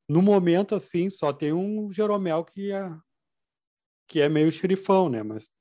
no 0.08 0.20
momento, 0.20 0.74
assim, 0.74 1.08
só 1.08 1.32
tem 1.32 1.52
um 1.52 1.92
Jeromel 1.92 2.44
que 2.44 2.72
é, 2.72 2.90
que 4.08 4.20
é 4.20 4.28
meio 4.28 4.50
xerifão, 4.50 5.08
né? 5.08 5.22
Mas 5.22 5.52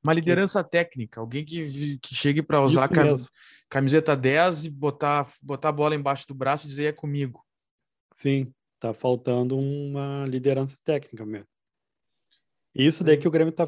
uma 0.00 0.14
liderança 0.14 0.62
que... 0.62 0.70
técnica, 0.70 1.18
alguém 1.18 1.44
que, 1.44 1.98
que 1.98 2.14
chegue 2.14 2.40
para 2.40 2.62
usar 2.62 2.86
cam... 2.88 3.16
camiseta 3.68 4.16
10 4.16 4.66
e 4.66 4.70
botar, 4.70 5.28
botar 5.42 5.70
a 5.70 5.72
bola 5.72 5.96
embaixo 5.96 6.24
do 6.28 6.34
braço 6.34 6.66
e 6.66 6.68
dizer 6.68 6.84
é 6.84 6.92
comigo. 6.92 7.44
Sim, 8.12 8.54
tá 8.78 8.94
faltando 8.94 9.58
uma 9.58 10.24
liderança 10.24 10.76
técnica 10.84 11.26
mesmo. 11.26 11.48
Isso 12.72 13.02
daí 13.02 13.16
que 13.16 13.26
o 13.26 13.30
Grêmio 13.32 13.52
tá, 13.52 13.66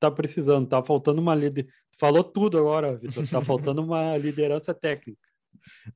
tá 0.00 0.10
precisando, 0.10 0.66
tá 0.66 0.82
faltando 0.82 1.20
uma 1.20 1.34
líder. 1.34 1.68
Falou 1.98 2.24
tudo 2.24 2.58
agora, 2.58 2.96
Vitor. 2.96 3.26
Tá 3.28 3.42
faltando 3.44 3.82
uma 3.82 4.16
liderança 4.16 4.72
técnica. 4.74 5.20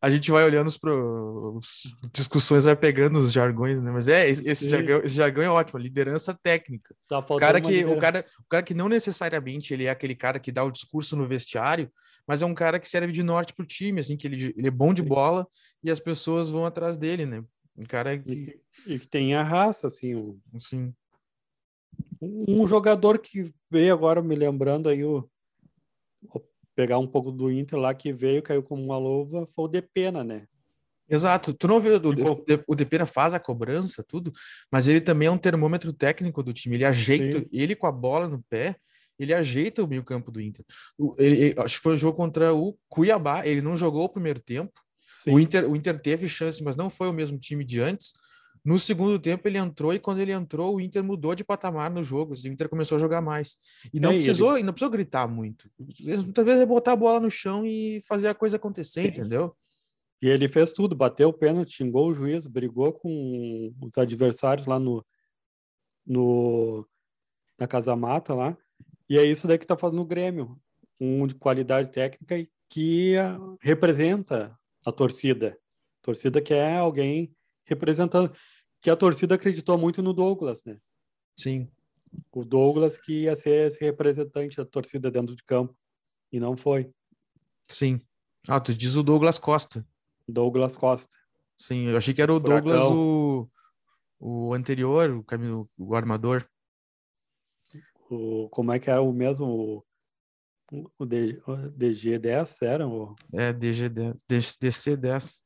A 0.01 0.11
gente 0.11 0.31
vai 0.31 0.45
olhando 0.45 0.67
os 0.67 0.77
pro... 0.77 1.59
discussões, 2.13 2.65
vai 2.65 2.77
pegando 2.77 3.19
os 3.19 3.33
jargões, 3.33 3.81
né? 3.81 3.91
Mas 3.91 4.09
é, 4.09 4.29
esse, 4.29 4.69
jargão, 4.69 5.01
esse 5.03 5.15
jargão, 5.15 5.43
é 5.43 5.49
ótimo, 5.49 5.79
liderança 5.79 6.39
técnica. 6.43 6.95
Tá 7.09 7.19
o, 7.19 7.37
cara 7.39 7.61
que, 7.61 7.69
liderança. 7.69 7.97
o, 7.97 7.99
cara, 7.99 8.25
o 8.41 8.49
cara 8.49 8.63
que 8.63 8.75
não 8.75 8.89
necessariamente 8.89 9.73
ele 9.73 9.85
é 9.85 9.91
aquele 9.91 10.15
cara 10.15 10.39
que 10.39 10.53
dá 10.53 10.63
o 10.63 10.71
discurso 10.71 11.17
no 11.17 11.27
vestiário, 11.27 11.91
mas 12.27 12.43
é 12.43 12.47
um 12.47 12.55
cara 12.55 12.79
que 12.79 12.89
serve 12.89 13.13
de 13.13 13.23
norte 13.23 13.55
pro 13.55 13.65
time, 13.65 14.01
assim, 14.01 14.17
que 14.17 14.27
ele, 14.27 14.55
ele 14.57 14.69
é 14.69 14.71
bom 14.71 14.93
de 14.93 15.03
bola 15.03 15.47
e 15.83 15.91
as 15.91 16.01
pessoas 16.01 16.51
vão 16.51 16.67
atrás 16.67 16.97
dele, 16.99 17.25
né? 17.25 17.43
Um 17.77 17.85
cara 17.85 18.19
que... 18.19 18.61
E, 18.87 18.95
e 18.95 18.99
que 18.99 19.09
tem 19.09 19.35
a 19.35 19.43
raça, 19.43 19.87
assim. 19.87 20.15
Um... 20.15 20.39
Sim. 20.59 20.93
Um 22.21 22.67
jogador 22.67 23.19
que 23.19 23.53
veio 23.71 23.93
agora 23.93 24.23
me 24.23 24.35
lembrando 24.35 24.89
aí 24.89 25.05
o 25.05 25.29
vou 26.23 26.43
pegar 26.75 26.99
um 26.99 27.07
pouco 27.07 27.31
do 27.31 27.51
Inter 27.51 27.79
lá 27.79 27.95
que 27.95 28.13
veio, 28.13 28.43
caiu 28.43 28.63
como 28.63 28.83
uma 28.83 28.99
luva, 28.99 29.47
foi 29.55 29.65
o 29.65 29.69
Depena, 29.69 30.25
né? 30.25 30.47
Exato. 31.09 31.53
Tu 31.53 31.69
não 31.69 31.79
vê 31.79 31.91
o, 31.91 32.63
o 32.67 32.75
Depena 32.75 33.05
faz 33.05 33.35
a 33.35 33.41
cobrança, 33.41 34.05
tudo, 34.07 34.33
mas 34.73 34.89
ele 34.89 35.01
também 35.01 35.29
é 35.29 35.31
um 35.31 35.39
termômetro 35.39 35.93
técnico 35.93 36.43
do 36.43 36.53
time. 36.53 36.77
Ele 36.77 36.85
ajeita, 36.85 37.41
Sim. 37.41 37.49
ele 37.53 37.77
com 37.77 37.87
a 37.87 37.93
bola 37.93 38.27
no 38.27 38.43
pé, 38.49 38.77
ele 39.19 39.35
ajeita 39.35 39.85
o 39.85 39.87
meio-campo 39.87 40.31
do 40.31 40.41
Inter. 40.41 40.65
Ele, 41.19 41.37
ele, 41.37 41.55
acho 41.59 41.77
que 41.77 41.83
foi 41.83 41.93
o 41.93 41.95
um 41.95 41.99
jogo 41.99 42.17
contra 42.17 42.55
o 42.55 42.77
Cuiabá. 42.89 43.47
Ele 43.47 43.61
não 43.61 43.77
jogou 43.77 44.05
o 44.05 44.09
primeiro 44.09 44.41
tempo. 44.41 44.73
O 45.29 45.39
Inter, 45.39 45.71
o 45.71 45.77
Inter 45.77 46.01
teve 46.01 46.29
chance, 46.29 46.63
mas 46.63 46.75
não 46.75 46.89
foi 46.89 47.09
o 47.09 47.13
mesmo 47.13 47.39
time 47.39 47.65
de 47.65 47.81
antes. 47.81 48.13
No 48.65 48.79
segundo 48.79 49.19
tempo 49.19 49.47
ele 49.47 49.59
entrou 49.59 49.93
e 49.93 49.99
quando 49.99 50.21
ele 50.21 50.33
entrou 50.33 50.75
o 50.75 50.81
Inter 50.81 51.05
mudou 51.05 51.35
de 51.35 51.45
patamar 51.45 51.91
no 51.91 52.03
jogo, 52.03 52.33
assim, 52.33 52.49
o 52.49 52.53
Inter 52.53 52.69
começou 52.69 52.97
a 52.97 52.99
jogar 52.99 53.21
mais. 53.21 53.59
E 53.93 54.01
não 54.01 54.11
é, 54.11 54.15
precisou, 54.15 54.57
ele... 54.57 54.65
não 54.65 54.73
precisou 54.73 54.91
gritar 54.91 55.29
muito. 55.29 55.71
Muitas 55.79 56.45
vezes 56.45 56.63
é 56.63 56.67
botar 56.67 56.93
a 56.93 56.97
bola 56.97 57.21
no 57.21 57.31
chão 57.31 57.67
e 57.67 58.01
fazer 58.09 58.29
a 58.29 58.35
coisa 58.35 58.57
acontecer, 58.57 59.09
entendeu? 59.09 59.55
E 60.23 60.29
ele 60.29 60.49
fez 60.49 60.73
tudo, 60.73 60.97
bateu 60.97 61.29
o 61.29 61.33
pênalti, 61.35 61.73
xingou 61.73 62.09
o 62.09 62.15
juiz, 62.15 62.47
brigou 62.47 62.95
com 62.95 63.71
os 63.83 63.99
adversários 63.99 64.67
lá 64.67 64.79
no, 64.79 65.05
no 66.07 66.89
na 67.59 67.67
Casa 67.67 67.95
Mata 67.95 68.33
lá. 68.33 68.57
E 69.07 69.19
é 69.19 69.25
isso 69.25 69.47
daí 69.47 69.59
que 69.59 69.67
tá 69.67 69.77
fazendo 69.77 70.01
o 70.01 70.07
Grêmio, 70.07 70.59
um 70.99 71.27
de 71.27 71.35
qualidade 71.35 71.93
técnica 71.93 72.37
que 72.71 73.17
representa 73.61 74.59
a 74.87 74.91
torcida. 74.91 75.59
A 76.01 76.05
torcida 76.07 76.41
que 76.41 76.55
é 76.55 76.79
alguém 76.79 77.35
representando 77.65 78.33
que 78.81 78.91
a 78.91 78.97
torcida 78.97 79.35
acreditou 79.35 79.79
muito 79.79 80.03
no 80.03 80.13
Douglas, 80.13 80.65
né? 80.65 80.79
Sim. 81.37 81.69
O 82.33 82.45
Douglas 82.45 82.99
que 82.99 83.23
ia 83.23 83.35
ser 83.35 83.67
esse 83.67 83.83
representante 83.83 84.57
da 84.57 84.65
torcida 84.65 85.11
dentro 85.11 85.35
de 85.35 85.43
campo 85.43 85.77
e 86.31 86.39
não 86.39 86.57
foi. 86.57 86.93
Sim. 87.69 88.01
Ah, 88.49 88.61
tu 88.61 88.75
diz 88.75 88.95
o 88.95 89.03
Douglas 89.03 89.39
Costa. 89.39 89.87
Douglas 90.29 90.77
Costa. 90.77 91.17
Sim, 91.57 91.87
eu 91.87 91.97
achei 91.97 92.13
que 92.13 92.23
era 92.23 92.33
o 92.33 92.41
Furacão. 92.41 92.71
Douglas 92.71 92.91
o, 92.91 93.49
o 94.19 94.55
anterior, 94.55 95.11
o, 95.11 95.25
caminho, 95.25 95.69
o 95.79 95.95
armador. 95.95 96.47
O, 98.11 98.49
como 98.51 98.73
é 98.73 98.79
que 98.79 98.91
é 98.91 98.99
o 98.99 99.13
mesmo? 99.13 99.47
O, 100.71 100.91
o, 100.99 101.07
DG, 101.07 101.41
o 101.47 101.57
DG10 101.71 102.67
era? 102.67 102.87
O... 102.87 103.15
É, 103.33 103.53
DG10, 103.53 104.17
DC10. 104.29 105.43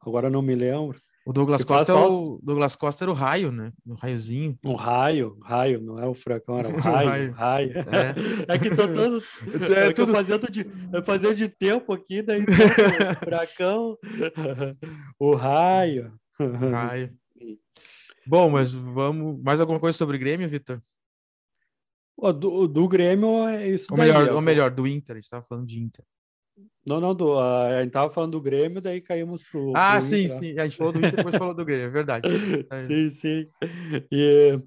Agora 0.00 0.30
não 0.30 0.42
me 0.42 0.54
lembro. 0.54 1.00
O 1.26 1.32
Douglas 1.32 1.64
Costa, 1.64 1.92
é 1.92 1.94
o, 1.94 2.38
Douglas 2.42 2.76
Costa 2.76 3.04
era 3.04 3.10
o 3.10 3.14
raio, 3.14 3.50
né? 3.50 3.72
O 3.86 3.94
raiozinho. 3.94 4.58
Um 4.62 4.74
raio, 4.74 5.38
raio, 5.42 5.80
não 5.80 5.98
era 5.98 6.10
o 6.10 6.14
furacão, 6.14 6.58
era 6.58 6.68
o 6.74 6.78
raio, 6.78 7.32
raio. 7.32 7.32
raio. 7.32 7.72
É. 8.48 8.54
é 8.54 8.58
que 8.58 8.68
tô 8.68 8.86
todo. 8.86 9.22
É, 9.74 9.88
é 9.88 9.92
tudo... 9.92 10.12
fazendo 10.12 10.50
de, 10.50 10.66
fazendo 11.04 11.34
de 11.34 11.48
tempo 11.48 11.94
aqui, 11.94 12.20
daí 12.20 12.42
o 12.44 13.24
furacão, 13.24 13.98
o 15.18 15.34
raio. 15.34 16.12
Raio. 16.38 17.16
Bom, 18.26 18.50
mas 18.50 18.74
vamos. 18.74 19.42
Mais 19.42 19.60
alguma 19.60 19.80
coisa 19.80 19.96
sobre 19.96 20.16
o 20.16 20.20
Grêmio, 20.20 20.48
Vitor? 20.48 20.82
O 22.16 22.32
do, 22.32 22.68
do 22.68 22.86
Grêmio 22.86 23.46
é 23.48 23.68
isso 23.68 23.88
Ou 23.90 23.96
daí. 23.96 24.08
melhor, 24.08 24.28
é, 24.28 24.32
ou 24.32 24.40
melhor, 24.42 24.70
do 24.70 24.86
Inter, 24.86 25.16
a 25.16 25.20
gente 25.20 25.30
tava 25.30 25.44
falando 25.44 25.66
de 25.66 25.80
Inter. 25.80 26.04
Não, 26.86 27.00
não, 27.00 27.14
do, 27.14 27.38
a 27.38 27.82
gente 27.82 27.92
tava 27.92 28.12
falando 28.12 28.32
do 28.32 28.40
Grêmio, 28.40 28.80
daí 28.80 29.00
caímos 29.00 29.42
pro. 29.42 29.72
Ah, 29.74 29.92
pro 29.92 30.02
sim, 30.02 30.24
Inter, 30.24 30.38
sim. 30.38 30.58
A 30.58 30.64
gente 30.64 30.76
falou 30.76 30.92
do 30.92 30.98
Inter, 30.98 31.16
depois 31.16 31.34
falou 31.34 31.54
do 31.54 31.64
Grêmio, 31.64 31.86
é 31.86 31.90
verdade. 31.90 32.28
É. 32.70 32.80
Sim, 32.80 33.10
sim. 33.10 33.48
E, 34.12 34.60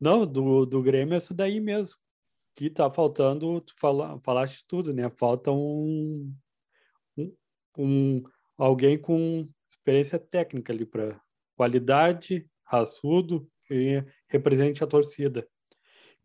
não, 0.00 0.24
do, 0.24 0.64
do 0.64 0.80
Grêmio 0.82 1.14
é 1.14 1.18
isso 1.18 1.34
daí 1.34 1.60
mesmo. 1.60 1.98
Que 2.54 2.70
tá 2.70 2.90
faltando, 2.90 3.60
tu 3.60 3.74
fala, 3.78 4.18
falaste 4.22 4.64
tudo, 4.66 4.94
né? 4.94 5.10
Falta 5.10 5.50
um, 5.50 6.32
um, 7.16 7.32
um 7.76 8.22
alguém 8.56 8.96
com 8.96 9.48
experiência 9.68 10.18
técnica 10.18 10.72
ali 10.72 10.86
para 10.86 11.20
qualidade, 11.56 12.48
raçudo 12.64 13.48
e 13.70 14.02
represente 14.28 14.84
a 14.84 14.86
torcida. 14.86 15.46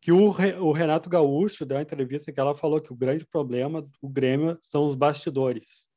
Que 0.02 0.12
o, 0.12 0.30
o 0.60 0.72
Renato 0.72 1.10
Gaúcho 1.10 1.66
deu 1.66 1.78
uma 1.78 1.84
entrevista 1.84 2.32
que 2.32 2.40
ela 2.40 2.56
falou 2.56 2.82
que 2.82 2.92
o 2.92 2.96
grande 2.96 3.26
problema 3.26 3.82
do 3.82 4.10
Grêmio 4.10 4.58
são 4.62 4.84
os 4.84 4.96
bastidores. 4.96 5.88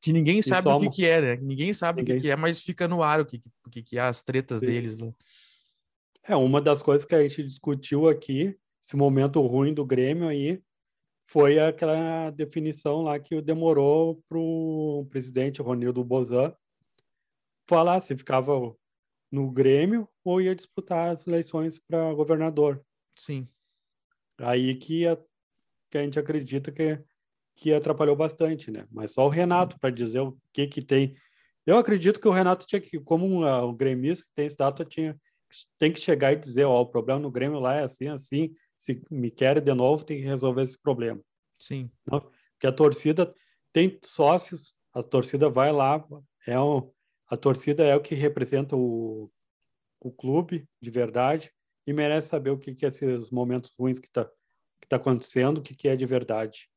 Que 0.00 0.12
ninguém 0.12 0.40
sabe 0.40 0.62
só 0.62 0.76
o 0.76 0.80
que, 0.80 0.88
que 0.88 1.06
é, 1.06 1.20
né? 1.20 1.36
Ninguém 1.36 1.72
sabe 1.74 2.00
o 2.00 2.02
Ninguém. 2.02 2.16
que, 2.16 2.22
que 2.22 2.30
é, 2.30 2.36
mas 2.36 2.62
fica 2.62 2.88
no 2.88 3.02
ar 3.02 3.20
o 3.20 3.26
que, 3.26 3.42
o 3.66 3.70
que, 3.70 3.82
que 3.82 3.98
é 3.98 4.00
as 4.00 4.22
tretas 4.22 4.60
Sim. 4.60 4.66
deles. 4.66 4.96
Né? 4.96 5.12
É, 6.26 6.34
uma 6.34 6.60
das 6.60 6.82
coisas 6.82 7.06
que 7.06 7.14
a 7.14 7.22
gente 7.22 7.42
discutiu 7.42 8.08
aqui, 8.08 8.56
esse 8.82 8.96
momento 8.96 9.40
ruim 9.40 9.74
do 9.74 9.84
Grêmio 9.84 10.28
aí, 10.28 10.62
foi 11.28 11.58
aquela 11.58 12.30
definição 12.30 13.02
lá 13.02 13.18
que 13.18 13.40
demorou 13.42 14.22
para 14.28 14.38
o 14.38 15.06
presidente 15.10 15.60
Ronildo 15.60 16.04
Bozan 16.04 16.54
falar 17.68 18.00
se 18.00 18.16
ficava 18.16 18.74
no 19.30 19.50
Grêmio 19.50 20.08
ou 20.24 20.40
ia 20.40 20.54
disputar 20.54 21.10
as 21.10 21.26
eleições 21.26 21.80
para 21.80 22.14
governador. 22.14 22.80
Sim, 23.16 23.48
Aí 24.38 24.74
que, 24.74 25.06
a, 25.06 25.16
que 25.90 25.98
a 25.98 26.02
gente 26.02 26.18
acredita 26.18 26.70
que, 26.70 26.98
que 27.56 27.72
atrapalhou 27.72 28.16
bastante, 28.16 28.70
né? 28.70 28.86
Mas 28.90 29.14
só 29.14 29.26
o 29.26 29.30
Renato 29.30 29.78
para 29.78 29.90
dizer 29.90 30.20
o 30.20 30.36
que 30.52 30.66
que 30.66 30.82
tem. 30.82 31.14
Eu 31.64 31.78
acredito 31.78 32.20
que 32.20 32.28
o 32.28 32.32
Renato 32.32 32.66
tinha 32.66 32.80
que, 32.80 32.98
como 33.00 33.26
um, 33.26 33.44
ah, 33.44 33.64
o 33.64 33.72
gremista 33.72 34.24
que 34.26 34.34
tem 34.34 34.46
estátua, 34.46 34.84
tinha, 34.84 35.18
tem 35.78 35.92
que 35.92 35.98
chegar 35.98 36.32
e 36.32 36.36
dizer, 36.36 36.64
ó, 36.64 36.80
o 36.80 36.86
problema 36.86 37.18
no 37.18 37.30
Grêmio 37.30 37.58
lá 37.58 37.76
é 37.76 37.82
assim, 37.82 38.08
assim, 38.08 38.54
se 38.76 39.02
me 39.10 39.30
quer 39.30 39.60
de 39.60 39.74
novo, 39.74 40.04
tem 40.04 40.18
que 40.18 40.24
resolver 40.24 40.62
esse 40.62 40.78
problema. 40.80 41.20
sim, 41.58 41.90
Porque 42.04 42.66
a 42.66 42.72
torcida 42.72 43.34
tem 43.72 43.98
sócios, 44.04 44.74
a 44.92 45.02
torcida 45.02 45.48
vai 45.48 45.72
lá, 45.72 46.04
é 46.46 46.60
um, 46.60 46.90
a 47.28 47.36
torcida 47.36 47.84
é 47.84 47.96
o 47.96 48.00
que 48.00 48.14
representa 48.14 48.76
o, 48.76 49.30
o 50.00 50.12
clube 50.12 50.68
de 50.80 50.90
verdade 50.90 51.52
e 51.86 51.92
merece 51.92 52.28
saber 52.28 52.50
o 52.50 52.58
que, 52.58 52.74
que 52.74 52.84
é 52.84 52.88
esses 52.88 53.30
momentos 53.30 53.72
ruins 53.78 53.98
que 53.98 54.08
está 54.08 54.28
que 54.80 54.86
tá 54.88 54.96
acontecendo, 54.96 55.58
o 55.58 55.62
que, 55.62 55.74
que 55.74 55.88
é 55.88 55.96
de 55.96 56.04
verdade. 56.04 56.68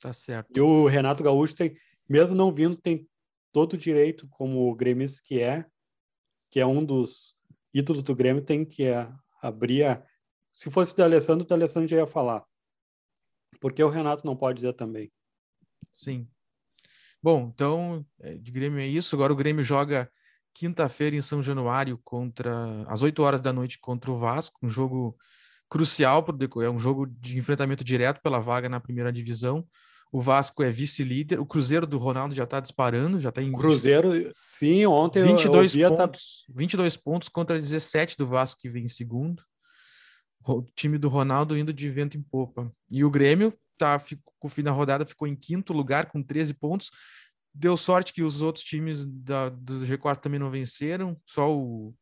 tá 0.00 0.12
certo. 0.12 0.56
E 0.56 0.60
o 0.60 0.86
Renato 0.86 1.22
Gaúcho 1.22 1.54
tem, 1.54 1.76
mesmo 2.08 2.36
não 2.36 2.52
vindo, 2.52 2.76
tem 2.76 3.08
todo 3.52 3.74
o 3.74 3.78
direito, 3.78 4.28
como 4.28 4.68
o 4.68 4.74
gremista 4.74 5.22
que 5.24 5.40
é, 5.40 5.64
que 6.50 6.60
é 6.60 6.66
um 6.66 6.84
dos 6.84 7.34
ídolos 7.72 8.02
do 8.02 8.14
Grêmio, 8.14 8.42
tem 8.42 8.64
que 8.64 8.84
é, 8.84 9.10
abrir 9.40 9.84
a... 9.84 10.04
Se 10.52 10.70
fosse 10.70 10.92
o 10.92 10.96
D'Alessandro, 10.96 11.44
o 11.44 11.48
D'Alessandro 11.48 11.88
já 11.88 11.98
ia 11.98 12.06
falar. 12.06 12.44
Porque 13.60 13.82
o 13.82 13.88
Renato 13.88 14.26
não 14.26 14.36
pode 14.36 14.56
dizer 14.56 14.72
também. 14.72 15.12
Sim. 15.92 16.28
Bom, 17.22 17.50
então, 17.54 18.04
é, 18.20 18.34
de 18.34 18.50
Grêmio 18.50 18.80
é 18.80 18.86
isso. 18.86 19.14
Agora 19.14 19.32
o 19.32 19.36
Grêmio 19.36 19.64
joga 19.64 20.10
quinta-feira 20.58 21.14
em 21.16 21.20
São 21.22 21.42
Januário 21.42 21.98
contra 22.04 22.82
às 22.88 23.02
8 23.02 23.22
horas 23.22 23.40
da 23.40 23.52
noite 23.52 23.78
contra 23.78 24.10
o 24.10 24.18
Vasco, 24.18 24.58
um 24.62 24.68
jogo 24.68 25.16
crucial 25.68 26.22
pro 26.22 26.36
deco- 26.36 26.62
é 26.62 26.70
um 26.70 26.78
jogo 26.78 27.06
de 27.06 27.36
enfrentamento 27.38 27.84
direto 27.84 28.20
pela 28.22 28.38
vaga 28.40 28.68
na 28.68 28.80
primeira 28.80 29.12
divisão. 29.12 29.66
O 30.12 30.20
Vasco 30.22 30.62
é 30.62 30.70
vice-líder, 30.70 31.40
o 31.40 31.44
Cruzeiro 31.44 31.86
do 31.86 31.98
Ronaldo 31.98 32.34
já 32.34 32.44
está 32.44 32.60
disparando, 32.60 33.20
já 33.20 33.28
está 33.28 33.42
em 33.42 33.50
Cruzeiro, 33.52 34.32
sim, 34.42 34.86
ontem 34.86 35.20
eu- 35.20 35.26
22 35.26 35.74
eu 35.74 35.88
a 35.88 35.90
tab- 35.90 36.06
pontos, 36.12 36.44
22 36.48 36.96
pontos 36.96 37.28
contra 37.28 37.58
17 37.60 38.16
do 38.16 38.26
Vasco 38.26 38.60
que 38.60 38.68
vem 38.68 38.84
em 38.84 38.88
segundo. 38.88 39.42
O 40.46 40.62
time 40.76 40.96
do 40.96 41.08
Ronaldo 41.08 41.58
indo 41.58 41.72
de 41.72 41.90
vento 41.90 42.16
em 42.16 42.22
popa. 42.22 42.72
E 42.88 43.04
o 43.04 43.10
Grêmio 43.10 43.52
tá 43.76 43.98
ficou, 43.98 44.32
com 44.38 44.46
o 44.46 44.50
fim 44.50 44.62
da 44.62 44.70
rodada 44.70 45.04
ficou 45.04 45.26
em 45.26 45.34
quinto 45.34 45.72
lugar 45.72 46.06
com 46.06 46.22
13 46.22 46.54
pontos. 46.54 46.90
Deu 47.58 47.76
sorte 47.76 48.12
que 48.12 48.22
os 48.22 48.42
outros 48.42 48.64
times 48.64 49.04
da, 49.06 49.48
do 49.48 49.80
G4 49.86 50.20
também 50.20 50.38
não 50.38 50.50
venceram, 50.50 51.20
só 51.24 51.50
o 51.52 51.94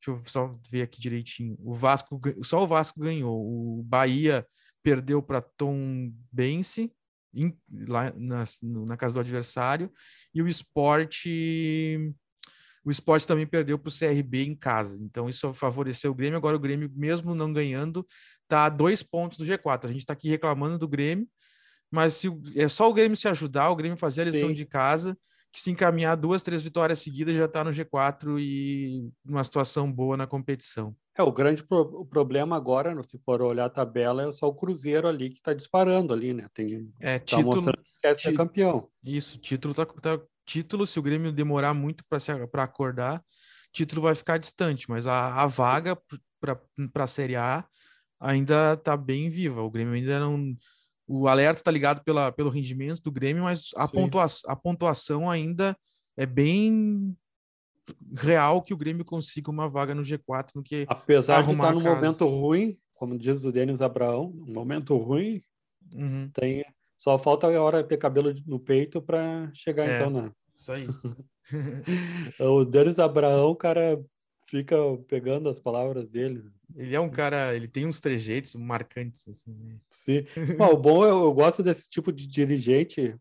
Deixa 0.00 0.10
eu 0.10 0.30
só 0.30 0.58
ver 0.70 0.82
aqui 0.82 1.00
direitinho. 1.00 1.56
O 1.58 1.74
Vasco, 1.74 2.20
só 2.44 2.62
o 2.62 2.66
Vasco 2.68 3.00
ganhou. 3.00 3.36
O 3.36 3.82
Bahia 3.82 4.46
perdeu 4.80 5.20
para 5.20 5.40
Tom 5.40 6.12
Bense 6.30 6.92
em- 7.34 7.58
lá 7.88 8.12
na, 8.16 8.44
na 8.62 8.96
casa 8.96 9.14
do 9.14 9.20
adversário 9.20 9.92
e 10.32 10.40
o 10.40 10.46
Esporte 10.46 12.14
o 12.84 12.90
Esporte 12.90 13.26
também 13.26 13.46
perdeu 13.46 13.78
para 13.78 13.88
o 13.88 13.92
CRB 13.92 14.44
em 14.44 14.54
casa. 14.54 14.96
Então 15.02 15.28
isso 15.28 15.52
favoreceu 15.52 16.10
o 16.10 16.14
Grêmio. 16.14 16.38
Agora 16.38 16.56
o 16.56 16.60
Grêmio, 16.60 16.90
mesmo 16.94 17.34
não 17.34 17.52
ganhando, 17.52 18.06
tá 18.46 18.64
a 18.64 18.68
dois 18.70 19.02
pontos 19.02 19.36
do 19.36 19.44
G4. 19.44 19.86
A 19.86 19.88
gente 19.92 20.00
está 20.00 20.14
aqui 20.14 20.28
reclamando 20.30 20.78
do 20.78 20.88
Grêmio, 20.88 21.28
mas 21.90 22.14
se 22.14 22.28
é 22.56 22.68
só 22.68 22.88
o 22.88 22.94
Grêmio 22.94 23.16
se 23.16 23.28
ajudar, 23.28 23.70
o 23.70 23.76
Grêmio 23.76 23.96
fazer 23.98 24.22
a 24.22 24.24
lição 24.26 24.48
Sim. 24.48 24.54
de 24.54 24.66
casa, 24.66 25.16
que 25.52 25.60
se 25.60 25.70
encaminhar 25.70 26.16
duas, 26.16 26.42
três 26.42 26.62
vitórias 26.62 26.98
seguidas 26.98 27.34
já 27.34 27.46
está 27.46 27.64
no 27.64 27.72
G4 27.72 28.38
e 28.38 29.10
numa 29.24 29.42
situação 29.42 29.90
boa 29.90 30.16
na 30.16 30.26
competição. 30.26 30.94
É, 31.16 31.22
o 31.22 31.32
grande 31.32 31.64
pro- 31.64 31.80
o 32.00 32.06
problema 32.06 32.56
agora, 32.56 33.02
se 33.02 33.18
for 33.24 33.42
olhar 33.42 33.64
a 33.64 33.70
tabela, 33.70 34.28
é 34.28 34.30
só 34.30 34.46
o 34.46 34.54
Cruzeiro 34.54 35.08
ali 35.08 35.30
que 35.30 35.36
está 35.36 35.52
disparando 35.52 36.12
ali, 36.12 36.32
né? 36.32 36.46
Tem, 36.54 36.92
É 37.00 37.18
tá 37.18 37.24
título, 37.36 37.72
que 37.82 37.92
quer 38.00 38.14
ser 38.14 38.34
campeão. 38.34 38.88
isso, 39.02 39.38
título 39.38 39.74
tá, 39.74 39.84
tá- 39.84 40.20
título, 40.46 40.86
se 40.86 40.98
o 40.98 41.02
Grêmio 41.02 41.32
demorar 41.32 41.74
muito 41.74 42.04
para 42.06 42.62
acordar, 42.62 43.22
título 43.72 44.02
vai 44.02 44.14
ficar 44.14 44.38
distante, 44.38 44.88
mas 44.88 45.06
a, 45.06 45.42
a 45.42 45.46
vaga 45.46 45.98
para 46.40 47.04
a 47.04 47.06
Série 47.06 47.36
A 47.36 47.66
ainda 48.20 48.74
está 48.74 48.96
bem 48.96 49.28
viva. 49.28 49.60
O 49.62 49.70
Grêmio 49.70 49.94
ainda 49.94 50.20
não. 50.20 50.54
O 51.08 51.26
alerta 51.26 51.60
está 51.60 51.70
ligado 51.70 52.02
pela, 52.04 52.30
pelo 52.30 52.50
rendimento 52.50 53.00
do 53.02 53.10
Grêmio, 53.10 53.44
mas 53.44 53.70
a, 53.74 53.88
pontua, 53.88 54.26
a 54.46 54.54
pontuação 54.54 55.30
ainda 55.30 55.76
é 56.16 56.26
bem 56.26 57.16
real 58.14 58.62
que 58.62 58.74
o 58.74 58.76
Grêmio 58.76 59.04
consiga 59.04 59.50
uma 59.50 59.68
vaga 59.68 59.94
no 59.94 60.02
G4 60.02 60.50
no 60.54 60.62
que 60.62 60.84
Apesar 60.86 61.42
de 61.42 61.52
estar 61.52 61.68
a 61.68 61.72
num 61.72 61.82
momento 61.82 62.26
ruim, 62.26 62.78
como 62.92 63.18
diz 63.18 63.44
o 63.44 63.50
Denis 63.52 63.80
Abraão, 63.80 64.34
um 64.46 64.52
momento 64.52 64.96
ruim, 64.96 65.42
Uhum, 65.94 66.28
tem 66.34 66.64
só 66.94 67.16
falta 67.16 67.46
a 67.46 67.62
hora 67.62 67.82
de 67.82 67.88
ter 67.88 67.96
cabelo 67.96 68.34
no 68.44 68.60
peito 68.60 69.00
para 69.00 69.50
chegar 69.54 69.88
É. 69.88 69.96
então 69.96 70.10
na. 70.10 70.32
isso 70.54 70.70
aí. 70.72 70.86
O 72.38 72.62
Denis 72.62 72.98
Abraão, 72.98 73.54
cara, 73.54 73.98
fica 74.48 74.76
pegando 75.06 75.48
as 75.48 75.58
palavras 75.58 76.06
dele. 76.06 76.42
Ele 76.74 76.96
é 76.96 77.00
um 77.00 77.10
cara, 77.10 77.54
ele 77.54 77.68
tem 77.68 77.86
uns 77.86 78.00
trejeitos 78.00 78.54
marcantes 78.54 79.28
assim. 79.28 79.52
né? 79.52 79.78
Sim. 79.90 80.24
O 80.72 80.76
bom 80.76 81.04
é 81.04 81.10
eu 81.10 81.32
gosto 81.32 81.62
desse 81.62 81.88
tipo 81.88 82.10
de 82.10 82.26
dirigente 82.26 83.14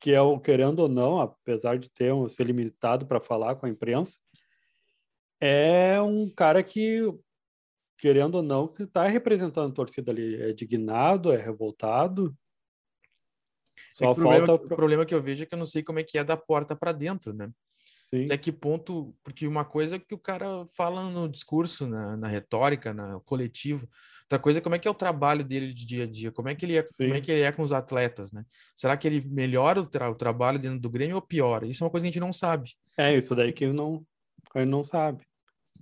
que 0.00 0.12
é 0.12 0.20
o 0.20 0.38
querendo 0.38 0.78
ou 0.78 0.88
não, 0.88 1.20
apesar 1.20 1.76
de 1.76 1.90
ter 1.90 2.14
um, 2.14 2.28
ser 2.28 2.44
limitado 2.44 3.04
para 3.04 3.20
falar 3.20 3.56
com 3.56 3.66
a 3.66 3.68
imprensa, 3.68 4.20
é 5.40 6.00
um 6.00 6.30
cara 6.30 6.62
que 6.62 7.02
querendo 7.98 8.36
ou 8.36 8.42
não 8.42 8.68
que 8.68 8.84
está 8.84 9.08
representando 9.08 9.72
a 9.72 9.74
torcida 9.74 10.12
ali, 10.12 10.40
é 10.40 10.52
dignado, 10.52 11.32
é 11.32 11.36
revoltado. 11.36 12.32
É 13.76 13.80
Só 13.92 14.04
que 14.14 14.20
o, 14.20 14.22
problema, 14.22 14.46
falta 14.46 14.64
o 14.64 14.68
problema 14.68 15.04
que 15.04 15.14
eu 15.14 15.20
vejo 15.20 15.42
é 15.42 15.46
que 15.46 15.54
eu 15.54 15.58
não 15.58 15.66
sei 15.66 15.82
como 15.82 15.98
é 15.98 16.04
que 16.04 16.16
é 16.16 16.22
da 16.22 16.36
porta 16.36 16.76
para 16.76 16.92
dentro, 16.92 17.34
né? 17.34 17.50
Sim, 18.10 18.24
Até 18.24 18.38
que 18.38 18.52
ponto, 18.52 19.14
porque 19.22 19.46
uma 19.46 19.64
coisa 19.64 19.96
é 19.96 19.98
que 19.98 20.14
o 20.14 20.18
cara 20.18 20.66
fala 20.76 21.08
no 21.10 21.28
discurso, 21.28 21.86
na, 21.86 22.16
na 22.16 22.28
retórica, 22.28 22.92
na 22.94 23.20
coletivo, 23.20 23.88
outra 24.22 24.38
coisa 24.38 24.58
é 24.58 24.62
como 24.62 24.74
é 24.74 24.78
que 24.78 24.86
é 24.86 24.90
o 24.90 24.94
trabalho 24.94 25.44
dele 25.44 25.72
de 25.72 25.86
dia 25.86 26.04
a 26.04 26.06
dia, 26.06 26.30
como 26.32 26.48
é 26.48 26.54
que 26.54 26.64
ele 26.66 26.76
é, 26.78 26.82
como 26.82 27.14
é 27.14 27.20
que 27.20 27.30
ele 27.32 27.40
é 27.42 27.52
com 27.52 27.62
os 27.62 27.72
atletas, 27.72 28.30
né? 28.32 28.44
Será 28.76 28.96
que 28.96 29.06
ele 29.08 29.26
melhora 29.28 29.80
o, 29.80 29.86
tra- 29.86 30.10
o 30.10 30.14
trabalho 30.14 30.58
dentro 30.58 30.78
do 30.80 30.90
Grêmio 30.90 31.16
ou 31.16 31.22
piora? 31.22 31.66
Isso 31.66 31.82
é 31.82 31.86
uma 31.86 31.90
coisa 31.90 32.04
que 32.04 32.08
a 32.08 32.12
gente 32.12 32.20
não 32.20 32.32
sabe. 32.32 32.70
é 32.98 33.16
isso 33.16 33.34
daí 33.34 33.52
que 33.52 33.66
não 33.72 34.04
a 34.54 34.60
gente 34.60 34.68
não 34.70 34.82
sabe. 34.82 35.24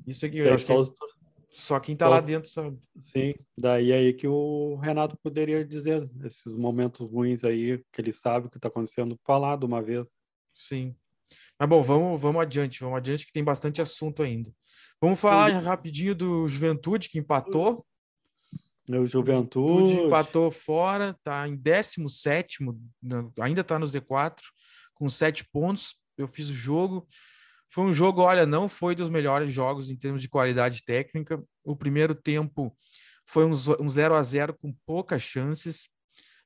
Isso 0.07 0.27
aqui 0.27 0.39
eu 0.39 0.45
Daí 0.45 0.55
acho 0.55 0.67
que 0.67 0.73
só 0.73 0.83
é- 0.83 1.07
só 1.51 1.81
quem 1.81 1.97
tá 1.97 2.07
só 2.07 2.11
lá 2.11 2.21
dentro 2.21 2.51
sabe. 2.51 2.79
Sim, 2.99 3.35
daí 3.59 3.93
aí 3.93 4.13
que 4.13 4.29
o 4.29 4.77
Renato 4.77 5.17
poderia 5.23 5.65
dizer 5.65 6.03
esses 6.25 6.55
momentos 6.55 7.11
ruins 7.11 7.45
aí, 7.45 7.83
que 7.93 8.01
ele 8.01 8.13
sabe 8.13 8.47
o 8.47 8.51
que 8.51 8.59
está 8.59 8.69
acontecendo, 8.69 9.19
falar 9.25 9.57
de 9.57 9.65
uma 9.65 9.81
vez. 9.83 10.15
Sim. 10.55 10.95
Mas 11.59 11.69
bom, 11.69 11.83
vamos, 11.83 12.21
vamos 12.21 12.41
adiante, 12.43 12.81
vamos 12.81 12.97
adiante 12.99 13.27
que 13.27 13.33
tem 13.33 13.43
bastante 13.45 13.81
assunto 13.83 14.23
ainda. 14.23 14.53
Vamos 15.01 15.19
falar 15.19 15.51
rapidinho 15.61 16.15
do 16.15 16.47
Juventude 16.47 17.09
que 17.09 17.19
empatou. 17.19 17.85
O 18.89 19.05
Juventude, 19.05 19.09
Juventude 19.09 20.07
empatou 20.07 20.51
fora, 20.51 21.17
tá 21.25 21.47
em 21.49 21.57
17, 21.57 22.59
na- 23.03 23.29
ainda 23.41 23.65
tá 23.65 23.79
no 23.79 23.87
Z4, 23.87 24.41
com 24.95 25.09
sete 25.09 25.45
pontos. 25.45 25.97
Eu 26.17 26.29
fiz 26.29 26.49
o 26.49 26.55
jogo. 26.55 27.07
Foi 27.69 27.85
um 27.85 27.93
jogo, 27.93 28.23
olha, 28.23 28.47
não 28.47 28.69
foi 28.69 28.95
dos 28.95 29.09
melhores 29.09 29.53
jogos 29.53 29.91
em 29.91 29.97
termos 29.97 30.23
de 30.23 30.29
qualidade 30.29 30.85
técnica. 30.85 31.43
O 31.65 31.75
primeiro 31.77 32.15
tempo, 32.15 32.77
Foi 33.29 33.45
um, 33.45 33.51
um 33.81 33.89
0 33.89 34.15
a 34.15 34.23
0 34.23 34.57
com 34.57 34.73
poucas 34.87 35.21
chances. 35.21 35.89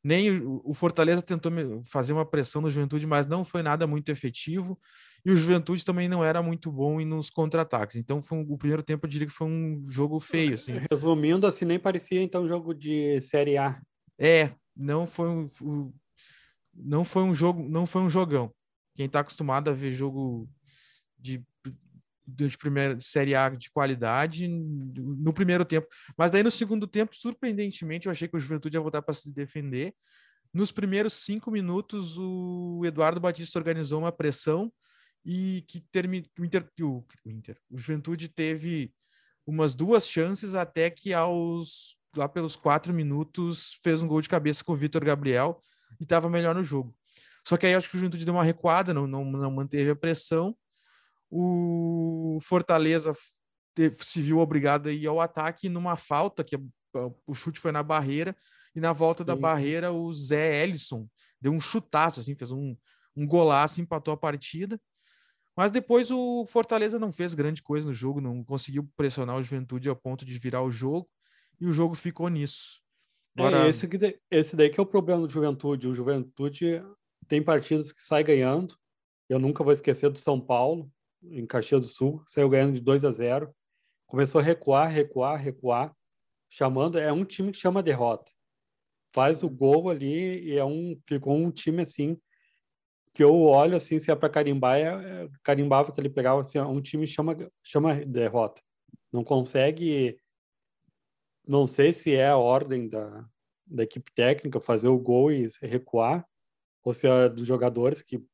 Nem 0.03 0.40
o, 0.42 0.72
Fortaleza 0.72 1.20
tentou 1.20 1.53
fazer 1.84 2.12
uma 2.12 2.24
pressão 2.24 2.62
no 2.62 2.70
Juventude, 2.70 3.07
mas 3.07 3.26
não 3.26 3.44
foi 3.44 3.62
nada 3.62 3.86
muito 3.86 4.11
efetivo. 4.11 4.78
E 5.24 5.30
o 5.30 5.36
Juventude 5.36 5.84
também 5.84 6.09
não 6.09 6.24
era 6.24 6.42
muito 6.42 6.72
bom 6.72 6.98
nos 7.05 7.28
contra-ataques. 7.28 7.96
Então, 7.96 8.22
foi 8.22 8.38
um, 8.38 8.46
o 8.48 8.57
primeiro 8.57 8.82
tempo 8.82 9.05
eu 9.05 9.11
diria 9.11 9.26
que 9.26 9.32
foi 9.32 9.46
um 9.46 9.82
jogo 9.90 10.18
feio. 10.18 10.55
Assim. 10.55 10.72
Resumindo, 10.90 11.46
assim, 11.46 11.66
nem 11.66 11.78
parecia 11.78 12.22
então 12.22 12.44
um 12.44 12.48
jogo 12.48 12.72
de 12.72 13.20
Série 13.20 13.59
A. 13.59 13.78
É, 14.18 14.55
não 14.74 15.07
foi 15.07 15.28
um, 15.28 15.92
não 16.74 17.05
foi 17.05 17.22
um 17.22 17.34
jogo, 17.34 17.68
não 17.68 17.86
foi 17.86 18.01
um 18.03 18.11
jogão. 18.11 18.51
Quem 18.94 19.07
está 19.07 19.20
acostumado 19.20 19.68
a 19.68 19.74
ver 19.74 19.92
jogo 19.92 20.48
de 21.18 21.44
de 22.35 22.59
primeira 22.59 22.95
de 22.95 23.05
série 23.05 23.35
A 23.35 23.49
de 23.49 23.70
qualidade 23.70 24.49
no 24.49 25.33
primeiro 25.33 25.64
tempo. 25.64 25.87
Mas 26.16 26.31
daí 26.31 26.43
no 26.43 26.51
segundo 26.51 26.87
tempo, 26.87 27.14
surpreendentemente, 27.14 28.07
eu 28.07 28.12
achei 28.12 28.28
que 28.28 28.37
o 28.37 28.41
Juventude 28.41 28.76
ia 28.76 28.81
voltar 28.81 29.03
para 29.03 29.14
se 29.14 29.33
defender. 29.33 29.95
Nos 30.53 30.72
primeiros 30.72 31.14
cinco 31.14 31.51
minutos, 31.51 32.18
o 32.18 32.83
Eduardo 32.85 33.20
Batista 33.20 33.59
organizou 33.59 34.01
uma 34.01 34.12
pressão 34.12 34.72
e 35.24 35.64
que 35.68 35.81
termina 35.93 36.26
o 36.39 36.45
Inter, 36.45 36.68
o, 36.81 37.05
Inter, 37.26 37.57
o 37.70 37.78
Juventude 37.78 38.28
teve 38.28 38.93
umas 39.47 39.74
duas 39.74 40.09
chances 40.09 40.55
até 40.55 40.91
que 40.91 41.12
aos 41.12 41.99
lá 42.16 42.28
pelos 42.28 42.57
quatro 42.57 42.93
minutos 42.93 43.78
fez 43.83 44.03
um 44.03 44.09
gol 44.09 44.20
de 44.20 44.28
cabeça 44.28 44.64
com 44.64 44.72
o 44.72 44.76
Vitor 44.76 45.05
Gabriel 45.05 45.61
e 46.01 46.03
estava 46.03 46.28
melhor 46.28 46.55
no 46.55 46.64
jogo. 46.64 46.95
Só 47.47 47.57
que 47.57 47.66
aí 47.66 47.74
acho 47.74 47.89
que 47.89 47.97
o 47.97 47.99
Juventude 47.99 48.24
deu 48.24 48.35
uma 48.35 48.45
recuada, 48.45 48.93
não, 48.93 49.07
não, 49.07 49.24
não 49.24 49.51
manteve 49.51 49.91
a 49.91 49.97
pressão 49.97 50.57
o 51.31 52.39
Fortaleza 52.43 53.14
se 53.95 54.20
viu 54.20 54.39
obrigado 54.39 54.89
a 54.89 54.93
ir 54.93 55.07
ao 55.07 55.20
ataque 55.20 55.68
numa 55.68 55.97
falta, 55.97 56.43
que 56.43 56.57
o 57.26 57.35
chute 57.35 57.61
foi 57.61 57.72
na 57.72 57.83
barreira, 57.83 58.37
e 58.74 58.81
na 58.81 58.93
volta 58.93 59.22
Sim. 59.22 59.28
da 59.28 59.37
barreira 59.37 59.93
o 59.93 60.12
Zé 60.12 60.62
Ellison 60.62 61.09
deu 61.41 61.53
um 61.53 61.61
chutaço, 61.61 62.20
assim, 62.20 62.35
fez 62.35 62.53
um, 62.53 62.76
um 63.16 63.26
golaço, 63.26 63.81
empatou 63.81 64.12
a 64.12 64.16
partida. 64.16 64.81
Mas 65.57 65.70
depois 65.70 66.11
o 66.11 66.45
Fortaleza 66.47 66.99
não 66.99 67.11
fez 67.11 67.35
grande 67.35 67.62
coisa 67.62 67.87
no 67.87 67.95
jogo, 67.95 68.20
não 68.20 68.45
conseguiu 68.45 68.89
pressionar 68.97 69.37
o 69.37 69.43
Juventude 69.43 69.89
ao 69.89 69.97
ponto 69.97 70.24
de 70.24 70.39
virar 70.39 70.62
o 70.62 70.70
jogo, 70.70 71.09
e 71.61 71.66
o 71.66 71.72
jogo 71.72 71.95
ficou 71.95 72.28
nisso. 72.28 72.81
É, 73.37 73.43
Agora... 73.43 73.66
É, 73.66 73.68
esse, 73.68 73.89
esse 74.31 74.57
daí 74.57 74.70
que 74.70 74.78
é 74.78 74.83
o 74.83 74.87
problema 74.87 75.26
do 75.26 75.33
Juventude. 75.33 75.89
O 75.89 75.95
Juventude 75.95 76.83
tem 77.28 77.43
partidas 77.43 77.93
que 77.93 78.03
sai 78.03 78.22
ganhando. 78.24 78.74
Eu 79.28 79.39
nunca 79.39 79.62
vou 79.62 79.72
esquecer 79.72 80.11
do 80.11 80.18
São 80.18 80.41
Paulo, 80.41 80.91
em 81.23 81.47
Caxias 81.47 81.81
do 81.81 81.87
Sul, 81.87 82.23
saiu 82.27 82.49
ganhando 82.49 82.75
de 82.75 82.81
2 82.81 83.05
a 83.05 83.11
0. 83.11 83.55
Começou 84.07 84.41
a 84.41 84.45
recuar, 84.45 84.91
recuar, 84.91 85.41
recuar, 85.41 85.95
chamando, 86.49 86.99
é 86.99 87.12
um 87.12 87.25
time 87.25 87.53
que 87.53 87.59
chama 87.59 87.83
derrota. 87.83 88.33
Faz 89.12 89.43
o 89.43 89.49
gol 89.49 89.91
ali 89.91 90.41
e 90.45 90.57
é 90.57 90.64
um 90.64 90.99
ficou 91.07 91.37
um 91.37 91.51
time 91.51 91.83
assim 91.83 92.21
que 93.12 93.25
eu 93.25 93.41
olho 93.43 93.77
assim, 93.77 93.99
se 93.99 94.11
é 94.11 94.14
para 94.14 94.29
carimbar, 94.29 94.79
é, 94.79 94.85
é, 94.85 95.29
carimbava 95.43 95.93
que 95.93 96.01
ele 96.01 96.09
pegava 96.09 96.41
assim, 96.41 96.61
um 96.61 96.81
time 96.81 97.07
chama 97.07 97.37
chama 97.62 97.95
derrota. 98.05 98.62
Não 99.12 99.25
consegue 99.25 100.18
não 101.47 101.66
sei 101.66 101.93
se 101.93 102.14
é 102.14 102.29
a 102.29 102.37
ordem 102.37 102.89
da, 102.89 103.29
da 103.66 103.83
equipe 103.83 104.12
técnica 104.12 104.61
fazer 104.61 104.89
o 104.89 104.99
gol 104.99 105.33
e 105.33 105.47
recuar, 105.62 106.25
ou 106.85 106.95
se 106.95 107.09
é 107.09 107.29
dos 107.29 107.47
jogadores 107.47 108.03
que 108.03 108.25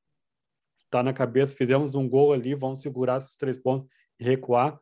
tá 0.99 1.03
na 1.03 1.13
cabeça, 1.13 1.55
fizemos 1.55 1.95
um 1.95 2.09
gol 2.09 2.33
ali, 2.33 2.55
vamos 2.55 2.83
segurar 2.83 3.19
esses 3.19 3.37
três 3.37 3.57
pontos 3.59 3.87
e 4.19 4.25
recuar. 4.25 4.79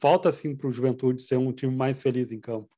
Falta, 0.00 0.32
sim, 0.32 0.56
para 0.56 0.68
o 0.68 0.72
Juventude 0.72 1.22
ser 1.22 1.36
um 1.36 1.52
time 1.52 1.74
mais 1.74 2.00
feliz 2.00 2.32
em 2.32 2.40
campo. 2.40 2.70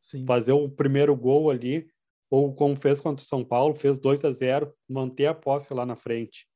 Sim. 0.00 0.24
Fazer 0.26 0.52
o 0.52 0.68
primeiro 0.68 1.14
gol 1.16 1.50
ali, 1.50 1.86
ou 2.30 2.54
como 2.54 2.76
fez 2.76 3.00
contra 3.00 3.24
o 3.24 3.28
São 3.28 3.44
Paulo, 3.44 3.74
fez 3.74 3.98
2 3.98 4.24
a 4.24 4.30
0 4.30 4.74
manter 4.88 5.26
a 5.26 5.34
posse 5.34 5.72
lá 5.72 5.86
na 5.86 5.96
frente. 5.96 6.46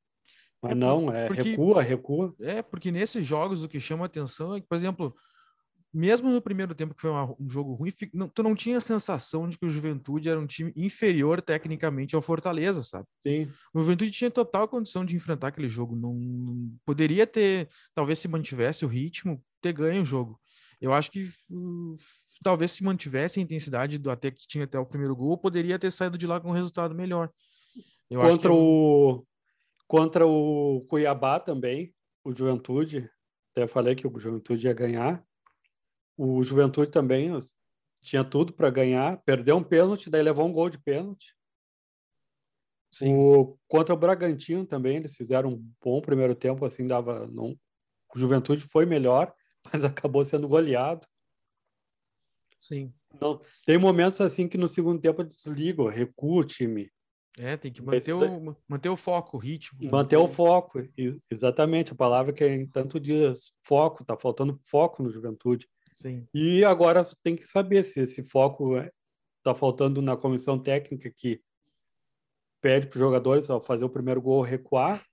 Mas 0.61 0.73
é, 0.73 0.75
não, 0.75 1.11
é 1.11 1.27
porque, 1.27 1.51
recua, 1.51 1.81
recua. 1.81 2.35
É, 2.41 2.61
porque 2.61 2.91
nesses 2.91 3.25
jogos 3.25 3.63
o 3.63 3.69
que 3.69 3.79
chama 3.79 4.05
atenção 4.05 4.55
é 4.55 4.61
que, 4.61 4.67
por 4.67 4.75
exemplo, 4.75 5.15
mesmo 5.93 6.29
no 6.29 6.41
primeiro 6.41 6.75
tempo, 6.75 6.93
que 6.93 7.01
foi 7.01 7.09
uma, 7.09 7.35
um 7.39 7.49
jogo 7.49 7.73
ruim, 7.73 7.91
não, 8.13 8.29
tu 8.29 8.43
não 8.43 8.53
tinha 8.55 8.77
a 8.77 8.81
sensação 8.81 9.49
de 9.49 9.57
que 9.57 9.65
o 9.65 9.69
Juventude 9.69 10.29
era 10.29 10.39
um 10.39 10.45
time 10.45 10.71
inferior 10.75 11.41
tecnicamente 11.41 12.15
ao 12.15 12.21
Fortaleza, 12.21 12.83
sabe? 12.83 13.07
Sim. 13.25 13.49
O 13.73 13.81
Juventude 13.81 14.11
tinha 14.11 14.29
total 14.29 14.67
condição 14.67 15.03
de 15.03 15.15
enfrentar 15.15 15.47
aquele 15.47 15.67
jogo. 15.67 15.95
Não, 15.95 16.13
não 16.13 16.71
poderia 16.85 17.25
ter, 17.25 17.67
talvez 17.95 18.19
se 18.19 18.27
mantivesse 18.27 18.85
o 18.85 18.87
ritmo, 18.87 19.43
ter 19.61 19.73
ganho 19.73 20.03
o 20.03 20.05
jogo. 20.05 20.39
Eu 20.79 20.93
acho 20.93 21.11
que 21.11 21.29
uh, 21.49 21.95
talvez 22.43 22.71
se 22.71 22.83
mantivesse 22.83 23.39
a 23.39 23.43
intensidade 23.43 23.97
do 23.97 24.11
até 24.11 24.29
que 24.31 24.47
tinha 24.47 24.65
até 24.65 24.77
o 24.77 24.85
primeiro 24.85 25.15
gol, 25.15 25.37
poderia 25.37 25.79
ter 25.79 25.91
saído 25.91 26.17
de 26.17 26.27
lá 26.27 26.39
com 26.39 26.49
um 26.49 26.53
resultado 26.53 26.93
melhor. 26.95 27.29
Eu 28.09 28.21
contra 28.21 28.53
o 28.53 29.25
contra 29.87 30.25
o 30.27 30.85
Cuiabá 30.87 31.39
também, 31.39 31.93
o 32.23 32.33
Juventude, 32.33 33.09
até 33.51 33.65
falei 33.65 33.95
que 33.95 34.07
o 34.07 34.19
Juventude 34.19 34.67
ia 34.67 34.73
ganhar 34.73 35.23
o 36.19 36.43
Juventude 36.43 36.91
também 36.91 37.31
tinha 38.01 38.25
tudo 38.25 38.51
para 38.51 38.69
ganhar, 38.69 39.21
perdeu 39.23 39.55
um 39.55 39.63
pênalti, 39.63 40.09
daí 40.09 40.21
levou 40.21 40.45
um 40.45 40.51
gol 40.51 40.69
de 40.69 40.77
pênalti. 40.77 41.33
Sim. 42.91 43.15
O, 43.15 43.57
contra 43.69 43.93
o 43.93 43.97
Bragantino 43.97 44.65
também, 44.65 44.97
eles 44.97 45.15
fizeram 45.15 45.51
um 45.51 45.73
bom 45.81 46.01
primeiro 46.01 46.35
tempo, 46.35 46.65
assim, 46.65 46.85
dava. 46.85 47.25
Não, 47.27 47.57
o 48.13 48.19
Juventude 48.19 48.61
foi 48.61 48.85
melhor, 48.85 49.33
mas 49.71 49.85
acabou 49.85 50.25
sendo 50.25 50.45
goleado. 50.45 51.07
Sim. 52.57 52.93
Não, 53.21 53.41
tem 53.65 53.77
momentos 53.77 54.19
assim 54.19 54.45
que 54.45 54.57
no 54.57 54.67
segundo 54.67 54.99
tempo 54.99 55.23
desliga, 55.23 55.89
recua 55.89 56.41
o 56.41 56.43
time. 56.43 56.91
É, 57.37 57.55
tem 57.55 57.71
que 57.71 57.81
manter, 57.81 58.13
o, 58.13 58.57
manter 58.67 58.89
o 58.89 58.97
foco, 58.97 59.37
o 59.37 59.39
ritmo. 59.39 59.89
Manter 59.89 60.17
o 60.17 60.27
foco, 60.27 60.81
exatamente. 61.31 61.93
A 61.93 61.95
palavra 61.95 62.33
que 62.33 62.43
é 62.43 62.67
tanto 62.67 62.99
diz 62.99 63.53
foco, 63.63 64.03
tá 64.03 64.17
faltando 64.19 64.59
foco 64.65 65.01
no 65.01 65.09
Juventude. 65.09 65.65
Sim. 65.99 66.25
E 66.33 66.63
agora 66.63 67.01
tem 67.21 67.35
que 67.35 67.45
saber 67.45 67.83
se 67.83 67.99
esse 67.99 68.23
foco 68.23 68.77
está 69.39 69.53
faltando 69.53 70.01
na 70.01 70.15
comissão 70.15 70.57
técnica 70.57 71.11
que 71.13 71.41
pede 72.61 72.87
para 72.87 72.95
os 72.95 72.99
jogadores 73.01 73.49
ao 73.49 73.59
fazer 73.59 73.83
o 73.83 73.89
primeiro 73.89 74.21
gol 74.21 74.41
recuar 74.41 75.05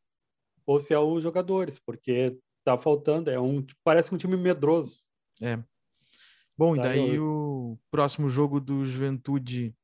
ou 0.64 0.78
se 0.78 0.94
é 0.94 0.98
os 0.98 1.24
jogadores, 1.24 1.76
porque 1.76 2.38
está 2.58 2.78
faltando, 2.78 3.30
é 3.30 3.40
um 3.40 3.66
parece 3.82 4.14
um 4.14 4.16
time 4.16 4.36
medroso. 4.36 5.02
É. 5.40 5.58
Bom, 6.56 6.76
tá 6.76 6.82
e 6.82 6.84
daí 6.84 7.18
o 7.18 7.76
próximo 7.90 8.28
jogo 8.28 8.60
do 8.60 8.86
Juventude 8.86 9.74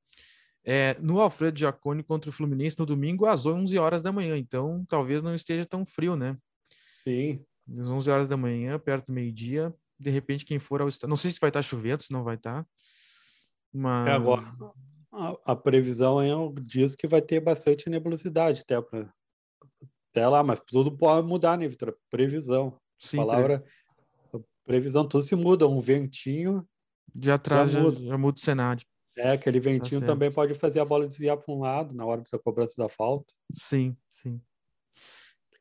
é 0.65 0.97
no 1.01 1.21
Alfredo 1.21 1.59
Giacone 1.59 2.05
contra 2.05 2.31
o 2.31 2.33
Fluminense 2.33 2.79
no 2.79 2.87
domingo 2.87 3.27
às 3.27 3.45
11 3.45 3.77
horas 3.77 4.03
da 4.03 4.13
manhã, 4.13 4.39
então 4.39 4.85
talvez 4.89 5.21
não 5.21 5.35
esteja 5.35 5.67
tão 5.67 5.85
frio, 5.85 6.15
né? 6.15 6.39
Sim. 6.93 7.45
Às 7.77 7.89
11 7.89 8.09
horas 8.09 8.29
da 8.29 8.37
manhã, 8.37 8.79
perto 8.79 9.07
do 9.07 9.13
meio-dia, 9.13 9.75
de 10.03 10.11
repente 10.11 10.45
quem 10.45 10.59
for 10.59 10.81
ao 10.81 10.89
estádio, 10.89 11.11
não 11.11 11.17
sei 11.17 11.31
se 11.31 11.41
vai 11.41 11.51
estar 11.51 11.63
chovendo, 11.63 12.03
se 12.03 12.13
não 12.13 12.25
vai 12.25 12.37
estar, 12.37 12.67
mas... 13.73 14.09
É 14.09 14.13
agora, 14.13 14.45
a, 15.13 15.53
a 15.53 15.57
previsão 15.57 16.21
é, 16.21 16.31
diz 16.63 16.95
que 16.95 17.07
vai 17.07 17.23
ter 17.23 17.41
bastante 17.41 17.89
nebulosidade 17.89 18.63
até, 18.63 18.81
pra, 18.81 19.13
até 20.11 20.27
lá, 20.27 20.43
mas 20.43 20.61
tudo 20.67 20.97
pode 20.97 21.27
mudar, 21.27 21.57
né, 21.57 21.69
Vitor? 21.69 21.97
Previsão. 22.11 22.79
Sim, 22.99 23.17
palavra 23.17 23.65
pre... 24.31 24.41
previsão, 24.65 25.07
tudo 25.07 25.25
se 25.25 25.35
muda, 25.35 25.67
um 25.67 25.81
ventinho 25.81 26.67
já 27.21 27.39
traz, 27.39 27.71
já, 27.71 27.81
muda. 27.81 28.01
Já, 28.03 28.19
muda 28.19 28.37
o 28.37 28.41
cenário. 28.41 28.83
É, 29.17 29.33
aquele 29.33 29.61
tá 29.61 29.65
ventinho 29.65 30.01
tá 30.01 30.07
também 30.07 30.33
pode 30.33 30.55
fazer 30.55 30.81
a 30.81 30.85
bola 30.85 31.07
desviar 31.07 31.37
para 31.37 31.55
um 31.55 31.61
lado 31.61 31.95
na 31.95 32.05
hora 32.05 32.23
da 32.31 32.39
cobrança 32.39 32.75
da 32.79 32.89
falta. 32.89 33.33
Sim, 33.57 33.97
sim. 34.11 34.41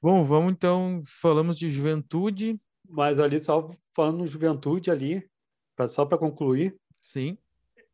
Bom, 0.02 0.24
vamos 0.24 0.54
então, 0.54 1.04
falamos 1.06 1.58
de 1.58 1.70
juventude, 1.70 2.60
mas 2.92 3.20
ali 3.20 3.40
só 3.40 3.70
falando 3.96 4.20
no 4.20 4.28
Juventude 4.28 4.92
ali, 4.92 5.28
pra, 5.76 5.88
só 5.88 6.06
para 6.06 6.18
concluir. 6.18 6.76
Sim. 7.00 7.38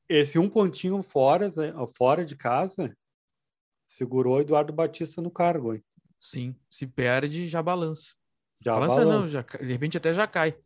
Esse 0.10 0.40
um 0.40 0.50
pontinho 0.50 1.02
fora, 1.02 1.50
fora 1.94 2.26
de 2.26 2.36
casa 2.36 2.96
segurou 3.86 4.42
Eduardo 4.42 4.74
Batista 4.74 5.22
no 5.22 5.32
cargo. 5.32 5.74
Hein? 5.74 5.84
Sim, 6.20 6.56
se 6.70 6.88
perde 6.88 7.48
já 7.48 7.62
balança. 7.62 8.14
Já 8.60 8.74
balança, 8.74 8.96
balança. 8.96 9.18
não, 9.18 9.26
já, 9.26 9.42
de 9.42 9.72
repente 9.72 9.98
até 9.98 10.14
já 10.14 10.28
cai. 10.28 10.58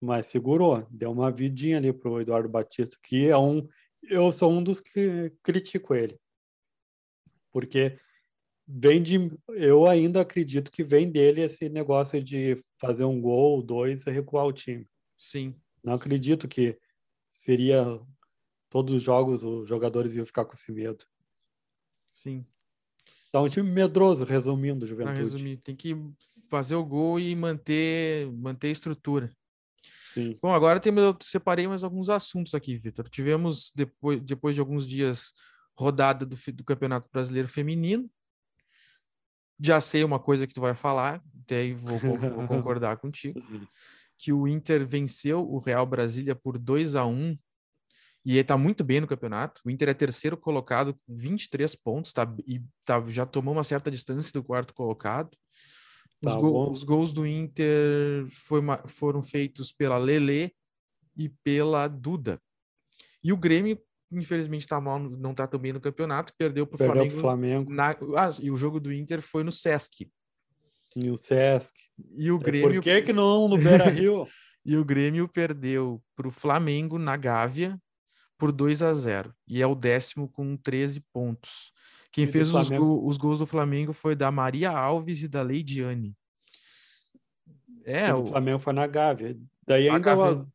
Mas 0.00 0.26
segurou, 0.26 0.86
deu 0.90 1.10
uma 1.10 1.30
vidinha 1.30 1.78
ali 1.78 1.92
pro 1.92 2.20
Eduardo 2.20 2.48
Batista, 2.48 2.96
que 3.02 3.28
é 3.28 3.36
um 3.36 3.68
eu 4.02 4.30
sou 4.30 4.52
um 4.52 4.62
dos 4.62 4.80
que 4.80 5.32
critico 5.42 5.94
ele. 5.94 6.18
Porque 7.50 7.98
vem 8.68 9.02
de. 9.02 9.30
Eu 9.48 9.86
ainda 9.86 10.20
acredito 10.20 10.70
que 10.70 10.84
vem 10.84 11.10
dele 11.10 11.40
esse 11.40 11.68
negócio 11.70 12.22
de 12.22 12.56
fazer 12.78 13.04
um 13.04 13.20
gol, 13.20 13.62
dois 13.62 14.06
e 14.06 14.10
recuar 14.10 14.46
o 14.46 14.52
time. 14.52 14.86
Sim. 15.16 15.54
Não 15.82 15.94
acredito 15.94 16.46
que 16.46 16.78
seria 17.32 17.98
todos 18.68 18.94
os 18.94 19.02
jogos 19.02 19.42
os 19.42 19.66
jogadores 19.66 20.14
iam 20.14 20.26
ficar 20.26 20.44
com 20.44 20.54
esse 20.54 20.70
medo. 20.70 21.04
Sim. 22.12 22.44
Tá 23.32 23.40
um 23.40 23.48
time 23.48 23.70
medroso, 23.70 24.24
resumindo, 24.24 24.86
Juventude. 24.86 25.18
resumir, 25.18 25.56
tem 25.58 25.76
que 25.76 25.94
fazer 26.48 26.74
o 26.74 26.84
gol 26.84 27.20
e 27.20 27.34
manter, 27.34 28.30
manter 28.32 28.68
a 28.68 28.72
estrutura. 28.72 29.32
Sim. 30.08 30.38
Bom, 30.42 30.50
agora 30.50 30.80
tem, 30.80 30.94
eu 30.96 31.16
separei 31.22 31.68
mais 31.68 31.84
alguns 31.84 32.08
assuntos 32.08 32.54
aqui, 32.54 32.76
Vitor. 32.78 33.08
Tivemos, 33.08 33.70
depois, 33.74 34.20
depois 34.20 34.54
de 34.54 34.60
alguns 34.60 34.86
dias, 34.86 35.32
rodada 35.76 36.24
do, 36.24 36.36
do 36.54 36.64
Campeonato 36.64 37.08
Brasileiro 37.12 37.48
Feminino. 37.48 38.10
Já 39.60 39.80
sei 39.80 40.04
uma 40.04 40.18
coisa 40.18 40.46
que 40.46 40.54
tu 40.54 40.60
vai 40.60 40.74
falar, 40.74 41.22
até 41.42 41.56
aí 41.60 41.74
vou, 41.74 41.98
vou, 41.98 42.16
concordar 42.48 42.96
contigo, 42.98 43.40
que 44.16 44.32
o 44.32 44.46
Inter 44.46 44.86
venceu 44.86 45.40
o 45.48 45.58
Real 45.58 45.86
Brasília 45.86 46.34
por 46.34 46.58
2 46.58 46.94
a 46.96 47.04
1 47.06 47.36
e 48.24 48.36
está 48.36 48.56
muito 48.58 48.84
bem 48.84 49.00
no 49.00 49.06
campeonato. 49.06 49.60
O 49.64 49.70
Inter 49.70 49.88
é 49.88 49.94
terceiro 49.94 50.36
colocado 50.36 50.94
com 50.94 51.14
23 51.14 51.74
pontos, 51.76 52.12
tá, 52.12 52.26
e 52.46 52.62
tá, 52.84 53.02
já 53.08 53.24
tomou 53.24 53.54
uma 53.54 53.64
certa 53.64 53.90
distância 53.90 54.32
do 54.32 54.42
quarto 54.44 54.74
colocado. 54.74 55.36
Os, 56.24 56.34
Tá 56.34 56.40
go- 56.40 56.70
os 56.70 56.82
gols 56.82 57.12
do 57.12 57.24
Inter 57.26 58.26
uma- 58.50 58.82
foram 58.88 59.22
feitos 59.22 59.72
pela 59.72 59.96
Lele 59.98 60.52
e 61.16 61.28
pela 61.28 61.86
Duda. 61.88 62.40
E 63.22 63.32
o 63.32 63.36
Grêmio, 63.36 63.80
infelizmente, 64.10 64.66
tá 64.66 64.80
mal, 64.80 64.98
não 64.98 65.30
está 65.32 65.46
tão 65.46 65.60
bem 65.60 65.72
no 65.72 65.80
campeonato, 65.80 66.32
perdeu 66.36 66.66
para 66.66 66.74
o 66.76 66.78
Perdeu 66.78 66.94
Flamengo. 66.94 67.12
pro 67.14 67.20
Flamengo 67.20 67.72
na- 67.72 67.90
ah, 68.16 68.30
e 68.40 68.50
o 68.50 68.56
jogo 68.56 68.80
do 68.80 68.92
Inter 68.92 69.20
foi 69.22 69.42
no 69.44 69.52
Sesc. 69.52 70.10
e 70.96 71.10
o 71.10 71.16
Sesc. 71.16 71.78
E 72.16 72.30
o 72.32 72.38
Grêmio, 72.38 72.80
Por 72.80 72.82
que 72.82 73.02
que 73.02 73.12
não 73.12 73.46
no 73.48 73.56
Beira-Rio? 74.02 74.26
e 74.64 74.76
o 74.76 74.84
Grêmio 74.84 75.28
perdeu 75.28 76.02
para 76.16 76.26
o 76.28 76.30
Flamengo 76.32 76.98
na 76.98 77.16
Gávea 77.16 77.78
por 78.36 78.50
2 78.52 78.82
a 78.82 78.92
0 78.94 79.34
e 79.46 79.62
é 79.62 79.66
o 79.66 79.74
décimo 79.74 80.28
com 80.28 80.56
13 80.56 81.00
pontos. 81.12 81.72
Quem 82.10 82.24
E 82.24 82.26
fez 82.26 82.52
os, 82.52 82.68
go- 82.70 83.06
os 83.06 83.16
gols 83.16 83.38
do 83.38 83.46
Flamengo 83.46 83.92
foi 83.92 84.16
da 84.16 84.30
Maria 84.30 84.70
Alves 84.70 85.22
e 85.22 85.28
da 85.28 85.42
Leidiane. 85.42 86.16
É, 87.84 88.12
o 88.14 88.22
o, 88.22 88.26
Flamengo 88.26 88.58
foi 88.58 88.72
na 88.72 88.86
Gávea. 88.86 89.36
Daí 89.66 89.88
A 89.88 89.94
ainda, 89.94 90.14
Gávea- 90.14 90.46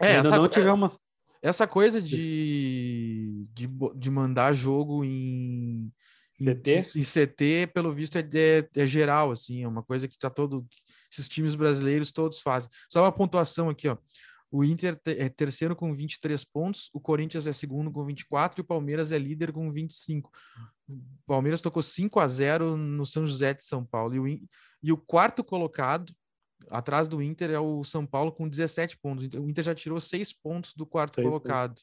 é, 0.00 0.16
ainda 0.16 0.28
essa, 0.28 0.36
não 0.36 0.44
é- 0.44 0.48
tivemos. 0.48 0.98
Essa 1.42 1.66
coisa 1.66 2.00
de, 2.00 3.46
de, 3.52 3.68
de 3.96 4.10
mandar 4.10 4.52
jogo 4.52 5.04
em, 5.04 5.92
CT? 6.38 6.82
Em 6.96 7.02
CT, 7.04 7.72
pelo 7.74 7.92
visto, 7.92 8.16
é, 8.16 8.20
é, 8.32 8.68
é 8.74 8.86
geral, 8.86 9.30
assim, 9.32 9.62
é 9.62 9.68
uma 9.68 9.82
coisa 9.82 10.06
que 10.08 10.16
tá 10.16 10.30
todo. 10.30 10.66
Esses 11.12 11.28
times 11.28 11.54
brasileiros 11.54 12.10
todos 12.10 12.40
fazem. 12.40 12.70
Só 12.88 13.02
uma 13.02 13.12
pontuação 13.12 13.68
aqui, 13.68 13.88
ó. 13.88 13.98
O 14.50 14.62
Inter 14.64 14.96
te- 14.96 15.16
é 15.18 15.28
terceiro 15.30 15.74
com 15.74 15.94
23 15.94 16.44
pontos, 16.44 16.90
o 16.92 17.00
Corinthians 17.00 17.46
é 17.46 17.52
segundo 17.52 17.90
com 17.90 18.04
24 18.04 18.60
e 18.60 18.62
o 18.62 18.66
Palmeiras 18.66 19.10
é 19.10 19.18
líder 19.18 19.50
com 19.50 19.72
25. 19.72 20.30
O 20.88 21.00
Palmeiras 21.26 21.62
tocou 21.62 21.82
5 21.82 22.20
a 22.20 22.26
0 22.26 22.76
no 22.76 23.06
São 23.06 23.26
José 23.26 23.54
de 23.54 23.64
São 23.64 23.84
Paulo. 23.84 24.14
E 24.14 24.20
o, 24.20 24.40
e 24.82 24.92
o 24.92 24.96
quarto 24.96 25.42
colocado, 25.42 26.14
atrás 26.70 27.08
do 27.08 27.22
Inter, 27.22 27.50
é 27.50 27.58
o 27.58 27.84
São 27.84 28.06
Paulo 28.06 28.32
com 28.32 28.48
17 28.48 28.98
pontos. 28.98 29.24
Então, 29.24 29.42
o 29.42 29.48
Inter 29.48 29.64
já 29.64 29.74
tirou 29.74 30.00
6 30.00 30.32
pontos 30.32 30.74
do 30.74 30.86
quarto 30.86 31.14
Seis 31.14 31.24
pontos. 31.26 31.42
colocado. 31.42 31.80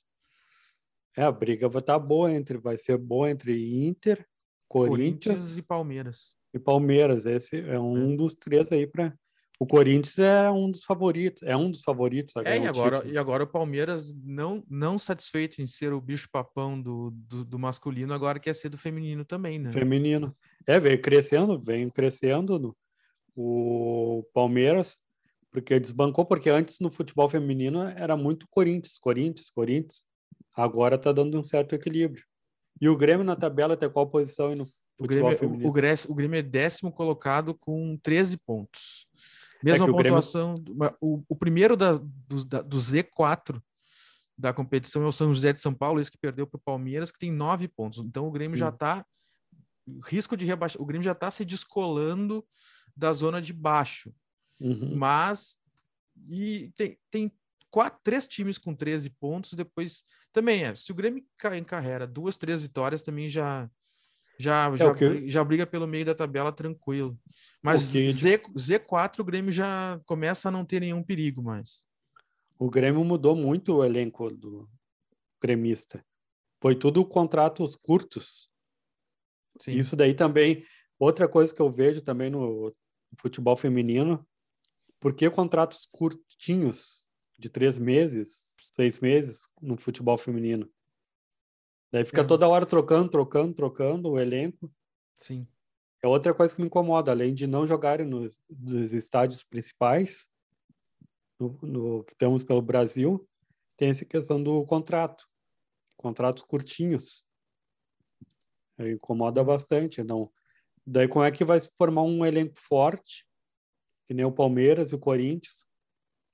É, 1.17 1.23
a 1.23 1.32
briga 1.32 1.67
vai 1.67 1.80
estar 1.80 1.99
boa 1.99 2.32
entre, 2.32 2.57
vai 2.57 2.77
ser 2.77 2.97
boa 2.97 3.30
entre 3.30 3.86
Inter, 3.86 4.25
Corinthians, 4.67 5.57
e 5.57 5.63
Palmeiras. 5.63 6.36
e 6.53 6.59
Palmeiras. 6.59 7.25
Esse 7.25 7.59
é 7.59 7.80
um 7.80 8.15
dos 8.15 8.36
três 8.36 8.71
aí 8.71 8.88
para. 8.88 9.13
O 9.61 9.67
Corinthians 9.67 10.17
é 10.17 10.49
um 10.49 10.71
dos 10.71 10.86
favoritos, 10.86 11.43
é 11.43 11.57
um 11.57 11.69
dos 11.69 11.82
favoritos. 11.82 12.34
É, 12.38 12.43
ganhar 12.43 12.63
e 12.63 12.67
o 12.67 12.69
agora, 12.69 12.95
título. 12.95 13.13
e 13.13 13.17
agora 13.17 13.43
o 13.43 13.47
Palmeiras, 13.47 14.15
não, 14.23 14.63
não 14.69 14.97
satisfeito 14.97 15.61
em 15.61 15.67
ser 15.67 15.91
o 15.91 15.99
bicho-papão 15.99 16.82
do, 16.82 17.11
do, 17.11 17.43
do 17.43 17.59
masculino, 17.59 18.13
agora 18.13 18.39
quer 18.39 18.55
ser 18.55 18.69
do 18.69 18.77
feminino 18.77 19.25
também, 19.25 19.59
né? 19.59 19.73
feminino. 19.73 20.34
É, 20.65 20.80
veio 20.80 21.01
crescendo, 21.01 21.59
vem 21.59 21.89
crescendo 21.89 22.57
o 23.36 24.23
Palmeiras, 24.34 24.97
porque 25.51 25.80
desbancou, 25.80 26.25
porque 26.25 26.49
antes 26.49 26.80
no 26.80 26.91
futebol 26.91 27.30
feminino 27.30 27.82
era 27.82 28.15
muito 28.15 28.47
Corinthians, 28.49 28.97
Corinthians, 28.99 29.49
Corinthians. 29.49 30.03
Agora 30.55 30.97
tá 30.97 31.11
dando 31.11 31.39
um 31.39 31.43
certo 31.43 31.73
equilíbrio. 31.73 32.23
E 32.82 32.88
o 32.89 32.95
Grêmio 32.97 33.25
na 33.25 33.36
tabela 33.36 33.75
tem 33.77 33.89
qual 33.89 34.07
posição 34.09 34.53
no 34.55 34.65
O 34.99 35.07
Grêmio, 35.07 35.36
feminino? 35.38 35.65
o, 35.65 35.69
o, 35.69 35.71
Grêmio, 35.73 35.97
o 36.09 36.13
Grêmio 36.15 36.39
é 36.39 36.41
décimo 36.41 36.91
colocado 36.91 37.53
com 37.55 37.97
13 38.03 38.38
pontos. 38.38 39.07
Mesma 39.63 39.86
É 39.86 39.88
que 39.88 39.91
o 39.91 39.95
Grêmio- 39.95 40.17
pontuação. 40.21 40.55
O, 41.01 41.23
o 41.27 41.36
primeiro 41.36 41.75
da, 41.75 41.93
do, 41.93 42.45
da- 42.45 42.61
do 42.61 42.77
Z4 42.77 43.61
da 44.38 44.53
competição 44.53 45.03
é 45.03 45.05
o 45.07 45.11
São 45.11 45.34
José 45.34 45.51
de 45.51 45.59
São 45.59 45.73
Paulo, 45.73 45.99
esse 45.99 46.09
que 46.11 46.17
perdeu 46.17 46.47
para 46.47 46.57
o 46.57 46.61
Palmeiras, 46.61 47.11
que 47.11 47.19
tem 47.19 47.30
nove 47.32 47.67
pontos. 47.67 47.99
Então 47.99 48.25
o 48.27 48.32
Grêmio 48.32 48.55
já 48.55 48.69
está. 48.69 49.05
Risco 50.05 50.38
de 50.38 50.45
rebaixar. 50.45 50.82
O 50.82 50.86
Grêmio 50.86 51.03
já 51.03 51.11
está 51.13 51.30
se 51.32 51.43
descolando 51.43 52.45
da 52.95 53.11
zona 53.13 53.41
de 53.41 53.53
baixo. 53.53 54.13
Uhum. 54.61 54.95
mas 54.97 55.57
e 56.29 56.69
tem, 56.75 56.99
tem 57.09 57.31
quatro, 57.71 57.97
três 58.03 58.27
times 58.27 58.57
com 58.57 58.75
13 58.75 59.09
pontos, 59.09 59.53
depois 59.53 60.03
também 60.33 60.65
é, 60.65 60.75
se 60.75 60.91
o 60.91 60.95
Grêmio 60.95 61.23
ca- 61.37 61.57
encarrega 61.57 62.05
duas, 62.05 62.35
três 62.35 62.61
vitórias, 62.61 63.01
também 63.01 63.29
já 63.29 63.69
já, 64.37 64.73
já, 64.75 64.85
É 64.85 64.87
eu- 64.89 64.93
bri- 64.95 65.29
já 65.29 65.43
briga 65.43 65.65
pelo 65.67 65.85
meio 65.87 66.05
da 66.05 66.15
tabela 66.15 66.51
tranquilo. 66.51 67.17
Mas 67.61 67.89
O 67.89 67.91
que- 67.93 68.11
Z, 68.11 68.37
Z4 68.57 69.19
o 69.19 69.23
Grêmio 69.25 69.51
já 69.51 69.99
começa 70.05 70.47
a 70.49 70.51
não 70.51 70.63
ter 70.65 70.79
nenhum 70.81 71.03
perigo 71.03 71.41
mais. 71.43 71.83
O 72.57 72.69
Grêmio 72.69 73.03
mudou 73.05 73.35
muito 73.35 73.75
o 73.77 73.83
elenco 73.85 74.29
do 74.31 74.69
gremista. 75.41 76.05
Foi 76.61 76.73
tudo 76.75 77.05
contratos 77.05 77.75
curtos. 77.77 78.49
Sim. 79.61 79.75
Isso 79.77 79.95
daí 79.95 80.13
também, 80.13 80.65
outra 81.00 81.28
coisa 81.28 81.54
que 81.56 81.62
eu 81.62 81.72
vejo 81.72 82.02
também 82.02 82.30
no 82.30 82.76
futebol 83.18 83.56
feminino, 83.56 84.26
por 85.00 85.14
que 85.16 85.30
contratos 85.30 85.88
curtinhos, 85.91 87.08
de 87.38 87.50
três 87.50 87.78
meses, 87.80 88.54
seis 88.74 89.00
meses, 89.00 89.50
no 89.62 89.78
futebol 89.78 90.18
feminino? 90.18 90.70
Daí 91.91 92.04
fica 92.06 92.22
É. 92.22 92.24
toda 92.24 92.47
hora 92.47 92.66
trocando, 92.66 93.10
trocando, 93.10 93.54
trocando 93.54 94.10
o 94.12 94.20
elenco. 94.20 94.72
Sim. 95.16 95.47
É 96.04 96.08
outra 96.08 96.34
coisa 96.34 96.56
que 96.56 96.62
me 96.62 96.68
incomoda, 96.68 97.12
além 97.12 97.34
de 97.34 97.47
não 97.47 97.66
jogarem 97.66 98.06
nos, 98.06 98.41
nos 98.50 98.93
estádios 98.93 99.43
principais, 99.43 100.30
no, 101.39 101.58
no- 101.62 102.04
que 102.04 102.16
temos 102.16 102.43
pelo 102.43 102.62
Brasil, 102.62 103.28
tem 103.76 103.89
essa 103.89 104.06
questão 104.06 104.41
do 104.43 104.64
contrato. 104.66 105.26
Contratos 105.97 106.43
curtinhos. 106.43 107.28
Incomoda 108.78 109.43
bastante. 109.43 110.04
Não. 110.04 110.32
Daí 110.91 111.07
como 111.07 111.23
é 111.23 111.29
que 111.31 111.43
vai 111.45 111.59
se 111.59 111.69
formar 111.77 112.01
um 112.01 112.25
elenco 112.25 112.55
forte, 112.57 113.23
que 114.07 114.13
nem 114.13 114.25
o 114.25 114.31
Palmeiras 114.31 114.91
e 114.91 114.95
o 114.95 114.99
Corinthians, 114.99 115.67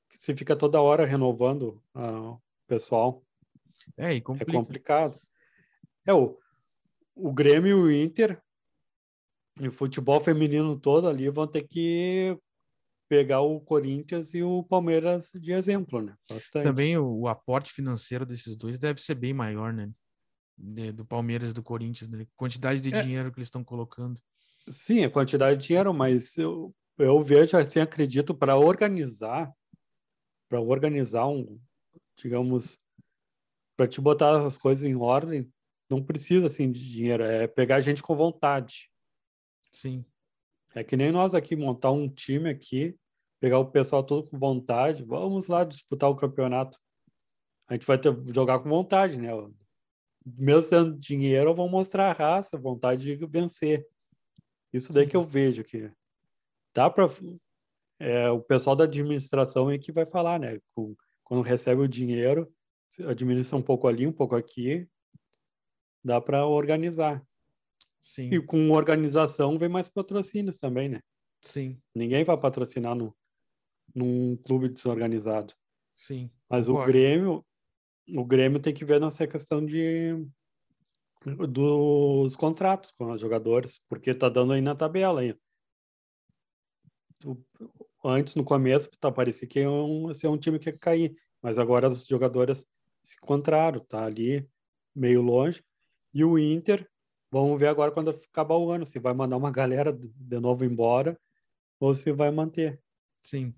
que 0.10 0.18
se 0.18 0.34
fica 0.34 0.56
toda 0.56 0.82
hora 0.82 1.06
renovando 1.06 1.84
ah, 1.94 2.32
o 2.32 2.42
pessoal? 2.66 3.22
É, 3.98 4.16
É 4.16 4.22
complica. 4.22 4.52
complicado. 4.54 5.20
É, 6.06 6.14
o, 6.14 6.40
o 7.18 7.34
Grêmio 7.34 7.70
e 7.70 7.74
o 7.74 7.92
Inter, 7.92 8.42
e 9.60 9.68
o 9.68 9.74
futebol 9.74 10.22
feminino 10.22 10.80
todo 10.80 11.10
ali, 11.10 11.30
vão 11.30 11.46
ter 11.48 11.68
que 11.68 12.38
pegar 13.10 13.42
o 13.42 13.60
Corinthians 13.60 14.34
e 14.34 14.42
o 14.42 14.64
Palmeiras 14.64 15.32
de 15.36 15.52
exemplo, 15.52 16.02
né? 16.02 16.16
Bastante. 16.30 16.64
Também 16.64 16.98
o, 16.98 17.06
o 17.22 17.28
aporte 17.28 17.74
financeiro 17.74 18.26
desses 18.26 18.56
dois 18.56 18.80
deve 18.80 19.02
ser 19.02 19.16
bem 19.16 19.34
maior, 19.34 19.74
né? 19.74 19.92
De- 20.58 20.94
do 20.94 21.06
Palmeiras 21.06 21.52
e 21.52 21.54
do 21.54 21.62
Corinthians, 21.62 22.10
né? 22.10 22.26
Quantidade 22.38 22.80
de 22.80 22.94
É. 22.94 23.02
dinheiro 23.02 23.32
que 23.34 23.38
eles 23.40 23.48
estão 23.48 23.62
colocando. 23.64 24.22
Sim, 24.68 25.04
a 25.04 25.10
quantidade 25.10 25.62
de 25.62 25.68
dinheiro, 25.68 25.94
mas 25.94 26.38
eu, 26.38 26.74
eu 26.98 27.22
vejo 27.22 27.56
assim, 27.58 27.80
acredito, 27.80 28.34
para 28.34 28.58
organizar, 28.58 29.54
para 30.50 30.60
organizar 30.60 31.28
um, 31.28 31.60
digamos, 32.18 32.78
para 33.78 33.88
te 33.88 34.02
botar 34.02 34.46
as 34.46 34.58
coisas 34.58 34.84
em 34.84 34.96
ordem, 34.96 35.52
não 35.90 36.04
precisa 36.04 36.48
assim 36.48 36.72
de 36.72 36.90
dinheiro, 36.90 37.24
é 37.24 37.48
pegar 37.48 37.80
gente 37.80 38.02
com 38.02 38.16
vontade. 38.16 38.90
Sim. 39.72 40.04
É 40.74 40.84
que 40.84 40.98
nem 40.98 41.12
nós 41.12 41.36
aqui 41.36 41.56
montar 41.56 41.92
um 41.92 42.10
time 42.10 42.50
aqui, 42.50 42.98
pegar 43.40 43.60
o 43.60 43.70
pessoal 43.70 44.04
todo 44.04 44.30
com 44.30 44.40
vontade, 44.40 45.04
vamos 45.04 45.48
lá 45.48 45.64
disputar 45.64 46.10
o 46.10 46.16
campeonato. 46.16 46.80
A 47.68 47.74
gente 47.74 47.86
vai 47.86 47.98
ter 47.98 48.16
jogar 48.34 48.60
com 48.60 48.70
vontade, 48.70 49.18
né? 49.18 49.30
Mesmo 50.26 50.62
sendo 50.64 50.98
dinheiro, 50.98 51.54
vão 51.54 51.70
mostrar 51.70 52.10
a 52.10 52.14
raça, 52.14 52.58
vontade 52.58 53.16
de 53.16 53.26
vencer. 53.28 53.88
Isso 54.76 54.92
daí 54.92 55.06
Sim. 55.06 55.12
que 55.12 55.16
eu 55.16 55.24
vejo 55.24 55.64
que 55.64 55.90
dá 56.74 56.90
para 56.90 57.08
é, 57.98 58.30
o 58.30 58.42
pessoal 58.42 58.76
da 58.76 58.84
administração 58.84 59.72
é 59.72 59.78
que 59.78 59.90
vai 59.90 60.06
falar, 60.06 60.38
né? 60.38 60.60
Com- 60.76 60.94
quando 61.24 61.42
recebe 61.42 61.82
o 61.82 61.88
dinheiro, 61.88 62.54
administra 63.08 63.58
um 63.58 63.62
pouco 63.62 63.88
ali, 63.88 64.06
um 64.06 64.12
pouco 64.12 64.36
aqui, 64.36 64.86
dá 66.04 66.20
para 66.20 66.46
organizar. 66.46 67.26
Sim. 68.02 68.30
E 68.34 68.42
com 68.42 68.70
organização 68.72 69.58
vem 69.58 69.70
mais 69.70 69.88
patrocínios 69.88 70.60
também, 70.60 70.90
né? 70.90 71.00
Sim. 71.42 71.82
Ninguém 71.96 72.26
vai 72.26 72.38
patrocinar 72.38 72.96
no, 72.96 73.16
num 73.96 74.36
clube 74.36 74.68
desorganizado. 74.68 75.54
Sim. 75.96 76.30
Mas 76.50 76.68
Concordo. 76.68 76.90
o 76.90 76.94
Grêmio, 76.94 77.46
o 78.10 78.26
Grêmio 78.26 78.60
tem 78.60 78.74
que 78.74 78.84
ver 78.84 79.00
nessa 79.00 79.26
questão 79.26 79.66
de 79.66 80.28
dos 81.50 82.36
contratos 82.36 82.92
com 82.92 83.12
os 83.12 83.20
jogadores, 83.20 83.80
porque 83.90 84.14
tá 84.14 84.30
dando 84.30 84.54
aí 84.54 84.62
na 84.62 84.76
tabela 84.76 85.22
aí. 85.22 85.36
Antes, 88.04 88.36
no 88.36 88.44
começo, 88.44 88.90
tá, 89.00 89.12
parecia 89.12 89.48
que 89.48 89.62
ia 89.62 89.70
um, 89.70 90.14
ser 90.14 90.28
um 90.28 90.38
time 90.38 90.60
que 90.60 90.70
ia 90.70 90.78
cair, 90.78 91.16
mas 91.42 91.58
agora 91.58 91.88
os 91.88 92.06
jogadores 92.06 92.68
se 93.02 93.18
encontraram, 93.22 93.80
tá 93.80 94.06
ali 94.06 94.48
meio 94.96 95.22
longe. 95.22 95.64
E 96.14 96.24
o 96.24 96.38
Inter, 96.38 96.88
vamos 97.32 97.60
ver 97.60 97.68
agora 97.68 97.92
quando 97.92 98.12
acabar 98.12 98.58
o 98.58 98.72
ano, 98.72 98.86
se 98.86 99.00
vai 99.00 99.14
mandar 99.14 99.38
uma 99.38 99.52
galera 99.52 99.92
de 99.92 100.40
novo 100.40 100.64
embora 100.64 101.20
ou 101.80 101.94
se 101.96 102.12
vai 102.12 102.32
manter. 102.32 102.80
Sim. 103.22 103.54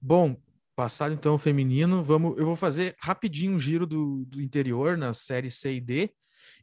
Bom, 0.00 0.36
passado 0.74 1.12
então 1.12 1.34
o 1.34 1.38
feminino, 1.38 2.02
vamos, 2.02 2.38
eu 2.38 2.46
vou 2.46 2.56
fazer 2.56 2.94
rapidinho 2.98 3.54
um 3.54 3.58
giro 3.58 3.86
do, 3.86 4.24
do 4.26 4.40
interior 4.40 4.96
na 4.96 5.12
série 5.12 5.50
C 5.50 5.74
e 5.74 5.80
D. 5.80 6.10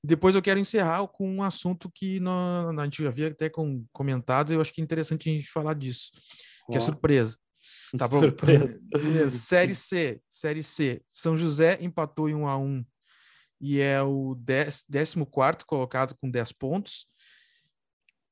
E 0.03 0.07
depois 0.07 0.35
eu 0.35 0.41
quero 0.41 0.59
encerrar 0.59 1.05
com 1.07 1.29
um 1.29 1.43
assunto 1.43 1.91
que 1.93 2.19
no, 2.19 2.31
a 2.77 2.83
gente 2.83 3.01
já 3.01 3.09
havia 3.09 3.27
até 3.29 3.49
com, 3.49 3.85
comentado, 3.91 4.51
e 4.51 4.55
eu 4.55 4.61
acho 4.61 4.73
que 4.73 4.81
é 4.81 4.83
interessante 4.83 5.29
a 5.29 5.33
gente 5.33 5.49
falar 5.49 5.73
disso, 5.73 6.11
que 6.69 6.77
é 6.77 6.79
surpresa. 6.79 7.37
Tá 7.97 8.07
bom? 8.09 8.19
Surpresa. 8.19 8.79
série 9.31 9.75
C, 9.75 10.21
Série 10.29 10.63
C. 10.63 11.01
São 11.09 11.35
José 11.35 11.77
empatou 11.81 12.29
em 12.29 12.35
1 12.35 12.47
a 12.47 12.57
1 12.57 12.85
e 13.59 13.79
é 13.79 14.01
o 14.01 14.37
14 14.45 15.15
colocado 15.65 16.15
com 16.19 16.29
10 16.29 16.51
pontos. 16.53 17.07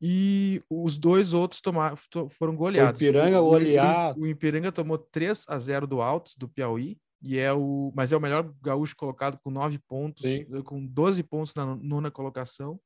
E 0.01 0.61
os 0.69 0.97
dois 0.97 1.33
outros 1.33 1.61
tomaram, 1.61 1.95
foram 2.29 2.55
goleados. 2.55 3.01
O 3.01 3.03
Ipiranga 3.03 3.39
goleado. 3.39 4.21
O, 4.21 4.27
Ipiranga 4.27 4.71
tomou 4.71 4.97
3 4.97 5.45
a 5.47 5.57
0 5.57 5.87
do 5.87 6.01
Altos, 6.01 6.35
do 6.35 6.49
Piauí, 6.49 6.99
e 7.25 7.37
é 7.37 7.51
o, 7.51 7.91
mas 7.95 8.11
é 8.11 8.17
o 8.17 8.21
melhor 8.21 8.53
gaúcho 8.61 8.95
colocado 8.95 9.39
com 9.39 9.49
9 9.49 9.79
pontos, 9.87 10.21
Sim. 10.21 10.45
com 10.63 10.85
12 10.85 11.23
pontos 11.23 11.53
na 11.55 11.75
nona 11.75 12.11
colocação. 12.11 12.79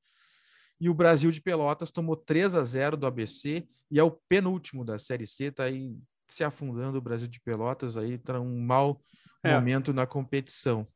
E 0.80 0.90
o 0.90 0.94
Brasil 0.94 1.30
de 1.30 1.42
Pelotas 1.42 1.92
tomou 1.92 2.16
3 2.16 2.56
a 2.56 2.64
0 2.64 2.96
do 2.96 3.06
ABC 3.06 3.68
e 3.92 4.00
é 4.00 4.04
o 4.04 4.12
penúltimo 4.30 4.86
da 4.86 4.98
Série 4.98 5.28
C, 5.28 5.52
tá 5.52 5.66
aí 5.66 5.98
se 6.28 6.44
afundando 6.44 6.98
o 6.98 7.02
Brasil 7.02 7.28
de 7.28 7.42
Pelotas 7.42 7.98
aí, 7.98 8.18
tá 8.18 8.40
um 8.40 8.60
mau 8.60 9.02
é. 9.44 9.54
momento 9.54 9.92
na 9.92 10.08
competição 10.08 10.88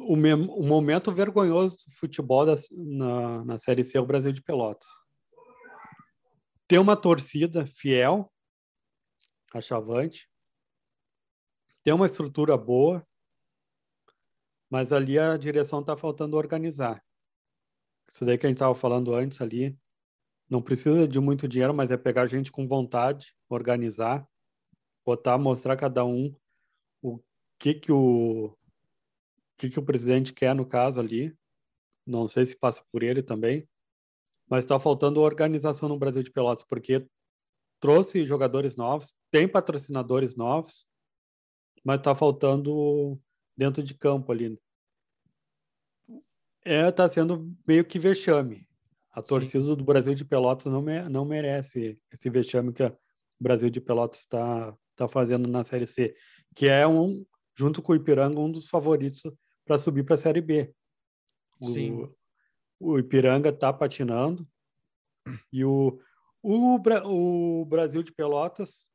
o, 0.00 0.14
o 0.14 0.66
momento 0.66 1.12
vergonhoso 1.12 1.86
do 1.86 1.92
futebol 1.92 2.46
da, 2.46 2.56
na, 2.76 3.44
na 3.44 3.58
Série 3.58 3.84
C 3.84 3.98
é 3.98 4.00
o 4.00 4.06
Brasil 4.06 4.32
de 4.32 4.42
Pelotas. 4.42 4.88
Ter 6.66 6.78
uma 6.78 6.96
torcida 6.96 7.66
fiel, 7.66 8.32
achavante, 9.52 10.28
ter 11.82 11.92
uma 11.92 12.06
estrutura 12.06 12.56
boa, 12.56 13.06
mas 14.70 14.92
ali 14.92 15.18
a 15.18 15.36
direção 15.36 15.80
está 15.80 15.96
faltando 15.96 16.36
organizar. 16.36 17.02
Isso 18.08 18.24
daí 18.24 18.38
que 18.38 18.46
a 18.46 18.48
gente 18.48 18.56
estava 18.56 18.74
falando 18.74 19.14
antes 19.14 19.40
ali, 19.40 19.78
não 20.48 20.60
precisa 20.60 21.06
de 21.06 21.20
muito 21.20 21.46
dinheiro, 21.46 21.72
mas 21.72 21.90
é 21.90 21.96
pegar 21.96 22.26
gente 22.26 22.50
com 22.50 22.66
vontade, 22.66 23.34
organizar, 23.48 24.28
botar, 25.04 25.38
mostrar 25.38 25.76
cada 25.76 26.04
um 26.04 26.34
o 27.02 27.20
que 27.58 27.74
que 27.74 27.92
o 27.92 28.56
que, 29.56 29.68
que 29.70 29.78
o 29.78 29.84
presidente 29.84 30.32
quer 30.32 30.54
no 30.54 30.66
caso 30.66 30.98
ali. 30.98 31.36
Não 32.06 32.26
sei 32.26 32.46
se 32.46 32.58
passa 32.58 32.82
por 32.90 33.02
ele 33.02 33.22
também, 33.22 33.68
mas 34.48 34.64
está 34.64 34.78
faltando 34.78 35.20
organização 35.20 35.88
no 35.88 35.98
Brasil 35.98 36.22
de 36.22 36.32
Pelotas, 36.32 36.64
porque 36.64 37.06
trouxe 37.78 38.24
jogadores 38.24 38.74
novos, 38.74 39.14
tem 39.30 39.46
patrocinadores 39.46 40.34
novos, 40.34 40.86
mas 41.84 41.98
está 41.98 42.14
faltando 42.14 43.20
dentro 43.56 43.82
de 43.82 43.94
campo 43.94 44.32
ali. 44.32 44.58
É, 46.64 46.88
está 46.88 47.08
sendo 47.08 47.54
meio 47.66 47.84
que 47.84 47.98
vexame. 47.98 48.66
A 49.10 49.22
torcida 49.22 49.64
Sim. 49.64 49.74
do 49.74 49.84
Brasil 49.84 50.14
de 50.14 50.24
Pelotas 50.24 50.72
não, 50.72 50.80
me, 50.80 51.08
não 51.08 51.24
merece 51.24 51.98
esse 52.12 52.30
vexame 52.30 52.72
que 52.72 52.84
o 52.84 52.96
Brasil 53.40 53.68
de 53.68 53.80
Pelotas 53.80 54.20
está 54.20 54.76
tá 54.94 55.08
fazendo 55.08 55.48
na 55.48 55.64
Série 55.64 55.86
C, 55.86 56.14
que 56.54 56.68
é 56.68 56.86
um, 56.86 57.24
junto 57.56 57.82
com 57.82 57.92
o 57.92 57.96
Ipiranga, 57.96 58.38
um 58.38 58.52
dos 58.52 58.68
favoritos 58.68 59.22
para 59.64 59.78
subir 59.78 60.04
para 60.04 60.14
a 60.14 60.18
Série 60.18 60.40
B. 60.40 60.72
Sim. 61.62 62.08
O, 62.78 62.92
o 62.92 62.98
Ipiranga 62.98 63.48
está 63.48 63.72
patinando 63.72 64.46
e 65.52 65.64
o, 65.64 65.98
o, 66.42 66.76
o 67.04 67.64
Brasil 67.64 68.02
de 68.02 68.12
Pelotas, 68.12 68.90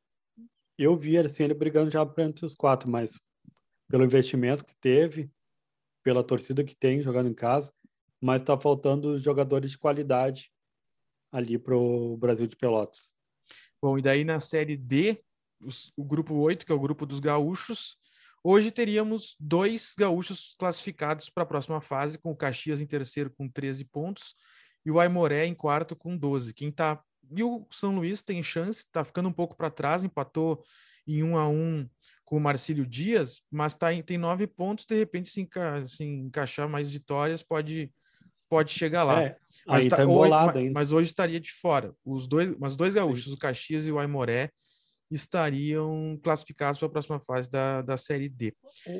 eu 0.78 0.96
vi 0.96 1.18
assim, 1.18 1.44
ele 1.44 1.54
brigando 1.54 1.90
já 1.90 2.02
entre 2.18 2.44
os 2.44 2.54
quatro, 2.54 2.88
mas 2.88 3.18
pelo 3.88 4.04
investimento 4.04 4.64
que 4.64 4.74
teve, 4.80 5.30
pela 6.02 6.24
torcida 6.24 6.64
que 6.64 6.74
tem 6.74 7.02
jogando 7.02 7.28
em 7.28 7.34
casa, 7.34 7.72
mas 8.20 8.42
está 8.42 8.58
faltando 8.58 9.18
jogadores 9.18 9.70
de 9.70 9.78
qualidade 9.78 10.50
ali 11.32 11.58
para 11.58 11.76
o 11.76 12.16
Brasil 12.16 12.46
de 12.46 12.56
Pelotas. 12.56 13.14
Bom, 13.82 13.98
e 13.98 14.02
daí 14.02 14.24
na 14.24 14.40
Série 14.40 14.76
D, 14.76 15.22
os, 15.60 15.92
o 15.96 16.04
grupo 16.04 16.34
8, 16.34 16.64
que 16.64 16.72
é 16.72 16.74
o 16.74 16.80
grupo 16.80 17.06
dos 17.06 17.20
gaúchos, 17.20 17.98
Hoje 18.48 18.70
teríamos 18.70 19.34
dois 19.40 19.92
gaúchos 19.98 20.54
classificados 20.56 21.28
para 21.28 21.42
a 21.42 21.46
próxima 21.46 21.80
fase, 21.80 22.16
com 22.16 22.30
o 22.30 22.36
Caxias 22.36 22.80
em 22.80 22.86
terceiro 22.86 23.28
com 23.28 23.48
13 23.48 23.84
pontos 23.86 24.36
e 24.84 24.90
o 24.92 25.00
Aimoré 25.00 25.46
em 25.46 25.52
quarto 25.52 25.96
com 25.96 26.16
12. 26.16 26.54
Quem 26.54 26.70
tá 26.70 27.02
e 27.34 27.42
o 27.42 27.66
São 27.70 27.94
Luís 27.94 28.22
tem 28.22 28.42
chance, 28.42 28.80
está 28.80 29.04
ficando 29.04 29.28
um 29.28 29.32
pouco 29.32 29.56
para 29.56 29.70
trás, 29.70 30.04
empatou 30.04 30.62
em 31.06 31.22
um 31.22 31.36
a 31.36 31.48
um 31.48 31.88
com 32.24 32.36
o 32.36 32.40
Marcílio 32.40 32.84
Dias, 32.84 33.40
mas 33.50 33.76
tá 33.76 33.92
em, 33.92 34.02
tem 34.02 34.18
nove 34.18 34.46
pontos, 34.46 34.84
de 34.84 34.96
repente 34.96 35.30
se, 35.30 35.40
enca, 35.40 35.86
se 35.86 36.04
encaixar 36.04 36.68
mais 36.68 36.90
vitórias 36.90 37.42
pode 37.42 37.92
pode 38.48 38.72
chegar 38.72 39.04
lá. 39.04 39.22
É, 39.22 39.36
mas, 39.66 39.88
tá, 39.88 39.96
tá 39.96 40.06
hoje, 40.06 40.30
mas, 40.30 40.72
mas, 40.72 40.92
hoje 40.92 41.08
estaria 41.08 41.40
de 41.40 41.52
fora. 41.52 41.92
Os 42.04 42.28
dois, 42.28 42.54
mas 42.58 42.76
dois 42.76 42.94
gaúchos, 42.94 43.24
Sim. 43.24 43.34
o 43.34 43.38
Caxias 43.38 43.86
e 43.86 43.92
o 43.92 43.98
Aimoré, 43.98 44.50
estariam 45.10 46.18
classificados 46.22 46.78
para 46.78 46.88
a 46.88 46.90
próxima 46.90 47.20
fase 47.20 47.50
da, 47.50 47.82
da 47.82 47.96
Série 47.96 48.28
D. 48.28 48.54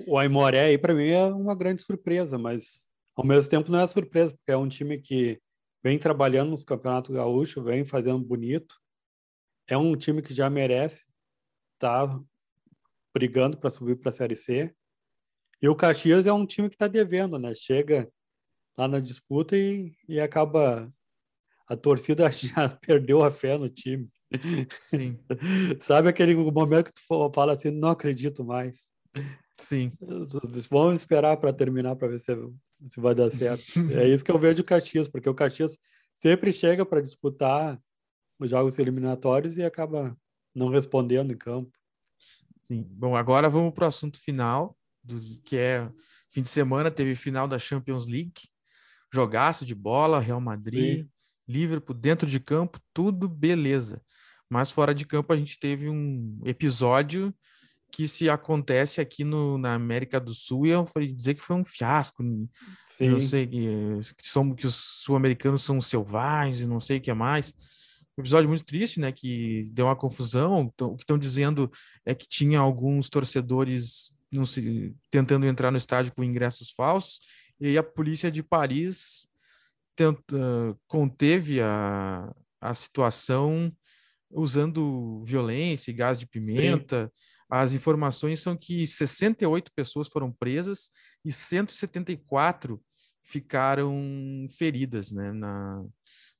O 0.07 0.19
Aimoré 0.19 0.67
aí, 0.67 0.79
para 0.79 0.95
mim, 0.95 1.09
é 1.09 1.25
uma 1.27 1.55
grande 1.55 1.83
surpresa, 1.83 2.39
mas 2.39 2.89
ao 3.15 3.25
mesmo 3.25 3.51
tempo 3.51 3.71
não 3.71 3.81
é 3.81 3.87
surpresa, 3.87 4.35
porque 4.35 4.53
é 4.53 4.57
um 4.57 4.69
time 4.69 4.99
que 4.99 5.41
vem 5.83 5.99
trabalhando 5.99 6.51
nos 6.51 6.65
campeonatos 6.65 7.15
gaúchos, 7.15 7.63
vem 7.65 7.85
fazendo 7.85 8.25
bonito. 8.25 8.77
É 9.69 9.77
um 9.77 9.97
time 9.97 10.23
que 10.23 10.35
já 10.35 10.49
merece 10.49 11.05
estar 11.75 12.09
tá 12.09 12.21
brigando 13.13 13.57
para 13.57 13.71
subir 13.71 13.97
para 13.97 14.11
a 14.11 14.13
Série 14.13 14.37
C. 14.37 14.75
E 15.61 15.69
o 15.69 15.75
Caxias 15.75 16.27
é 16.27 16.33
um 16.33 16.47
time 16.47 16.69
que 16.69 16.75
está 16.75 16.87
devendo, 16.87 17.39
né? 17.39 17.55
Chega 17.55 18.11
lá 18.77 18.87
na 18.87 19.01
disputa 19.01 19.57
e, 19.57 19.95
e 20.09 20.21
acaba. 20.21 20.93
A 21.69 21.77
torcida 21.77 22.31
já 22.31 22.69
perdeu 22.69 23.25
a 23.25 23.31
fé 23.31 23.59
no 23.59 23.69
time. 23.69 24.09
Sim. 24.79 25.19
Sabe 25.81 26.09
aquele 26.09 26.35
momento 26.35 26.93
que 26.93 26.95
tu 26.95 27.33
fala 27.33 27.53
assim, 27.53 27.71
não 27.71 27.89
acredito 27.89 28.45
mais. 28.45 28.93
Sim. 29.59 29.93
Vamos 30.71 31.01
esperar 31.01 31.37
para 31.39 31.53
terminar 31.53 31.97
para 31.97 32.09
ver 32.09 32.21
se, 32.21 32.33
se 32.85 33.01
vai 33.01 33.15
dar 33.15 33.31
certo. 33.31 33.65
é 33.93 34.09
isso 34.09 34.25
que 34.25 34.31
eu 34.31 34.39
vejo 34.39 34.63
o 34.63 34.65
Caxias, 34.65 35.09
porque 35.09 35.29
o 35.29 35.35
Caxias 35.35 35.79
sempre 36.13 36.53
chega 36.53 36.85
para 36.85 37.01
disputar 37.01 37.81
os 38.39 38.51
jogos 38.51 38.79
eliminatórios 38.79 39.57
e 39.57 39.63
acaba 39.63 40.17
não 40.55 40.69
respondendo 40.69 41.33
em 41.33 41.37
campo. 41.37 41.71
Sim. 42.63 42.87
Bom, 42.91 43.17
agora 43.17 43.49
vamos 43.49 43.73
para 43.73 43.85
o 43.85 43.89
assunto 43.89 44.21
final, 44.21 44.77
do, 45.03 45.21
que 45.43 45.57
é 45.57 45.91
fim 46.29 46.43
de 46.43 46.49
semana 46.49 46.91
teve 46.91 47.15
final 47.15 47.47
da 47.47 47.59
Champions 47.59 48.07
League, 48.07 48.49
jogaço 49.13 49.65
de 49.65 49.75
bola, 49.75 50.21
Real 50.21 50.41
Madrid, 50.41 51.05
Sim. 51.05 51.11
Liverpool 51.49 51.95
dentro 51.95 52.29
de 52.29 52.41
campo, 52.41 52.81
tudo 52.93 53.29
beleza. 53.29 54.03
Mas 54.51 54.71
fora 54.71 54.95
de 54.95 55.07
campo 55.07 55.33
a 55.33 55.37
gente 55.37 55.59
teve 55.59 55.89
um 55.89 56.41
episódio 56.45 57.35
que 57.91 58.07
se 58.07 58.29
acontece 58.29 59.01
aqui 59.01 59.25
no, 59.25 59.57
na 59.57 59.75
América 59.75 60.21
do 60.21 60.35
Sul, 60.35 60.67
eu 60.67 60.85
falei 60.85 61.11
dizer 61.11 61.35
que 61.35 61.41
foi 61.41 61.57
um 61.57 61.65
fiasco. 61.65 62.23
Sim. 62.83 63.09
Eu 63.09 63.21
sei 63.21 63.47
que, 63.47 63.67
que, 64.19 64.29
são, 64.29 64.55
que 64.55 64.67
os 64.67 64.75
sul-americanos 64.75 65.63
são 65.63 65.81
selvagens 65.81 66.61
e 66.61 66.67
não 66.67 66.81
sei 66.81 66.99
o 66.99 67.01
que 67.01 67.13
mais. 67.15 67.55
Um 68.19 68.23
episódio 68.23 68.49
muito 68.49 68.65
triste, 68.65 69.01
né? 69.01 69.13
Que 69.13 69.65
deu 69.73 69.87
uma 69.87 69.97
confusão. 69.97 70.71
Então, 70.75 70.89
o 70.93 70.97
que 70.97 71.03
estão 71.03 71.19
dizendo 71.19 71.71
é 72.05 72.15
que 72.15 72.29
tinha 72.29 72.59
alguns 72.59 73.09
torcedores 73.09 74.13
não 74.31 74.45
tentando 75.11 75.47
entrar 75.47 75.71
no 75.71 75.79
estádio 75.79 76.13
com 76.15 76.25
ingressos 76.25 76.71
falsos, 76.71 77.21
e 77.61 77.69
aí 77.69 77.79
a 77.79 77.83
polícia 77.83 78.31
de 78.31 78.43
Paris 78.43 79.27
tenta, 79.95 80.77
conteve 80.87 81.61
a, 81.61 82.35
a 82.61 82.75
situação 82.75 83.73
usando 84.31 85.23
violência 85.25 85.91
e 85.91 85.95
gás 85.95 86.19
de 86.19 86.27
pimenta. 86.27 87.07
Sim. 87.07 87.36
As 87.49 87.73
informações 87.73 88.41
são 88.41 88.57
que 88.57 88.87
68 88.87 89.71
pessoas 89.75 90.09
foram 90.09 90.33
presas 90.33 90.91
e 91.25 91.33
174 91.33 92.83
ficaram 93.23 94.47
feridas 94.51 95.13
né, 95.13 95.33
na, 95.33 95.85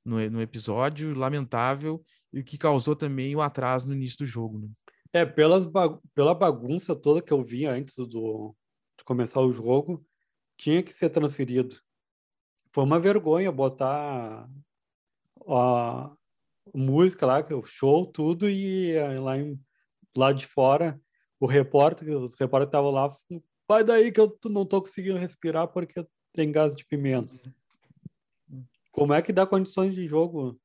no, 0.03 0.29
no 0.29 0.41
episódio, 0.41 1.13
lamentável, 1.13 2.03
e 2.33 2.39
o 2.39 2.43
que 2.43 2.57
causou 2.57 2.95
também 2.95 3.35
o 3.35 3.41
atraso 3.41 3.87
no 3.87 3.93
início 3.93 4.19
do 4.19 4.25
jogo. 4.25 4.59
Né? 4.59 4.69
É, 5.13 5.25
pelas 5.25 5.65
pela 6.13 6.35
bagunça 6.35 6.95
toda 6.95 7.21
que 7.21 7.31
eu 7.31 7.43
vi 7.43 7.65
antes 7.65 7.95
do, 7.95 8.55
de 8.97 9.03
começar 9.05 9.41
o 9.41 9.51
jogo, 9.51 10.05
tinha 10.57 10.83
que 10.83 10.93
ser 10.93 11.09
transferido. 11.09 11.77
Foi 12.73 12.83
uma 12.83 12.99
vergonha 12.99 13.51
botar 13.51 14.49
a, 15.47 16.11
música 16.73 17.25
lá, 17.25 17.45
show, 17.65 18.05
tudo, 18.05 18.49
e 18.49 18.93
lá 19.19 19.37
em 19.37 19.59
lado 20.19 20.37
de 20.37 20.47
fora, 20.47 20.99
o 21.39 21.45
repórter, 21.45 22.09
os 22.17 22.35
repórteres 22.35 22.69
estavam 22.69 22.91
lá, 22.91 23.15
vai 23.67 23.83
daí 23.83 24.11
que 24.11 24.19
eu 24.19 24.37
não 24.45 24.65
tô 24.65 24.81
conseguindo 24.81 25.17
respirar 25.17 25.67
porque 25.67 26.05
tem 26.33 26.51
gás 26.51 26.75
de 26.75 26.85
pimenta. 26.85 27.37
Como 28.91 29.13
é 29.13 29.21
que 29.21 29.31
dá 29.31 29.45
condições 29.45 29.93
de 29.93 30.07
jogo? 30.07 30.59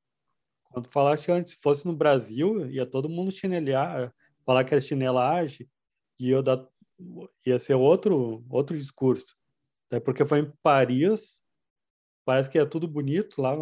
Quando 0.70 0.88
falaste 0.90 1.30
antes, 1.30 1.52
se 1.52 1.60
fosse 1.60 1.86
no 1.86 1.94
Brasil, 1.94 2.70
ia 2.70 2.86
todo 2.86 3.08
mundo 3.08 3.30
chinelear, 3.30 4.12
falar 4.44 4.64
que 4.64 4.72
era 4.72 4.80
chinelagem, 4.80 5.68
e 6.18 6.30
ia, 6.30 6.42
dar, 6.42 6.66
ia 7.44 7.58
ser 7.58 7.74
outro, 7.74 8.42
outro 8.48 8.76
discurso. 8.76 9.36
Até 9.86 10.00
porque 10.00 10.24
foi 10.24 10.40
em 10.40 10.52
Paris, 10.62 11.42
parece 12.24 12.48
que 12.48 12.58
é 12.58 12.64
tudo 12.64 12.88
bonito 12.88 13.42
lá. 13.42 13.54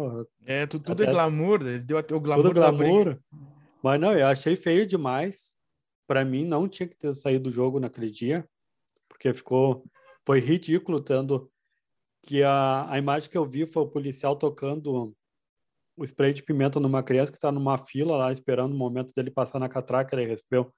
É, 0.45 0.65
tudo, 0.65 0.85
tudo 0.85 1.03
é 1.03 1.11
glamour, 1.11 1.59
deu 1.83 1.97
até 1.97 2.15
o 2.15 2.21
glamour. 2.21 2.43
Tudo 2.43 2.55
glamour. 2.55 3.19
Mas 3.83 3.99
não, 3.99 4.17
eu 4.17 4.27
achei 4.27 4.55
feio 4.55 4.85
demais. 4.85 5.57
Para 6.11 6.25
mim, 6.25 6.43
não 6.43 6.67
tinha 6.67 6.89
que 6.89 6.97
ter 6.97 7.13
saído 7.13 7.45
do 7.45 7.49
jogo 7.49 7.79
naquele 7.79 8.11
dia, 8.11 8.45
porque 9.07 9.33
ficou. 9.33 9.85
Foi 10.25 10.41
ridículo, 10.41 10.99
tendo 10.99 11.49
que 12.21 12.43
a, 12.43 12.85
a 12.91 12.97
imagem 12.97 13.29
que 13.29 13.37
eu 13.37 13.45
vi 13.45 13.65
foi 13.65 13.83
o 13.83 13.87
policial 13.87 14.35
tocando 14.35 15.15
o 15.95 16.03
spray 16.03 16.33
de 16.33 16.43
pimenta 16.43 16.81
numa 16.81 17.01
criança 17.01 17.31
que 17.31 17.37
está 17.37 17.49
numa 17.49 17.77
fila 17.77 18.17
lá 18.17 18.29
esperando 18.29 18.73
o 18.73 18.77
momento 18.77 19.13
dele 19.13 19.31
passar 19.31 19.57
na 19.57 19.69
catraca, 19.69 20.13
ele 20.13 20.27
recebeu 20.27 20.69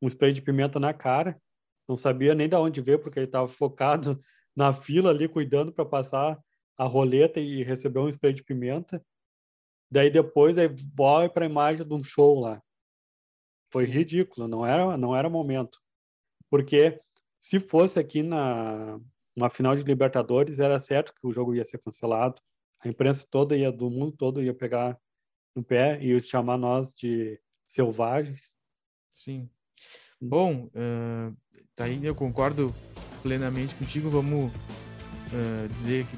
um 0.00 0.08
spray 0.08 0.32
de 0.32 0.40
pimenta 0.40 0.80
na 0.80 0.94
cara, 0.94 1.38
não 1.86 1.94
sabia 1.98 2.34
nem 2.34 2.48
de 2.48 2.56
onde 2.56 2.80
veio 2.80 2.98
porque 2.98 3.18
ele 3.18 3.26
estava 3.26 3.46
focado 3.46 4.18
na 4.56 4.72
fila 4.72 5.10
ali 5.10 5.28
cuidando 5.28 5.70
para 5.70 5.84
passar 5.84 6.40
a 6.78 6.84
roleta 6.84 7.38
e 7.38 7.62
receber 7.62 8.00
um 8.00 8.08
spray 8.08 8.32
de 8.32 8.42
pimenta. 8.42 9.04
Daí 9.90 10.08
depois 10.08 10.56
aí 10.56 10.70
vai 10.96 11.28
para 11.28 11.44
a 11.44 11.48
imagem 11.48 11.86
de 11.86 11.92
um 11.92 12.02
show 12.02 12.40
lá. 12.40 12.62
Foi 13.72 13.86
Sim. 13.86 13.92
ridículo, 13.92 14.48
não 14.48 14.64
era 14.64 14.96
não 14.96 15.14
era 15.14 15.28
momento. 15.28 15.78
Porque 16.50 17.00
se 17.38 17.60
fosse 17.60 17.98
aqui 17.98 18.22
na 18.22 19.00
uma 19.36 19.48
final 19.48 19.76
de 19.76 19.84
Libertadores, 19.84 20.58
era 20.58 20.80
certo 20.80 21.14
que 21.14 21.24
o 21.26 21.32
jogo 21.32 21.54
ia 21.54 21.64
ser 21.64 21.78
cancelado. 21.78 22.42
A 22.80 22.88
imprensa 22.88 23.26
toda 23.30 23.56
ia 23.56 23.70
do 23.70 23.88
mundo 23.88 24.16
todo 24.16 24.42
ia 24.42 24.52
pegar 24.52 24.98
no 25.54 25.62
pé 25.62 26.02
e 26.02 26.20
chamar 26.20 26.58
nós 26.58 26.92
de 26.92 27.40
selvagens. 27.66 28.56
Sim. 29.12 29.48
Bom, 30.20 30.66
uh, 30.66 31.36
tá 31.76 31.84
aí 31.84 32.04
eu 32.04 32.14
concordo 32.14 32.74
plenamente 33.22 33.74
contigo. 33.76 34.10
Vamos 34.10 34.52
uh, 34.52 35.68
dizer 35.72 36.06
que, 36.06 36.16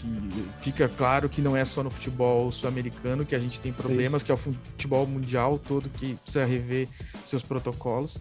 que, 0.00 0.48
fica 0.58 0.88
claro 0.88 1.28
que 1.28 1.42
não 1.42 1.56
é 1.56 1.64
só 1.64 1.82
no 1.82 1.90
futebol 1.90 2.50
sul-americano 2.50 3.26
que 3.26 3.34
a 3.34 3.38
gente 3.38 3.60
tem 3.60 3.72
problemas, 3.72 4.22
Sim. 4.22 4.26
que 4.26 4.32
é 4.32 4.34
o 4.34 4.38
futebol 4.38 5.06
mundial 5.06 5.58
todo 5.58 5.88
que 5.90 6.14
precisa 6.14 6.44
rever 6.44 6.88
seus 7.26 7.42
protocolos. 7.42 8.18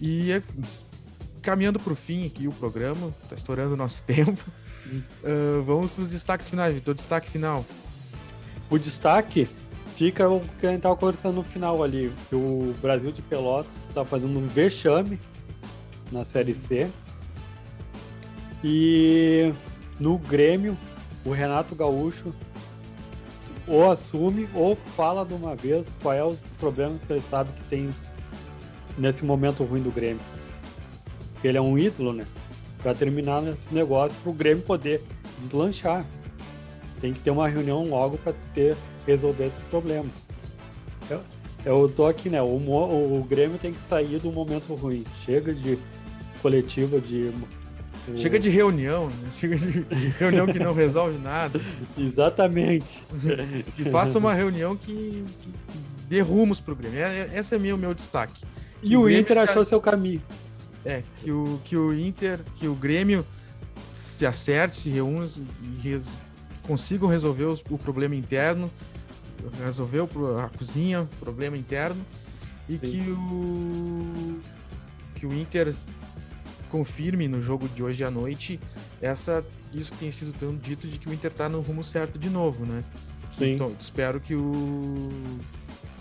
E 0.00 0.30
é, 0.30 0.40
caminhando 1.42 1.80
para 1.80 1.92
o 1.92 1.96
fim 1.96 2.26
aqui 2.26 2.46
o 2.46 2.52
programa, 2.52 3.12
está 3.22 3.34
estourando 3.34 3.74
o 3.74 3.76
nosso 3.76 4.02
tempo. 4.04 4.44
Uh, 5.22 5.62
vamos 5.64 5.92
para 5.92 6.02
os 6.02 6.08
destaques 6.08 6.48
finais, 6.48 6.72
Vitor. 6.72 6.94
Destaque 6.94 7.28
final. 7.28 7.64
O 8.70 8.78
destaque 8.78 9.48
fica 9.96 10.28
o 10.28 10.40
que 10.58 10.66
a 10.66 10.70
gente 10.70 10.78
estava 10.78 10.96
conversando 10.96 11.34
no 11.34 11.42
final 11.42 11.82
ali, 11.82 12.12
que 12.28 12.34
o 12.36 12.74
Brasil 12.80 13.10
de 13.10 13.20
Pelotas 13.22 13.84
está 13.88 14.04
fazendo 14.04 14.38
um 14.38 14.46
vexame 14.46 15.18
na 16.12 16.24
Série 16.24 16.54
C. 16.54 16.88
E 18.62 19.52
no 19.98 20.18
Grêmio, 20.18 20.76
o 21.28 21.32
Renato 21.32 21.74
Gaúcho 21.74 22.34
ou 23.66 23.90
assume 23.90 24.48
ou 24.54 24.74
fala 24.74 25.26
de 25.26 25.34
uma 25.34 25.54
vez 25.54 25.96
quais 26.02 26.20
é 26.20 26.24
os 26.24 26.52
problemas 26.54 27.02
que 27.02 27.12
ele 27.12 27.20
sabe 27.20 27.52
que 27.52 27.62
tem 27.64 27.94
nesse 28.96 29.24
momento 29.24 29.62
ruim 29.62 29.82
do 29.82 29.90
Grêmio. 29.90 30.22
Porque 31.34 31.46
ele 31.46 31.58
é 31.58 31.60
um 31.60 31.78
ídolo, 31.78 32.14
né? 32.14 32.26
Para 32.82 32.94
terminar 32.94 33.46
esse 33.46 33.72
negócio, 33.74 34.18
para 34.20 34.30
o 34.30 34.32
Grêmio 34.32 34.64
poder 34.64 35.02
deslanchar. 35.38 36.06
Tem 37.00 37.12
que 37.12 37.20
ter 37.20 37.30
uma 37.30 37.46
reunião 37.46 37.84
logo 37.84 38.16
para 38.18 38.32
ter 38.54 38.76
resolver 39.06 39.44
esses 39.44 39.62
problemas. 39.62 40.26
Eu, 41.10 41.20
eu 41.64 41.88
tô 41.88 42.06
aqui, 42.06 42.30
né? 42.30 42.40
O, 42.40 42.46
o, 42.46 43.20
o 43.20 43.24
Grêmio 43.24 43.58
tem 43.58 43.72
que 43.72 43.80
sair 43.80 44.18
do 44.18 44.32
momento 44.32 44.74
ruim. 44.74 45.04
Chega 45.24 45.52
de 45.52 45.78
coletiva 46.40 46.98
de 47.00 47.32
Chega 48.16 48.38
de 48.38 48.48
reunião, 48.48 49.08
né? 49.08 49.30
chega 49.38 49.56
de 49.56 50.08
reunião 50.18 50.46
que 50.46 50.58
não 50.58 50.72
resolve 50.72 51.18
nada. 51.18 51.60
Exatamente. 51.96 53.02
que 53.76 53.84
faça 53.90 54.18
uma 54.18 54.34
reunião 54.34 54.76
que, 54.76 55.24
que 55.40 55.52
dê 56.08 56.20
rumos 56.20 56.60
pro 56.60 56.74
Grêmio. 56.74 56.98
É, 57.00 57.20
é, 57.20 57.38
esse 57.38 57.54
é 57.54 57.58
meu, 57.58 57.76
meu 57.76 57.94
destaque. 57.94 58.44
E 58.82 58.96
o, 58.96 59.02
o 59.02 59.10
Inter 59.10 59.38
achou 59.38 59.64
seu 59.64 59.80
caminho. 59.80 60.22
É, 60.84 61.02
que 61.22 61.30
o, 61.30 61.60
que 61.64 61.76
o 61.76 61.92
Inter, 61.92 62.40
que 62.56 62.66
o 62.66 62.74
Grêmio 62.74 63.24
se 63.92 64.24
acerte, 64.24 64.80
se 64.80 64.90
reúna 64.90 65.26
e 65.60 65.88
re, 65.88 66.00
consigam 66.62 67.08
resolver 67.08 67.44
os, 67.44 67.62
o 67.68 67.76
problema 67.76 68.14
interno, 68.14 68.70
resolver 69.64 70.02
a 70.42 70.48
cozinha, 70.56 71.02
o 71.02 71.06
problema 71.20 71.56
interno, 71.56 72.00
e 72.68 72.74
Sim. 72.74 72.78
que 72.78 73.10
o, 73.10 74.40
que 75.14 75.26
o 75.26 75.32
Inter 75.32 75.74
confirme 76.70 77.28
no 77.28 77.42
jogo 77.42 77.68
de 77.68 77.82
hoje 77.82 78.04
à 78.04 78.10
noite 78.10 78.60
essa 79.00 79.44
isso 79.72 79.92
que 79.92 79.98
tem 79.98 80.10
sido 80.10 80.32
tão 80.32 80.56
dito 80.56 80.88
de 80.88 80.98
que 80.98 81.08
o 81.08 81.12
Inter 81.12 81.30
está 81.30 81.48
no 81.48 81.60
rumo 81.60 81.84
certo 81.84 82.18
de 82.18 82.30
novo, 82.30 82.64
né? 82.64 82.82
Sim. 83.36 83.54
Então, 83.54 83.74
espero 83.78 84.18
que 84.20 84.34
o 84.34 85.10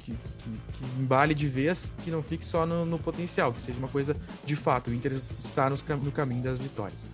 que, 0.03 0.11
que, 0.11 0.49
que, 0.73 0.99
embale 0.99 1.33
de 1.33 1.47
vez, 1.47 1.93
que 2.03 2.09
não 2.09 2.23
fique 2.23 2.45
só 2.45 2.65
no, 2.65 2.85
no, 2.85 2.97
potencial, 2.97 3.51
que 3.51 3.61
seja 3.61 3.77
uma 3.77 3.89
coisa 3.89 4.15
de 4.45 4.55
fato. 4.55 4.89
O 4.89 4.93
Inter 4.93 5.19
está 5.39 5.69
nos, 5.69 5.83
no 5.83 6.11
caminho 6.11 6.41
das 6.41 6.57
vitórias. 6.57 7.05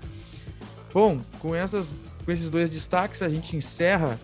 Bom, 0.93 1.19
com, 1.39 1.55
essas, 1.55 1.95
com 2.23 2.31
esses 2.31 2.49
dois 2.51 2.69
destaques, 2.69 3.23
a 3.23 3.29
gente 3.29 3.57
encerra 3.57 4.19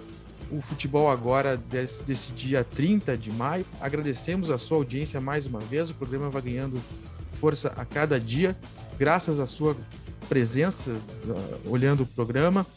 o 0.51 0.61
futebol 0.61 1.09
agora 1.09 1.57
desse, 1.57 2.03
desse 2.03 2.31
dia 2.31 2.63
30 2.63 3.17
de 3.17 3.31
maio. 3.31 3.65
Agradecemos 3.81 4.51
a 4.51 4.57
sua 4.57 4.77
audiência 4.77 5.19
mais 5.19 5.47
uma 5.47 5.59
vez. 5.59 5.89
O 5.89 5.95
programa 5.95 6.29
vai 6.29 6.43
ganhando 6.43 6.79
força 7.33 7.69
a 7.75 7.85
cada 7.85 8.19
dia, 8.19 8.55
graças 8.99 9.39
à 9.39 9.47
sua 9.47 9.75
presença, 10.27 10.91
uh, 10.91 11.71
olhando 11.71 12.03
o 12.03 12.05
programa. 12.05 12.67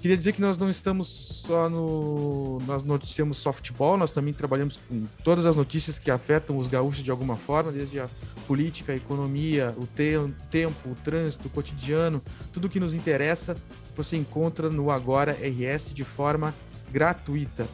Queria 0.00 0.16
dizer 0.16 0.32
que 0.32 0.40
nós 0.40 0.56
não 0.56 0.70
estamos 0.70 1.08
só 1.46 1.68
no. 1.68 2.58
Nós 2.66 2.82
noticiamos 2.82 3.36
softball, 3.36 3.98
nós 3.98 4.10
também 4.10 4.32
trabalhamos 4.32 4.80
com 4.88 5.04
todas 5.22 5.44
as 5.44 5.54
notícias 5.54 5.98
que 5.98 6.10
afetam 6.10 6.56
os 6.56 6.66
gaúchos 6.66 7.04
de 7.04 7.10
alguma 7.10 7.36
forma, 7.36 7.70
desde 7.70 8.00
a 8.00 8.08
política, 8.46 8.92
a 8.92 8.96
economia, 8.96 9.74
o 9.76 9.86
te 9.86 10.14
tempo, 10.50 10.88
o 10.88 10.94
trânsito, 10.94 11.48
o 11.48 11.50
cotidiano, 11.50 12.22
tudo 12.50 12.68
que 12.68 12.80
nos 12.80 12.94
interessa, 12.94 13.54
você 13.94 14.16
encontra 14.16 14.70
no 14.70 14.90
Agora 14.90 15.32
RS 15.32 15.92
de 15.92 16.02
forma 16.02 16.54
gratuita. 16.90 17.68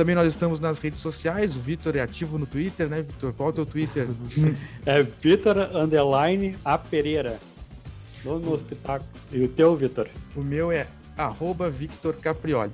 Também 0.00 0.14
nós 0.14 0.28
estamos 0.28 0.58
nas 0.58 0.78
redes 0.78 0.98
sociais, 0.98 1.54
o 1.54 1.60
Vitor 1.60 1.94
é 1.94 2.00
ativo 2.00 2.38
no 2.38 2.46
Twitter, 2.46 2.88
né, 2.88 3.02
Vitor? 3.02 3.34
Qual 3.34 3.50
é 3.50 3.52
o 3.52 3.54
teu 3.54 3.66
Twitter? 3.66 4.08
é 4.86 5.02
Vitor 5.02 5.58
Underline 5.76 6.56
A 6.64 6.78
Pereira. 6.78 7.38
No 8.24 8.54
hospital. 8.54 9.00
E 9.30 9.42
o 9.42 9.48
teu, 9.48 9.76
Vitor? 9.76 10.08
O 10.34 10.40
meu 10.40 10.72
é 10.72 10.86
arroba 11.18 11.68
Victor 11.68 12.16
Caprioli. 12.16 12.72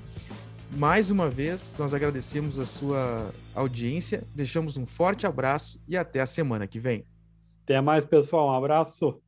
Mais 0.76 1.10
uma 1.10 1.28
vez, 1.28 1.74
nós 1.76 1.92
agradecemos 1.92 2.60
a 2.60 2.64
sua 2.64 3.28
audiência, 3.56 4.22
deixamos 4.32 4.76
um 4.76 4.86
forte 4.86 5.26
abraço 5.26 5.80
e 5.88 5.96
até 5.96 6.20
a 6.20 6.26
semana 6.28 6.64
que 6.68 6.78
vem. 6.78 7.04
Até 7.64 7.80
mais, 7.80 8.04
pessoal. 8.04 8.50
Um 8.50 8.54
abraço. 8.56 9.20